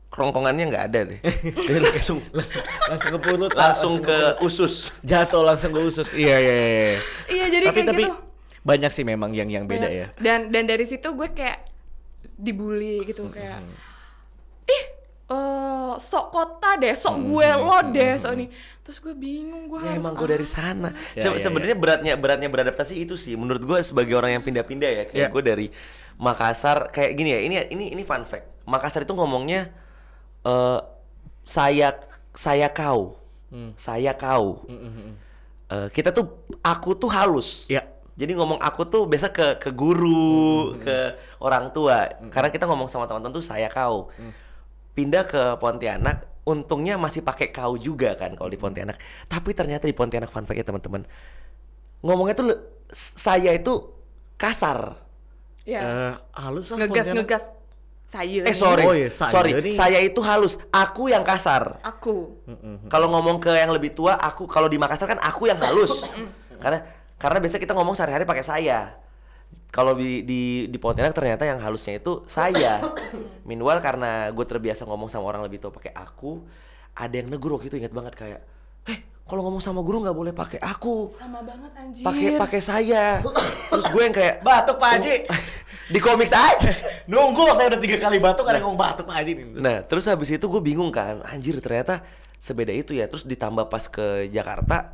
kerongkongannya 0.09 0.65
nggak 0.73 0.85
ada 0.89 0.99
deh. 1.05 1.19
Dia 1.69 1.79
langsung 1.79 2.17
langsung 2.33 2.63
langsung 2.65 3.11
ke 3.13 3.19
mulut, 3.29 3.51
Pak. 3.53 3.61
langsung 3.61 3.93
ke 4.01 4.17
usus. 4.41 4.89
jatuh 5.05 5.45
langsung 5.45 5.71
ke 5.73 5.79
usus. 5.85 6.13
Iya, 6.17 6.35
iya, 6.41 6.55
iya. 6.55 6.97
Iya, 7.29 7.45
jadi 7.53 7.65
tapi 7.69 7.79
kayak 7.81 7.89
tapi 7.93 8.03
gitu. 8.09 8.15
banyak 8.65 8.91
sih 8.91 9.05
memang 9.05 9.31
yang 9.37 9.49
yang 9.49 9.65
beda 9.69 9.85
Banyak. 9.85 9.99
ya. 10.01 10.07
Dan 10.17 10.49
dan 10.49 10.63
dari 10.65 10.85
situ 10.89 11.13
gue 11.13 11.29
kayak 11.31 11.69
dibully 12.39 13.05
gitu 13.05 13.27
kayak 13.29 13.59
ih 14.67 14.83
eh 15.29 15.93
sok 15.97 16.25
kota 16.29 16.75
deh, 16.75 16.93
sok 16.93 17.21
gue 17.23 17.47
lo 17.47 17.79
deh, 17.87 18.13
sok 18.15 18.33
ini. 18.33 18.47
Terus 18.81 18.97
gue 18.99 19.13
bingung 19.13 19.69
gue 19.69 19.77
Ya 19.79 19.93
harus 19.93 20.01
emang 20.01 20.13
gue 20.13 20.27
dari 20.27 20.43
sana. 20.43 20.89
Ya, 21.13 21.21
Se- 21.21 21.29
ya, 21.29 21.37
Sebenarnya 21.39 21.77
beratnya 21.77 22.13
beratnya 22.17 22.49
beradaptasi 22.49 22.97
itu 22.97 23.13
sih. 23.13 23.37
Menurut 23.37 23.61
gue 23.61 23.77
sebagai 23.79 24.17
orang 24.17 24.33
yang 24.33 24.43
pindah-pindah 24.43 24.89
ya, 24.89 25.03
kayak 25.05 25.29
Ya. 25.29 25.29
gue 25.29 25.43
dari 25.43 25.67
Makassar 26.17 26.89
kayak 26.89 27.13
gini 27.13 27.29
ya. 27.31 27.39
Ini 27.39 27.55
ini 27.69 27.85
ini 27.93 28.01
fun 28.01 28.25
fact. 28.25 28.65
Makassar 28.65 29.05
itu 29.05 29.13
ngomongnya 29.13 29.69
eh 30.41 30.79
saya 31.45 31.93
saya 32.33 32.69
kau, 32.69 33.17
Hmm. 33.49 33.73
saya 33.75 34.13
kau. 34.13 34.65
Eh, 35.69 35.87
kita 35.89 36.09
tuh 36.09 36.25
aku 36.59 36.93
tuh 36.93 37.09
halus. 37.09 37.69
Ya. 37.69 37.85
Jadi 38.13 38.35
ngomong 38.35 38.59
aku 38.59 38.83
tuh 38.83 39.05
biasa 39.05 39.29
ke 39.29 39.55
ke 39.57 39.69
guru, 39.71 40.75
ke 40.77 41.13
orang 41.39 41.69
tua. 41.69 42.09
Karena 42.27 42.49
kita 42.49 42.65
ngomong 42.65 42.89
sama 42.89 43.05
teman-teman 43.05 43.31
tuh 43.31 43.45
saya 43.45 43.69
kau. 43.69 44.09
Pindah 44.99 45.23
ke 45.23 45.55
Pontianak, 45.55 46.43
untungnya 46.43 46.99
masih 46.99 47.23
pakai 47.23 47.55
kau 47.55 47.79
juga 47.79 48.19
kan 48.19 48.35
kalau 48.35 48.51
di 48.51 48.59
Pontianak. 48.59 48.99
Tapi 49.31 49.55
ternyata 49.55 49.87
di 49.87 49.95
Pontianak 49.95 50.27
fun 50.27 50.43
fact 50.43 50.59
ya 50.59 50.67
teman-teman. 50.67 51.07
Ngomongnya 52.03 52.35
tuh 52.35 52.51
saya 52.91 53.55
itu 53.55 53.95
kasar. 54.35 54.99
ya 55.63 55.79
Eh, 55.79 56.13
halus 56.35 56.67
lah 56.69 56.83
ngegas 56.83 56.91
Pontianak. 57.07 57.15
ngegas. 57.23 57.43
Saya 58.03 58.41
Eh 58.41 58.57
sorry, 58.57 58.83
Oh 58.83 58.91
iya, 58.91 59.07
saya 59.07 59.29
sorry. 59.29 59.53
nih. 59.55 59.71
Saya 59.71 60.01
itu 60.01 60.19
halus. 60.19 60.59
Aku 60.67 61.07
yang 61.07 61.23
kasar. 61.23 61.79
aku. 61.79 62.43
Kalau 62.91 63.07
ngomong 63.07 63.39
ke 63.39 63.55
yang 63.55 63.71
lebih 63.71 63.95
tua, 63.95 64.19
aku 64.19 64.43
kalau 64.43 64.67
di 64.67 64.75
Makassar 64.75 65.07
kan 65.07 65.21
aku 65.21 65.47
yang 65.47 65.61
halus. 65.63 66.11
karena 66.59 66.83
karena 67.15 67.39
biasa 67.39 67.55
kita 67.55 67.71
ngomong 67.71 67.95
sehari-hari 67.95 68.27
pakai 68.27 68.43
saya. 68.43 68.99
Kalau 69.69 69.93
di, 69.93 70.25
di 70.25 70.65
di 70.65 70.77
Pontianak 70.81 71.13
ternyata 71.13 71.45
yang 71.45 71.61
halusnya 71.61 72.01
itu 72.01 72.25
saya. 72.25 72.81
Meanwhile 73.47 73.81
karena 73.85 74.33
gue 74.33 74.45
terbiasa 74.45 74.85
ngomong 74.89 75.13
sama 75.13 75.29
orang 75.29 75.45
lebih 75.45 75.61
tua 75.61 75.69
pakai 75.69 75.93
aku, 75.93 76.41
ada 76.97 77.13
yang 77.13 77.29
negur 77.29 77.53
waktu 77.53 77.69
itu 77.69 77.77
ingat 77.77 77.93
banget 77.93 78.13
kayak, 78.17 78.39
eh 78.89 78.99
kalau 79.29 79.45
ngomong 79.45 79.61
sama 79.61 79.85
guru 79.85 80.01
nggak 80.01 80.17
boleh 80.17 80.33
pakai 80.33 80.57
aku, 80.57 81.13
Sama 81.13 81.45
banget 81.45 81.69
anjir. 81.77 82.01
pakai 82.01 82.29
pakai 82.41 82.61
saya. 82.65 83.21
Terus 83.71 83.85
gue 83.93 84.01
yang 84.01 84.15
kayak 84.15 84.41
Batuk 84.41 84.81
Pak 84.81 84.89
Haji. 84.97 85.15
di 85.89 85.97
komik 85.97 86.29
aja. 86.29 86.71
Nunggu 87.09 87.49
saya 87.57 87.73
udah 87.73 87.81
tiga 87.81 87.97
kali 87.97 88.21
batuk 88.21 88.45
ada 88.45 88.61
yang 88.61 88.69
ngomong 88.69 88.79
batuk 88.79 89.05
Pak 89.09 89.15
Haji 89.21 89.31
nih. 89.33 89.45
Nah, 89.57 89.81
terus 89.81 90.05
habis 90.05 90.29
itu 90.29 90.45
gue 90.45 90.61
bingung 90.61 90.93
kan, 90.93 91.25
anjir 91.25 91.57
ternyata 91.57 92.05
sebeda 92.37 92.69
itu 92.69 92.93
ya. 92.93 93.09
Terus 93.09 93.25
ditambah 93.25 93.65
pas 93.67 93.89
ke 93.89 94.29
Jakarta, 94.29 94.93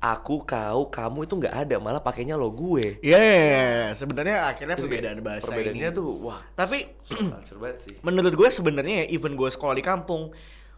aku, 0.00 0.42
kau, 0.42 0.88
kamu 0.88 1.18
itu 1.22 1.34
nggak 1.36 1.56
ada, 1.58 1.76
malah 1.76 2.00
pakainya 2.00 2.32
lo 2.32 2.48
gue. 2.48 2.96
Iya, 3.00 3.18
iya. 3.20 3.64
sebenarnya 3.92 4.48
akhirnya 4.48 4.74
kayak 4.74 4.82
perbedaan 4.82 5.20
bahasa 5.20 5.46
Perbedaannya 5.46 5.86
ini. 5.86 5.94
tuh, 5.94 6.08
wah. 6.20 6.40
Tapi 6.50 6.78
culture 7.30 7.60
banget 7.60 7.78
sih. 7.78 7.94
menurut 8.00 8.32
gue 8.32 8.48
sebenarnya 8.48 9.04
ya, 9.04 9.12
even 9.12 9.36
gue 9.36 9.46
sekolah 9.46 9.72
di 9.72 9.84
kampung, 9.84 10.32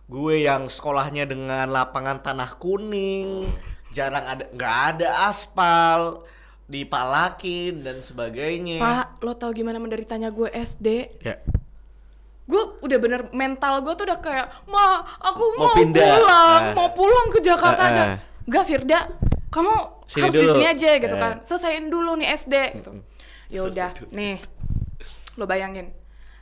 gue 0.04 0.34
yang 0.40 0.66
sekolahnya 0.66 1.24
dengan 1.24 1.66
lapangan 1.66 2.18
tanah 2.18 2.58
kuning, 2.58 3.46
jarang 3.90 4.26
ada 4.26 4.44
nggak 4.50 4.76
ada 4.90 5.08
aspal, 5.26 6.26
dipalakin 6.66 7.80
dan 7.80 8.02
sebagainya. 8.02 8.78
Pak, 8.78 9.22
lo 9.22 9.32
tau 9.32 9.50
gimana 9.50 9.78
menderitanya 9.78 10.28
gue 10.28 10.50
SD? 10.50 10.88
Ya. 11.22 11.38
Gue 12.42 12.58
udah 12.80 12.98
bener 12.98 13.30
mental 13.30 13.80
gue 13.80 13.94
tuh 13.94 14.02
udah 14.02 14.18
kayak, 14.18 14.66
ma, 14.66 14.98
aku 15.20 15.42
Mau 15.54 15.70
mau, 15.70 15.76
pindah." 15.78 16.02
pulang, 16.02 16.60
Ah. 16.60 16.74
mau 16.74 16.88
pulang 16.90 17.26
ke 17.30 17.38
Jakarta 17.38 17.78
Ah, 17.78 17.88
aja. 17.88 18.04
Ah. 18.42 18.44
Enggak, 18.44 18.64
Firda, 18.64 18.98
kamu 19.48 19.74
Sini 20.04 20.20
harus 20.20 20.34
di 20.34 20.46
sini 20.48 20.66
aja 20.66 20.90
gitu 20.98 21.14
Eh. 21.14 21.20
kan. 21.20 21.32
Selesaiin 21.42 21.86
dulu 21.86 22.16
nih 22.16 22.28
SD 22.30 22.54
gitu. 22.76 22.90
Ya 23.52 23.60
udah, 23.62 23.92
nih, 24.10 24.40
lo 25.36 25.44
bayangin 25.44 25.92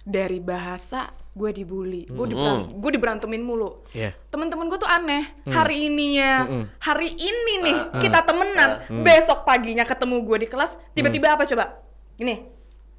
dari 0.00 0.38
bahasa 0.38 1.10
gue 1.30 1.50
dibully, 1.52 2.06
gue 2.06 2.26
diberan- 2.28 2.70
gue 2.72 2.90
diberantemin 2.92 3.42
mulu. 3.42 3.82
Iya. 3.90 4.14
Temen-temen 4.28 4.66
gue 4.66 4.78
tuh 4.78 4.86
aneh. 4.86 5.26
Hari 5.44 5.86
ininya, 5.86 6.46
hari 6.78 7.10
ini 7.10 7.54
nih 7.60 7.78
Ah. 7.88 7.98
kita 7.98 8.22
temenan. 8.22 8.70
Besok 9.02 9.42
paginya 9.42 9.82
ketemu 9.82 10.22
gue 10.22 10.38
di 10.38 10.48
kelas, 10.48 10.78
tiba-tiba 10.92 11.34
apa 11.34 11.42
coba? 11.44 11.82
Gini, 12.14 12.46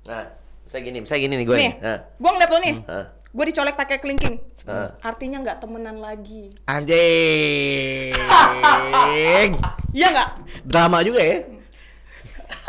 Nah, 0.01 0.27
misalnya 0.61 0.83
gini, 0.83 0.97
misalnya 0.99 1.21
gini 1.21 1.33
nih 1.35 1.45
gue 1.45 1.55
nih, 1.55 1.63
nih. 1.63 1.73
Nah, 1.79 1.97
gue 2.11 2.29
ngeliat 2.31 2.49
lo 2.49 2.59
nih, 2.59 2.75
Ah. 2.83 3.05
Gue 3.31 3.45
dicolek 3.45 3.73
pakai 3.73 3.97
kelingking. 3.97 4.37
Ah. 4.63 4.91
Artinya 5.01 5.39
nggak 5.39 5.59
temenan 5.59 5.97
lagi. 5.97 6.51
Anjing. 6.65 8.11
Iya 9.91 10.07
nggak? 10.09 10.29
Drama 10.63 10.99
juga 11.01 11.19
ya. 11.19 11.43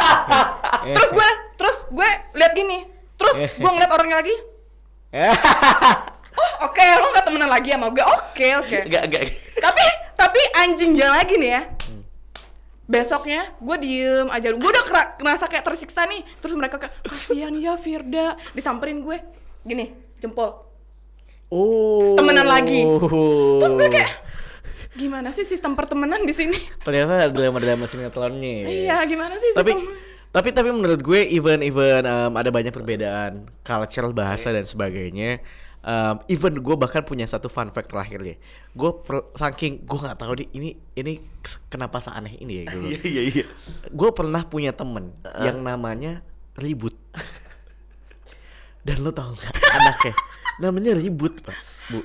terus 0.96 1.10
gue 1.12 1.28
terus 1.54 1.78
gue 1.88 2.08
lihat 2.34 2.52
gini 2.52 2.82
terus 3.14 3.36
gue 3.38 3.70
ngeliat 3.70 3.92
orangnya 3.92 4.18
lagi 4.18 4.34
oh 6.34 6.52
oke 6.66 6.82
lo 6.98 7.06
nggak 7.12 7.22
temenan 7.22 7.46
lagi 7.46 7.70
sama 7.70 7.86
gue 7.92 8.02
oke 8.02 8.46
oke 8.58 8.78
Enggak, 8.82 9.02
enggak. 9.06 9.22
tapi 9.58 9.84
tapi 10.16 10.40
anjingnya 10.56 11.08
lagi 11.12 11.38
nih 11.38 11.50
ya 11.52 11.62
besoknya 12.82 13.54
gue 13.56 13.76
diem 13.78 14.26
aja 14.26 14.50
gue 14.50 14.58
udah 14.68 14.84
kera- 14.84 15.14
ngerasa 15.16 15.46
kayak 15.46 15.64
tersiksa 15.64 16.02
nih 16.04 16.26
terus 16.42 16.54
mereka 16.58 16.82
kayak 16.82 16.94
kasihan 17.06 17.54
ya 17.54 17.78
Firda 17.78 18.34
disamperin 18.52 19.00
gue 19.00 19.22
gini 19.62 19.94
jempol 20.22 20.70
Oh. 21.48 22.16
Temenan 22.16 22.48
lagi. 22.48 22.80
terus 23.60 23.74
gue 23.74 23.88
kayak 23.90 24.12
gimana 24.92 25.28
sih 25.28 25.44
sistem 25.44 25.72
pertemanan 25.72 26.22
di 26.22 26.32
sini 26.32 26.56
ternyata 26.86 27.18
ada 27.18 27.28
drama-drama 27.28 27.84
sinetronnya. 27.84 28.64
iya 28.64 29.04
gimana 29.04 29.36
sih 29.36 29.52
Tapi 29.52 29.68
sistem 29.68 29.92
tapi 30.32 30.48
tapi 30.48 30.72
menurut 30.72 30.96
gue 30.98 31.20
even 31.28 31.60
even 31.60 32.04
um, 32.04 32.32
ada 32.32 32.48
banyak 32.48 32.72
perbedaan 32.72 33.52
cultural 33.60 34.16
bahasa 34.16 34.48
dan 34.48 34.64
sebagainya. 34.64 35.44
Um, 35.82 36.24
even 36.24 36.56
gue 36.56 36.72
bahkan 36.72 37.02
punya 37.02 37.26
satu 37.26 37.50
fun 37.50 37.68
fact 37.68 37.92
terakhir 37.92 38.20
ya. 38.22 38.36
Gue 38.72 38.96
per- 38.96 39.28
saking 39.34 39.84
gue 39.84 39.98
nggak 39.98 40.16
tahu 40.16 40.32
deh 40.38 40.48
ini 40.50 40.72
ini 40.94 41.20
kenapa 41.68 42.00
seaneh 42.00 42.32
ini 42.38 42.64
ya 42.64 42.72
dulu. 42.72 42.88
Iya, 42.92 43.00
iya, 43.04 43.22
iya. 43.28 43.44
gue 43.84 44.10
pernah 44.10 44.40
punya 44.42 44.72
temen 44.72 45.12
yang 45.36 45.60
namanya 45.60 46.24
ribut 46.54 46.96
dan 48.82 48.96
lo 49.02 49.10
tau 49.14 49.32
gak 49.34 49.54
anaknya? 49.78 50.14
Namanya 50.58 50.92
ribut 50.98 51.38
pak. 51.42 51.56
Bu. 51.90 52.00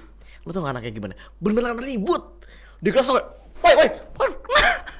Lo 0.45 0.49
tau 0.53 0.61
gak 0.65 0.73
anaknya 0.77 0.91
gimana? 0.93 1.13
Beneran 1.41 1.77
ribut. 1.81 2.45
Di 2.77 2.93
kelas 2.93 3.09
woi 3.09 3.23
woi 3.61 3.73
woi." 4.17 4.29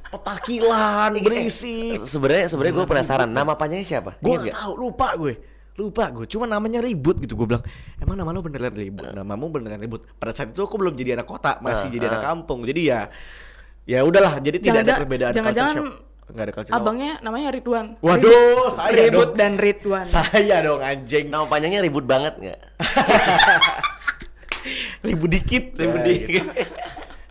petakilan 0.08 1.12
berisik. 1.20 2.00
Sebenarnya 2.08 2.48
sebenarnya 2.48 2.74
gue 2.80 2.88
penasaran 2.88 3.30
nama 3.30 3.60
panjangnya 3.60 3.88
siapa? 3.88 4.16
gue 4.24 4.32
gak 4.32 4.40
nggak? 4.48 4.56
tahu 4.56 4.74
lupa 4.80 5.08
gue. 5.20 5.34
Lupa 5.78 6.10
gue. 6.10 6.26
Cuma 6.26 6.50
namanya 6.50 6.82
ribut 6.82 7.22
gitu 7.22 7.38
gue 7.38 7.48
bilang 7.54 7.64
emang 8.02 8.16
nama 8.18 8.32
lo 8.34 8.40
beneran 8.42 8.74
ribut? 8.74 9.04
Namamu 9.14 9.52
beneran 9.52 9.78
ribut? 9.84 10.08
Pada 10.18 10.32
saat 10.34 10.56
itu 10.56 10.64
aku 10.64 10.80
belum 10.80 10.96
jadi 10.96 11.20
anak 11.20 11.28
kota 11.28 11.60
masih 11.60 11.92
Ah, 11.92 11.94
jadi 11.94 12.06
anak 12.10 12.22
ah. 12.24 12.26
kampung. 12.34 12.60
Jadi 12.66 12.82
ya 12.88 13.00
ya 13.88 14.00
udahlah 14.04 14.40
jadi 14.40 14.58
tidak 14.64 14.82
ada 14.88 14.96
perbedaan 15.04 15.34
jangan-jangan. 15.36 16.07
Nggak 16.28 16.42
ada 16.42 16.52
culture 16.52 16.70
shock. 16.70 16.78
abangnya 16.78 17.18
namanya 17.20 17.50
Ridwan 17.50 17.98
Waduh, 17.98 18.28
Ribut- 18.28 18.70
saya 18.70 18.90
ribut 18.94 19.26
dong. 19.26 19.36
dan 19.36 19.52
Ridwan 19.56 20.06
saya 20.06 20.56
dong 20.60 20.80
anjing 20.82 21.26
Nama 21.26 21.46
panjangnya 21.46 21.80
ribut 21.82 22.04
banget 22.04 22.34
nggak? 22.38 22.60
ribut 25.02 25.30
dikit 25.30 25.64
Ribut 25.74 25.96
Nah, 25.96 26.06
dikit. 26.06 26.44
gitu. 26.44 26.52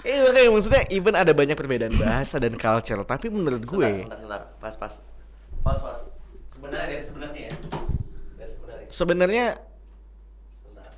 Iya 0.02 0.22
makanya 0.22 0.48
maksudnya 0.48 0.82
even 0.88 1.12
ada 1.12 1.28
banyak 1.32 1.52
perbedaan 1.52 1.92
bahasa 1.92 2.38
dan 2.38 2.54
culture 2.54 2.96
tapi 3.04 3.26
menurut 3.26 3.60
gue 3.60 4.00
Sebentar, 4.00 4.16
sebentar, 4.16 4.40
pas, 4.56 4.72
pas, 4.72 4.92
pas, 5.60 5.76
pas. 5.76 5.98
Sebenarnya 6.48 6.86
dari 6.86 7.02
sebenarnya 7.02 7.40
ya. 7.42 7.50
Dari 8.32 8.48
sebenarnya. 8.48 8.86
sebenarnya 8.88 9.44
Sebentar. 10.56 10.88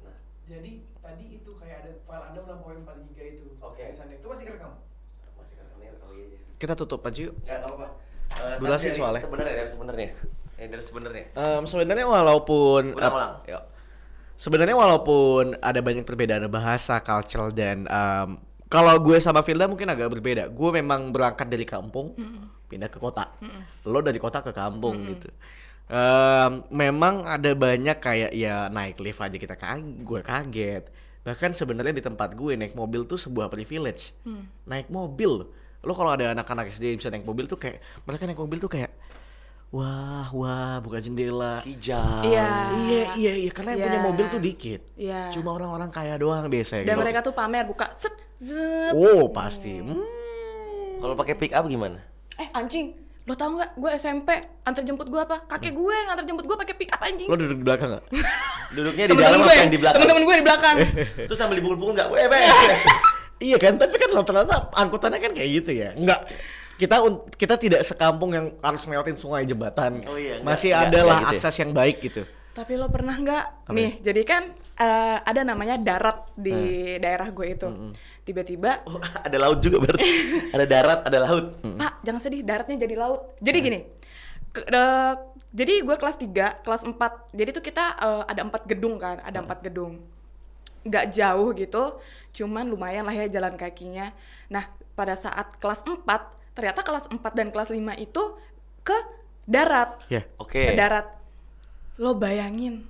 Nah, 0.00 0.14
Jadi 0.46 0.70
tadi 0.96 1.24
itu 1.36 1.50
kayak 1.54 1.76
ada 1.84 1.90
file 2.00 2.22
Anda 2.26 2.40
6.4 2.48 3.04
giga 3.06 3.22
itu. 3.28 3.44
Oke. 3.60 3.82
Tulisannya. 3.84 4.14
Itu 4.16 4.26
masih 4.26 4.44
kerekam. 4.48 4.72
masih 5.36 5.54
kan 5.54 5.64
ini 5.76 5.86
rekam 5.90 6.08
aja. 6.08 6.24
Kita 6.60 6.76
tutup 6.76 7.00
aja 7.02 7.32
yuk. 7.32 7.34
Nggak 7.40 7.58
apa-apa. 7.64 7.86
Eh, 8.30 8.54
tapi 8.54 8.62
Durasi 8.62 8.86
dari 8.86 8.98
soalnya. 9.00 9.22
Sebenarnya 9.24 9.54
dari 9.56 9.70
sebenarnya. 9.72 10.08
Eh, 10.60 10.66
dari 10.68 10.84
sebenarnya. 10.84 11.24
Em, 11.32 11.62
sebenarnya 11.64 12.06
walaupun 12.06 12.82
Ulang-ulang. 12.92 13.34
Yuk. 13.48 13.62
sebenarnya 14.36 14.76
walaupun 14.76 15.56
ada 15.58 15.80
banyak 15.80 16.04
perbedaan 16.04 16.44
bahasa, 16.48 17.00
culture 17.00 17.48
dan 17.50 17.88
em, 17.88 18.28
kalau 18.68 18.94
gue 19.02 19.18
sama 19.18 19.42
Filda 19.42 19.66
mungkin 19.66 19.88
agak 19.88 20.12
berbeda. 20.12 20.46
Gue 20.48 20.70
memang 20.70 21.10
berangkat 21.10 21.48
dari 21.48 21.64
kampung, 21.64 22.14
pindah 22.68 22.86
ke 22.86 23.00
kota. 23.00 23.32
Lo 23.82 23.98
dari 23.98 24.20
kota 24.20 24.44
ke 24.44 24.52
kampung 24.52 25.00
gitu. 25.10 25.32
Em, 25.90 26.52
memang 26.70 27.26
ada 27.26 27.50
banyak 27.50 27.98
kayak 27.98 28.30
ya 28.30 28.70
naik 28.70 29.00
lift 29.02 29.18
aja 29.18 29.34
kita 29.34 29.56
kaget, 29.58 30.06
gue 30.06 30.20
kaget. 30.22 30.84
Bahkan 31.20 31.50
sebenarnya 31.52 31.92
di 31.92 32.04
tempat 32.04 32.32
gue 32.32 32.54
naik 32.54 32.72
mobil 32.72 33.04
tuh 33.04 33.18
sebuah 33.18 33.50
privilege. 33.50 34.14
Naik 34.68 34.86
mobil. 34.88 35.50
Lo 35.80 35.92
kalau 35.92 36.10
ada 36.10 36.30
anak-anak 36.30 36.68
SD 36.68 36.84
yang 36.86 36.98
bisa 36.98 37.08
naik 37.08 37.24
mobil 37.24 37.44
tuh 37.44 37.56
kayak 37.56 37.78
mereka 38.04 38.22
naik 38.24 38.36
mobil 38.36 38.58
tuh 38.58 38.68
kayak 38.68 38.92
wah 39.70 40.28
wah 40.30 40.76
buka 40.78 40.98
jendela. 40.98 41.62
Kijang. 41.62 42.20
Iya. 42.22 42.48
Iya 42.76 43.02
iya 43.14 43.32
iya 43.38 43.50
karena 43.50 43.70
yang 43.70 43.78
Iya. 43.78 43.86
punya 43.88 44.00
mobil 44.02 44.24
tuh 44.28 44.40
dikit. 44.40 44.80
Iya. 44.94 45.30
Cuma 45.30 45.52
orang-orang 45.52 45.88
kaya 45.88 46.14
doang 46.14 46.44
biasanya. 46.46 46.84
dan 46.84 46.92
gitu. 46.92 47.00
mereka 47.00 47.18
tuh 47.22 47.32
pamer 47.32 47.64
buka 47.64 47.86
set 47.94 48.12
zet 48.36 48.92
Oh 48.92 49.28
pasti. 49.28 49.78
Hmm. 49.78 50.04
Kalau 50.98 51.14
pakai 51.14 51.34
pick 51.34 51.52
up 51.52 51.64
gimana? 51.64 51.96
eh 52.34 52.48
anjing 52.50 52.96
lo 53.24 53.36
tau 53.36 53.52
nggak 53.52 53.76
gue 53.76 53.90
SMP 53.94 54.32
antar 54.64 54.80
jemput 54.80 55.04
gue 55.06 55.16
apa 55.16 55.44
kakek 55.46 55.70
gue 55.70 55.92
yang 55.92 56.08
antar 56.10 56.24
jemput 56.24 56.40
gue 56.42 56.56
pakai 56.56 56.72
pick 56.72 56.88
up 56.88 56.98
anjing 57.00 57.28
Lo 57.28 57.36
duduk 57.36 57.52
di 57.54 57.62
belakang 57.62 57.88
nggak? 57.90 58.04
Duduknya 58.72 59.04
di 59.06 59.14
dalam 59.14 59.38
gue 59.38 59.44
apa 59.44 59.54
yang 59.54 59.68
di 59.68 59.76
belakang? 59.76 60.00
temen-temen 60.00 60.24
gue 60.24 60.36
di 60.36 60.44
belakang 60.44 60.76
Terus 61.28 61.36
sambil 61.36 61.56
dipukul-pukul 61.56 61.92
nggak? 61.94 62.08
Weh, 62.10 62.24
weh. 62.26 62.42
iya 63.40 63.56
kan, 63.56 63.74
tapi 63.74 63.96
kan 63.96 64.10
rata-rata 64.12 64.68
angkutannya 64.70 65.18
kan 65.18 65.32
kayak 65.32 65.50
gitu 65.58 65.70
ya. 65.74 65.90
Enggak. 65.92 66.28
Kita 66.76 66.96
kita 67.34 67.54
tidak 67.56 67.80
sekampung 67.82 68.30
yang 68.30 68.56
harus 68.58 68.82
ngelewatin 68.82 69.12
sungai 69.14 69.44
jembatan. 69.44 70.00
Oh 70.02 70.14
iya, 70.14 70.38
enggak, 70.38 70.46
Masih 70.46 70.70
enggak, 70.70 70.82
ada 70.82 70.88
enggak 70.94 71.04
lah 71.06 71.18
gitu 71.18 71.26
ya. 71.26 71.38
akses 71.38 71.56
yang 71.56 71.72
baik 71.72 71.98
gitu. 72.02 72.22
tapi 72.50 72.74
lo 72.74 72.90
pernah 72.90 73.14
nggak 73.14 73.70
nih 73.70 74.02
jadi 74.02 74.22
kan 74.22 74.42
eh, 74.74 75.18
ada 75.22 75.46
namanya 75.46 75.78
darat 75.78 76.28
di 76.34 76.50
Hmm. 76.50 76.98
daerah 76.98 77.28
gue 77.30 77.46
itu 77.48 77.68
tiba-tiba 78.22 78.82
Oh, 78.84 78.98
ada 79.24 79.36
laut 79.38 79.58
juga 79.58 79.78
berarti. 79.78 80.02
ada 80.54 80.66
darat, 80.66 81.00
ada 81.04 81.18
laut. 81.20 81.46
Pak, 81.62 82.02
jangan 82.02 82.20
sedih, 82.20 82.42
daratnya 82.42 82.76
jadi 82.76 82.94
laut. 82.96 83.38
Jadi 83.38 83.58
gini, 83.60 83.80
ke- 84.50 84.66
eh, 84.66 85.12
jadi 85.48 85.74
gue 85.80 85.94
kelas 85.94 86.16
3, 86.16 86.26
kelas 86.60 86.82
4, 86.84 86.98
jadi 87.30 87.50
tuh 87.50 87.62
kita 87.62 87.84
eh, 87.96 88.22
ada 88.26 88.40
empat 88.42 88.62
gedung 88.66 88.98
kan, 88.98 89.18
ada 89.20 89.38
empat 89.38 89.62
gedung. 89.62 90.02
Nggak 90.86 91.06
jauh 91.12 91.50
gitu, 91.56 92.00
cuman 92.32 92.68
lumayan 92.68 93.04
lah 93.04 93.14
ya 93.14 93.26
jalan 93.28 93.54
kakinya. 93.60 94.16
Nah, 94.48 94.68
pada 94.96 95.16
saat 95.16 95.56
kelas 95.60 95.84
4, 95.84 96.04
ternyata 96.56 96.80
kelas 96.80 97.08
4 97.08 97.20
dan 97.36 97.48
kelas 97.52 97.70
5 97.72 97.96
itu 98.00 98.22
ke 98.84 98.96
darat. 99.44 100.00
Ya. 100.08 100.24
Oke. 100.40 100.72
Ke 100.72 100.74
darat. 100.76 101.06
Lo 102.00 102.16
bayangin, 102.16 102.88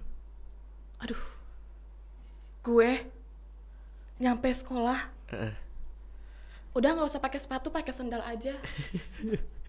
aduh, 1.03 1.19
gue 2.63 3.11
nyampe 4.23 4.47
sekolah, 4.55 5.11
Heeh. 5.35 5.55
udah 6.79 6.89
nggak 6.95 7.11
usah 7.11 7.19
pakai 7.19 7.43
sepatu, 7.43 7.75
pakai 7.75 7.91
sendal 7.91 8.23
aja. 8.23 8.55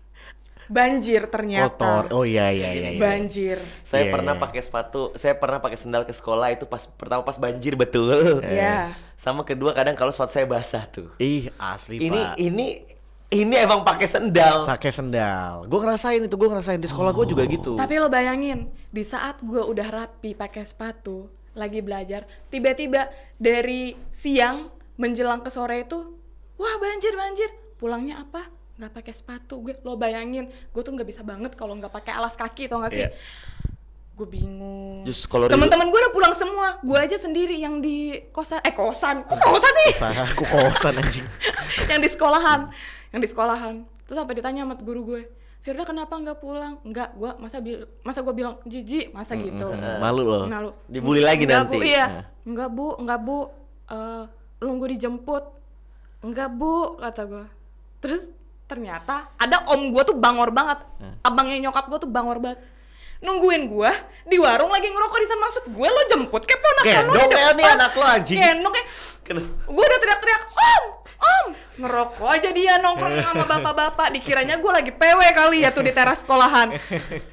Banjir 0.72 1.28
ternyata. 1.28 1.76
Kotor. 1.76 2.04
Oh 2.16 2.24
iya 2.24 2.48
iya 2.48 2.72
iya. 2.72 2.90
iya. 2.96 3.00
Banjir. 3.04 3.60
Saya 3.84 4.08
Iya, 4.08 4.14
pernah 4.16 4.40
iya. 4.40 4.44
pakai 4.48 4.62
sepatu, 4.64 5.12
saya 5.20 5.36
pernah 5.36 5.60
pakai 5.60 5.76
sendal 5.76 6.08
ke 6.08 6.16
sekolah 6.16 6.48
itu 6.56 6.64
pas 6.64 6.88
pertama 6.88 7.28
pas 7.28 7.36
banjir 7.36 7.76
betul. 7.76 8.40
Ya. 8.48 8.88
Sama 9.20 9.44
kedua 9.44 9.76
kadang 9.76 10.00
kalau 10.00 10.16
sepatu 10.16 10.32
saya 10.32 10.48
basah 10.48 10.88
tuh. 10.88 11.12
Ih 11.20 11.52
asli 11.60 12.00
Ini 12.00 12.16
pak. 12.16 12.36
ini 12.40 12.68
ini 13.32 13.56
emang 13.56 13.84
pakai 13.84 14.08
sendal. 14.08 14.64
Pakai 14.64 14.92
sendal. 14.92 15.68
Gue 15.68 15.80
ngerasain 15.80 16.20
itu, 16.20 16.36
gue 16.36 16.50
ngerasain 16.52 16.80
di 16.80 16.88
sekolah 16.88 17.12
gue 17.12 17.26
juga 17.28 17.44
gitu. 17.48 17.80
Tapi 17.80 17.96
lo 17.96 18.08
bayangin, 18.08 18.68
di 18.92 19.04
saat 19.08 19.40
gue 19.40 19.60
udah 19.64 19.88
rapi 19.88 20.36
pakai 20.36 20.68
sepatu, 20.68 21.32
lagi 21.56 21.80
belajar, 21.80 22.28
tiba-tiba 22.52 23.08
dari 23.40 23.96
siang 24.12 24.68
menjelang 25.00 25.40
ke 25.40 25.52
sore 25.52 25.88
itu, 25.88 26.00
wah 26.60 26.76
banjir 26.80 27.16
banjir. 27.16 27.48
Pulangnya 27.80 28.20
apa? 28.22 28.52
Nggak 28.82 28.92
pakai 28.92 29.14
sepatu. 29.14 29.62
Gue 29.62 29.78
lo 29.80 29.94
bayangin, 29.94 30.50
gue 30.50 30.82
tuh 30.82 30.90
nggak 30.90 31.06
bisa 31.06 31.22
banget 31.22 31.54
kalau 31.54 31.78
nggak 31.78 31.94
pakai 31.94 32.18
alas 32.18 32.34
kaki, 32.34 32.66
tau 32.66 32.82
gak 32.82 32.90
sih? 32.90 33.06
Iya. 33.06 33.14
Gue 34.12 34.26
bingung. 34.26 35.06
Teman-teman 35.06 35.86
gue 35.86 36.00
udah 36.02 36.10
pulang 36.10 36.34
semua, 36.34 36.82
gue 36.82 36.98
aja 36.98 37.14
sendiri 37.16 37.56
yang 37.56 37.78
di 37.78 38.18
kosan, 38.34 38.58
eh 38.66 38.74
kosan, 38.74 39.22
kok 39.24 39.38
kosan 39.38 39.74
sih? 39.86 39.94
Usaha 40.02 40.24
aku 40.26 40.44
kosan 40.44 40.98
anjing. 40.98 41.26
yang 41.92 42.02
di 42.02 42.10
sekolahan 42.10 42.68
yang 43.12 43.20
di 43.20 43.28
sekolahan 43.28 43.76
terus 44.04 44.18
sampai 44.18 44.36
ditanya 44.36 44.64
sama 44.64 44.76
guru 44.76 45.02
gue 45.06 45.22
Firda 45.62 45.86
kenapa 45.86 46.18
nggak 46.18 46.40
pulang 46.42 46.80
nggak 46.82 47.10
gue 47.16 47.32
masa 47.38 47.62
bil 47.62 47.86
masa 48.02 48.26
gue 48.26 48.34
bilang 48.34 48.58
jijik 48.66 49.14
masa 49.14 49.38
gitu 49.38 49.68
Malu 50.00 50.24
loh. 50.26 50.44
Malu. 50.48 50.72
Dibully 50.90 51.22
lagi 51.22 51.46
Nggak, 51.46 51.60
nanti. 51.70 51.78
bu, 51.78 51.84
iya 51.86 52.06
Nah. 52.08 52.26
nggak 52.44 52.70
bu 52.72 52.88
nggak 52.98 53.20
bu 53.22 53.38
Eh, 53.92 54.24
nunggu 54.64 54.88
dijemput 54.88 55.44
nggak 56.24 56.50
bu 56.56 56.96
kata 56.96 57.22
gue 57.28 57.46
terus 58.00 58.32
ternyata 58.72 59.36
ada 59.36 59.68
om 59.68 59.92
gue 59.92 60.04
tuh 60.08 60.16
bangor 60.16 60.56
banget. 60.56 60.80
Abangnya 61.20 61.60
nyokap 61.68 61.92
gue 61.92 62.00
tuh 62.00 62.08
bangor 62.08 62.40
banget. 62.40 62.64
Nungguin 63.22 63.68
gue 63.70 63.92
di 64.26 64.40
warung 64.40 64.72
lagi 64.72 64.88
ngerokok 64.88 65.20
di 65.20 65.28
sana. 65.28 65.42
Maksud 65.44 65.64
gue 65.76 65.88
lo 65.92 66.02
jemput 66.08 66.42
kayak 66.48 66.62
ponakan 66.64 67.04
lo 67.12 67.24
di 67.28 67.36
ya 67.36 67.50
nih 67.52 67.66
depan. 67.68 67.78
anak 67.78 67.92
lo, 67.94 68.06
anjing. 68.08 68.40
gendong 68.40 68.74
kayak 68.74 68.88
gue 69.68 69.84
udah 69.86 70.00
teriak-teriak 70.00 70.44
om 70.56 70.84
om. 71.22 71.46
Ngerokok 71.86 72.30
aja 72.32 72.50
dia 72.50 72.74
nongkrong 72.80 73.16
sama 73.28 73.44
bapak-bapak. 73.46 74.08
Dikiranya 74.16 74.56
gue 74.58 74.72
lagi 74.72 74.92
PW 74.96 75.20
kali 75.36 75.58
ya 75.68 75.70
tuh 75.70 75.84
di 75.84 75.92
teras 75.94 76.24
sekolahan. 76.24 76.74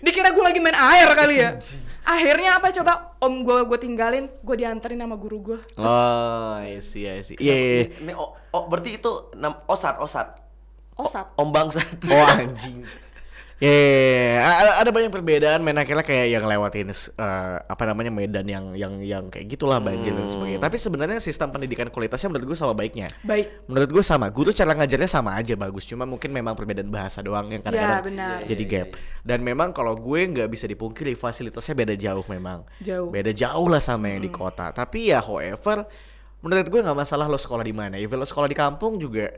Dikira 0.03 0.35
gue 0.35 0.45
lagi 0.45 0.59
main 0.59 0.77
air 0.77 1.09
kali 1.15 1.37
ya. 1.39 1.51
Akhirnya 2.09 2.57
apa 2.57 2.73
coba? 2.73 2.93
Om 3.21 3.45
gue 3.45 3.59
gue 3.69 3.79
tinggalin 3.85 4.25
gue 4.41 4.57
dianterin 4.57 4.97
sama 4.97 5.17
guru 5.21 5.39
gue 5.45 5.59
Oh, 5.77 6.57
I 6.57 6.81
see, 6.81 7.05
I 7.05 7.21
see. 7.21 7.37
Iya, 7.37 7.53
iya, 7.57 7.73
iya. 7.85 7.87
Ini 8.01 8.13
oh, 8.17 8.33
oh, 8.33 8.63
berarti 8.65 8.97
itu 8.97 9.33
nam, 9.37 9.61
osat 9.69 10.01
osat. 10.01 10.48
Osat 10.99 11.27
Om 11.39 11.49
bangsat. 11.55 12.03
Oh 12.11 12.27
anjing. 12.27 12.83
Ya, 13.59 13.75
yeah, 13.75 14.63
ada, 14.63 14.71
ada 14.87 14.91
banyak 14.95 15.11
perbedaan. 15.11 15.59
Men 15.67 15.75
akhirnya 15.83 16.07
kayak 16.07 16.31
yang 16.31 16.47
lewatin 16.47 16.95
eh, 16.95 17.57
apa 17.59 17.83
namanya 17.91 18.15
medan 18.15 18.47
yang 18.47 18.71
yang 18.79 19.03
yang 19.03 19.25
kayak 19.35 19.51
gitulah 19.51 19.83
banjir 19.83 20.15
dan 20.15 20.31
sebagainya. 20.31 20.63
Tapi 20.63 20.79
sebenarnya 20.79 21.19
sistem 21.19 21.51
pendidikan 21.51 21.91
kualitasnya 21.91 22.31
menurut 22.31 22.55
gue 22.55 22.59
sama 22.63 22.79
baiknya. 22.79 23.11
Baik. 23.27 23.67
Menurut 23.67 23.91
gue 23.99 24.05
sama. 24.07 24.31
Guru 24.31 24.55
cara 24.55 24.79
ngajarnya 24.79 25.11
sama 25.11 25.35
aja 25.35 25.59
bagus. 25.59 25.91
Cuma 25.91 26.07
mungkin 26.07 26.31
memang 26.31 26.55
perbedaan 26.55 26.87
bahasa 26.87 27.19
doang 27.19 27.51
yang 27.51 27.59
kadang-kadang 27.59 27.99
Ya, 27.99 28.07
benar. 28.07 28.39
jadi 28.47 28.63
gap. 28.63 28.89
Dan 29.27 29.43
memang 29.43 29.75
kalau 29.75 29.99
gue 29.99 30.21
nggak 30.23 30.47
bisa 30.55 30.71
dipungkiri 30.71 31.19
fasilitasnya 31.19 31.75
beda 31.75 31.99
jauh 31.99 32.23
memang. 32.31 32.63
Jauh. 32.79 33.11
Beda 33.11 33.35
jauh 33.35 33.67
lah 33.67 33.83
sama 33.83 34.15
yang 34.15 34.23
di 34.23 34.31
kota. 34.31 34.71
Tapi 34.71 35.11
ya 35.11 35.19
however, 35.19 35.83
menurut 36.47 36.71
gue 36.71 36.79
nggak 36.79 36.95
masalah 36.95 37.27
lo 37.27 37.35
sekolah 37.35 37.67
di 37.67 37.75
mana. 37.75 37.99
Even 37.99 38.23
lo 38.23 38.27
sekolah 38.31 38.47
di 38.47 38.55
kampung 38.55 39.03
juga 39.03 39.35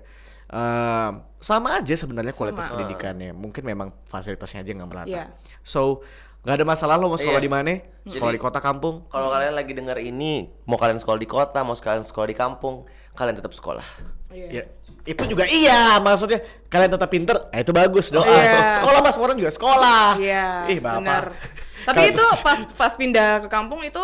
eh, 0.51 1.11
sama 1.40 1.78
aja 1.78 1.94
sebenarnya 1.94 2.34
kualitas 2.34 2.66
Sama. 2.66 2.74
pendidikannya. 2.76 3.30
Mungkin 3.32 3.62
memang 3.62 3.88
fasilitasnya 4.07 4.61
aja 4.61 4.70
nggak 4.74 4.90
merata. 4.90 5.09
Iya. 5.09 5.24
So 5.62 6.03
nggak 6.40 6.57
ada 6.57 6.66
masalah 6.66 6.94
lo 6.96 7.12
mau 7.12 7.20
sekolah 7.20 7.36
Iya. 7.36 7.46
di 7.46 7.53
mana, 7.53 7.72
sekolah 8.09 8.32
Jadi- 8.32 8.40
di 8.40 8.42
kota 8.42 8.59
kampung. 8.59 9.05
Kalau 9.09 9.28
kalian 9.28 9.53
lagi 9.53 9.72
dengar 9.76 10.01
ini, 10.01 10.48
mau 10.64 10.80
kalian 10.80 10.96
sekolah 10.96 11.20
di 11.20 11.28
kota, 11.28 11.61
mau 11.61 11.76
kalian 11.76 12.01
sekolah 12.01 12.28
di 12.28 12.36
kampung, 12.36 12.88
kalian 13.12 13.36
tetap 13.36 13.53
sekolah. 13.53 13.84
Iya. 14.32 14.48
Ya, 14.48 14.62
itu 15.05 15.22
juga 15.26 15.44
iya 15.44 15.98
maksudnya 15.98 16.38
kalian 16.70 16.94
tetap 16.94 17.11
pinter, 17.11 17.36
nah 17.51 17.59
itu 17.61 17.72
bagus 17.74 18.09
doa. 18.09 18.24
Iya. 18.24 18.78
Sekolah 18.80 19.01
mas 19.05 19.16
orang 19.20 19.36
juga 19.36 19.51
sekolah. 19.53 20.16
Iya. 20.16 20.70
Ih 20.72 20.78
bapak. 20.80 20.96
benar. 21.03 21.24
Tapi 21.80 22.12
itu 22.12 22.24
pas 22.44 22.61
pas 22.76 22.92
pindah 22.96 23.44
ke 23.44 23.48
kampung 23.48 23.80
itu 23.84 24.01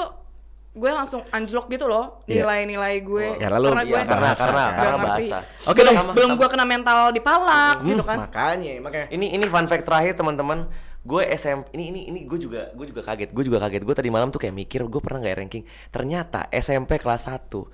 gue 0.77 0.91
langsung 0.93 1.25
anjlok 1.31 1.67
gitu 1.69 1.89
loh 1.89 2.21
Iya. 2.25 2.45
nilai-nilai 2.45 3.01
gue 3.01 3.41
Ya, 3.41 3.49
lalu- 3.49 3.73
karena 3.73 3.83
gue 3.83 3.91
iya, 3.91 4.03
karena 4.05 4.31
karena 4.31 4.65
karena 4.71 4.97
bahasa. 5.01 5.37
Oke 5.65 5.81
Sama- 5.83 6.13
belum 6.13 6.31
gue 6.37 6.49
kena 6.53 6.65
mental 6.65 6.99
dipalak 7.11 7.77
Hmm, 7.81 7.89
gitu 7.89 8.03
kan 8.05 8.19
Makanya, 8.23 8.73
makanya. 8.79 9.07
Ini 9.09 9.27
ini 9.33 9.45
fun 9.47 9.65
fact 9.65 9.83
terakhir 9.83 10.13
teman-teman. 10.15 10.69
Gue 11.01 11.23
SMP 11.31 11.71
ini 11.73 11.85
ini 11.89 12.01
ini 12.07 12.21
gue 12.23 12.37
juga 12.37 12.69
gue 12.71 12.87
juga 12.87 13.01
kaget. 13.01 13.33
Gue 13.33 13.43
juga 13.43 13.57
kaget. 13.59 13.83
Gue 13.83 13.95
tadi 13.95 14.11
malam 14.11 14.29
tuh 14.29 14.37
kayak 14.37 14.53
mikir 14.53 14.83
gue 14.83 15.01
pernah 15.01 15.19
nggak 15.19 15.37
ranking. 15.39 15.63
Ternyata 15.89 16.45
SMP 16.53 16.99
kelas 16.99 17.25
1 17.25 17.65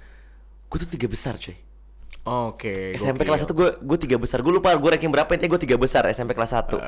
gue 0.69 0.79
tuh 0.79 0.89
tiga 0.89 1.05
besar 1.05 1.35
cuy. 1.35 1.59
Oke. 2.23 2.95
SMP 2.95 3.27
gokil. 3.27 3.35
kelas 3.35 3.43
1 3.51 3.51
gue 3.51 3.69
gue 3.83 3.99
tiga 3.99 4.15
besar. 4.15 4.39
Gue 4.47 4.55
lupa 4.55 4.71
gue 4.79 4.91
ranking 4.95 5.11
berapa 5.11 5.27
intinya 5.35 5.59
gue 5.59 5.63
tiga 5.67 5.75
besar 5.75 6.07
SMP 6.07 6.39
kelas 6.39 6.55
1. 6.55 6.79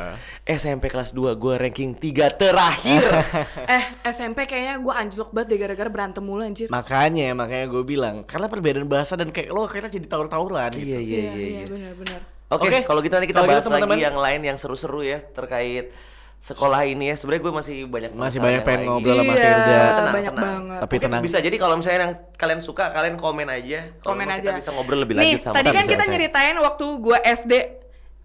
SMP 0.47 0.87
kelas 0.87 1.11
2 1.11 1.35
gue 1.35 1.55
ranking 1.59 1.91
tiga 1.99 2.31
terakhir. 2.31 3.03
eh 3.75 3.85
SMP 4.15 4.47
kayaknya 4.47 4.79
gue 4.79 4.95
anjlok 4.95 5.35
banget 5.35 5.49
deh 5.51 5.59
gara-gara 5.59 5.91
berantem 5.91 6.23
mulu 6.23 6.39
anjir 6.47 6.71
Makanya, 6.71 7.35
makanya 7.35 7.67
gue 7.67 7.83
bilang 7.83 8.23
karena 8.23 8.47
perbedaan 8.47 8.87
bahasa 8.87 9.19
dan 9.19 9.35
kayak 9.35 9.51
lo 9.51 9.67
akhirnya 9.67 9.91
jadi 9.91 10.07
tawur-tawuran. 10.07 10.71
gitu. 10.79 10.87
iya 10.87 10.99
iya 11.03 11.19
iya. 11.19 11.47
iya. 11.59 11.65
benar-benar 11.67 12.21
Oke, 12.55 12.69
Oke, 12.71 12.79
kalau 12.87 13.01
gitu 13.03 13.15
nanti 13.19 13.27
kita 13.27 13.41
kalau 13.41 13.49
gitu, 13.51 13.55
bahas 13.59 13.65
teman-teman. 13.67 13.97
lagi 13.99 14.05
yang 14.07 14.19
lain 14.21 14.41
yang 14.55 14.59
seru-seru 14.61 15.03
ya 15.03 15.19
terkait 15.35 15.91
sekolah 16.39 16.83
ini 16.85 17.09
ya. 17.09 17.15
Sebenarnya 17.15 17.43
gue 17.43 17.55
masih 17.55 17.77
banyak 17.85 18.11
Masih 18.13 18.39
banyak 18.39 18.63
pengen 18.63 18.81
lain. 18.81 18.89
ngobrol 18.89 19.17
sama 19.17 19.33
Iya, 19.33 19.37
Firda. 19.37 19.79
banyak 20.11 20.35
banget. 20.35 20.79
Tapi 20.79 20.93
Mungkin 20.93 21.09
tenang. 21.11 21.23
bisa 21.23 21.39
jadi 21.39 21.57
kalau 21.57 21.75
misalnya 21.75 21.99
yang 22.01 22.15
kalian 22.35 22.61
suka 22.61 22.85
kalian 22.89 23.15
komen 23.17 23.47
aja. 23.47 23.81
Kalau 23.97 24.13
komen 24.13 24.29
aja 24.31 24.43
Kita 24.45 24.57
bisa 24.57 24.71
ngobrol 24.71 25.01
lebih 25.01 25.15
nih 25.15 25.23
lanjut 25.35 25.41
sama 25.43 25.55
tadi 25.55 25.69
kan 25.69 25.75
bisa, 25.79 25.91
kita 25.91 26.05
bisa. 26.05 26.13
nyeritain 26.13 26.57
waktu 26.57 26.85
gue 26.97 27.17
SD 27.25 27.53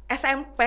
SMP 0.08 0.60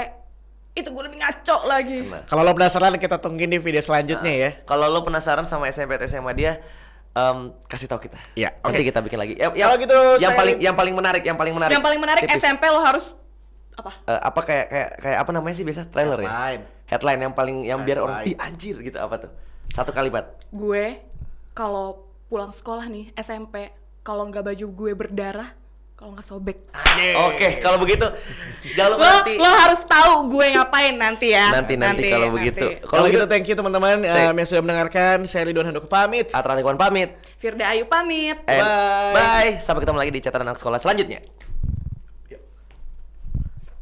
itu 0.72 0.88
gue 0.88 1.03
lebih 1.05 1.18
ngaco 1.18 1.57
lagi 1.66 1.99
Nah. 2.03 2.24
Kalau 2.24 2.43
lo 2.43 2.53
penasaran 2.53 2.97
kita 2.97 3.16
tungguin 3.18 3.51
di 3.51 3.59
video 3.59 3.80
selanjutnya 3.80 4.32
ya. 4.32 4.51
Kalau 4.62 4.86
lo 4.86 5.01
penasaran 5.01 5.45
sama 5.45 5.68
SMP 5.68 5.95
atau 5.95 6.07
SMA 6.07 6.32
dia 6.32 6.64
em, 7.12 7.53
kasih 7.62 7.84
tahu 7.86 8.01
kita. 8.03 8.16
Iya, 8.32 8.57
Nanti 8.59 8.80
oke. 8.80 8.88
kita 8.88 9.01
bikin 9.03 9.18
lagi. 9.18 9.34
Ya, 9.36 9.53
Kalau 9.53 9.76
gitu, 9.76 9.93
yang 10.16 10.32
saya- 10.32 10.38
paling 10.38 10.57
yang 10.59 10.72
paling 10.72 10.95
menarik, 10.95 11.20
yang 11.20 11.36
paling 11.36 11.53
menarik. 11.53 11.68
yang 11.70 11.84
paling 11.84 12.01
menarik 12.01 12.24
Tipis. 12.24 12.40
SMP 12.40 12.64
lo 12.66 12.80
harus 12.80 13.12
apa 13.72 13.93
Eh, 14.07 14.20
apa 14.22 14.40
kayak 14.43 14.66
kayak 14.66 14.88
kayak 14.99 15.18
apa 15.18 15.30
namanya 15.30 15.55
sih 15.55 15.64
biasa 15.64 15.80
trailer 15.86 16.16
Headline. 16.18 16.61
ya? 16.61 16.80
Headline 16.93 17.20
yang 17.24 17.32
paling 17.32 17.64
yang 17.64 17.80
biar 17.82 17.99
orang 17.99 18.28
ih 18.28 18.36
anjir 18.36 18.76
gitu 18.78 19.01
apa 19.01 19.16
tuh? 19.16 19.32
Satu 19.72 19.90
kalimat. 19.90 20.36
gue 20.53 21.01
kalau 21.53 22.05
pulang 22.28 22.53
sekolah 22.53 22.84
nih 22.86 23.09
SMP 23.16 23.72
kalau 24.01 24.28
nggak 24.28 24.45
baju 24.45 24.66
gue 24.68 24.93
berdarah 24.93 25.49
kalau 25.93 26.12
nggak 26.12 26.26
sobek 26.26 26.59
Oke, 27.24 27.62
kalau 27.62 27.78
begitu 27.78 28.05
jangan 28.74 28.90
lupa 28.93 29.01
lo 29.01 29.09
nanti 29.22 29.32
lo 29.38 29.49
harus 29.49 29.80
tahu 29.86 30.12
gue 30.28 30.47
ngapain 30.53 30.93
nanti 30.93 31.30
ya 31.30 31.49
Nanti, 31.49 31.78
nanti, 31.78 32.11
kalau 32.11 32.28
begitu. 32.28 32.66
Kalau 32.84 33.07
gitu 33.07 33.24
thank 33.24 33.47
you 33.47 33.55
teman-teman 33.55 34.03
Thank- 34.03 34.34
yang 34.34 34.49
sudah 34.49 34.61
mendengarkan. 34.61 35.24
Saya 35.24 35.47
Ridwan 35.47 35.70
Handoko 35.70 35.88
pamit. 35.88 36.28
Atra 36.34 36.53
Rikuan 36.53 36.76
pamit. 36.76 37.16
Firda 37.38 37.72
Ayu 37.72 37.88
pamit 37.88 38.36
And 38.45 38.61
Bye. 38.61 39.14
bye. 39.14 39.53
Sampai 39.62 39.86
ketemu 39.86 39.99
lagi 40.03 40.12
di 40.12 40.20
catatan 40.20 40.45
anak 40.45 40.59
sekolah 40.59 40.76
selanjutnya. 40.76 41.22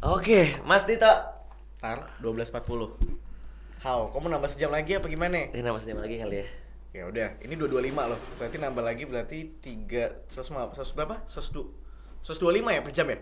Oke, 0.01 0.57
Mas 0.65 0.85
Dito. 0.85 1.40
Tar 1.81 2.13
12.40. 2.21 2.93
How? 3.81 4.13
Kamu 4.13 4.29
nambah 4.29 4.53
sejam 4.53 4.69
lagi 4.69 5.01
apa 5.01 5.09
gimana? 5.09 5.49
Ini 5.49 5.65
nama 5.65 5.81
sejam 5.81 5.97
lagi 5.97 6.21
kali 6.21 6.45
ya. 6.45 6.47
Ya 6.93 7.03
udah, 7.09 7.29
ini 7.41 7.57
225 7.57 8.13
loh. 8.13 8.21
Berarti 8.37 8.57
nambah 8.61 8.85
lagi 8.85 9.09
berarti 9.09 9.39
3 9.65 10.29
100 10.29 10.77
100 10.77 10.77
berapa? 10.93 11.25
100 11.25 11.73
125 12.21 12.77
ya 12.77 12.81
per 12.85 12.93
jam 12.93 13.09
ya? 13.09 13.19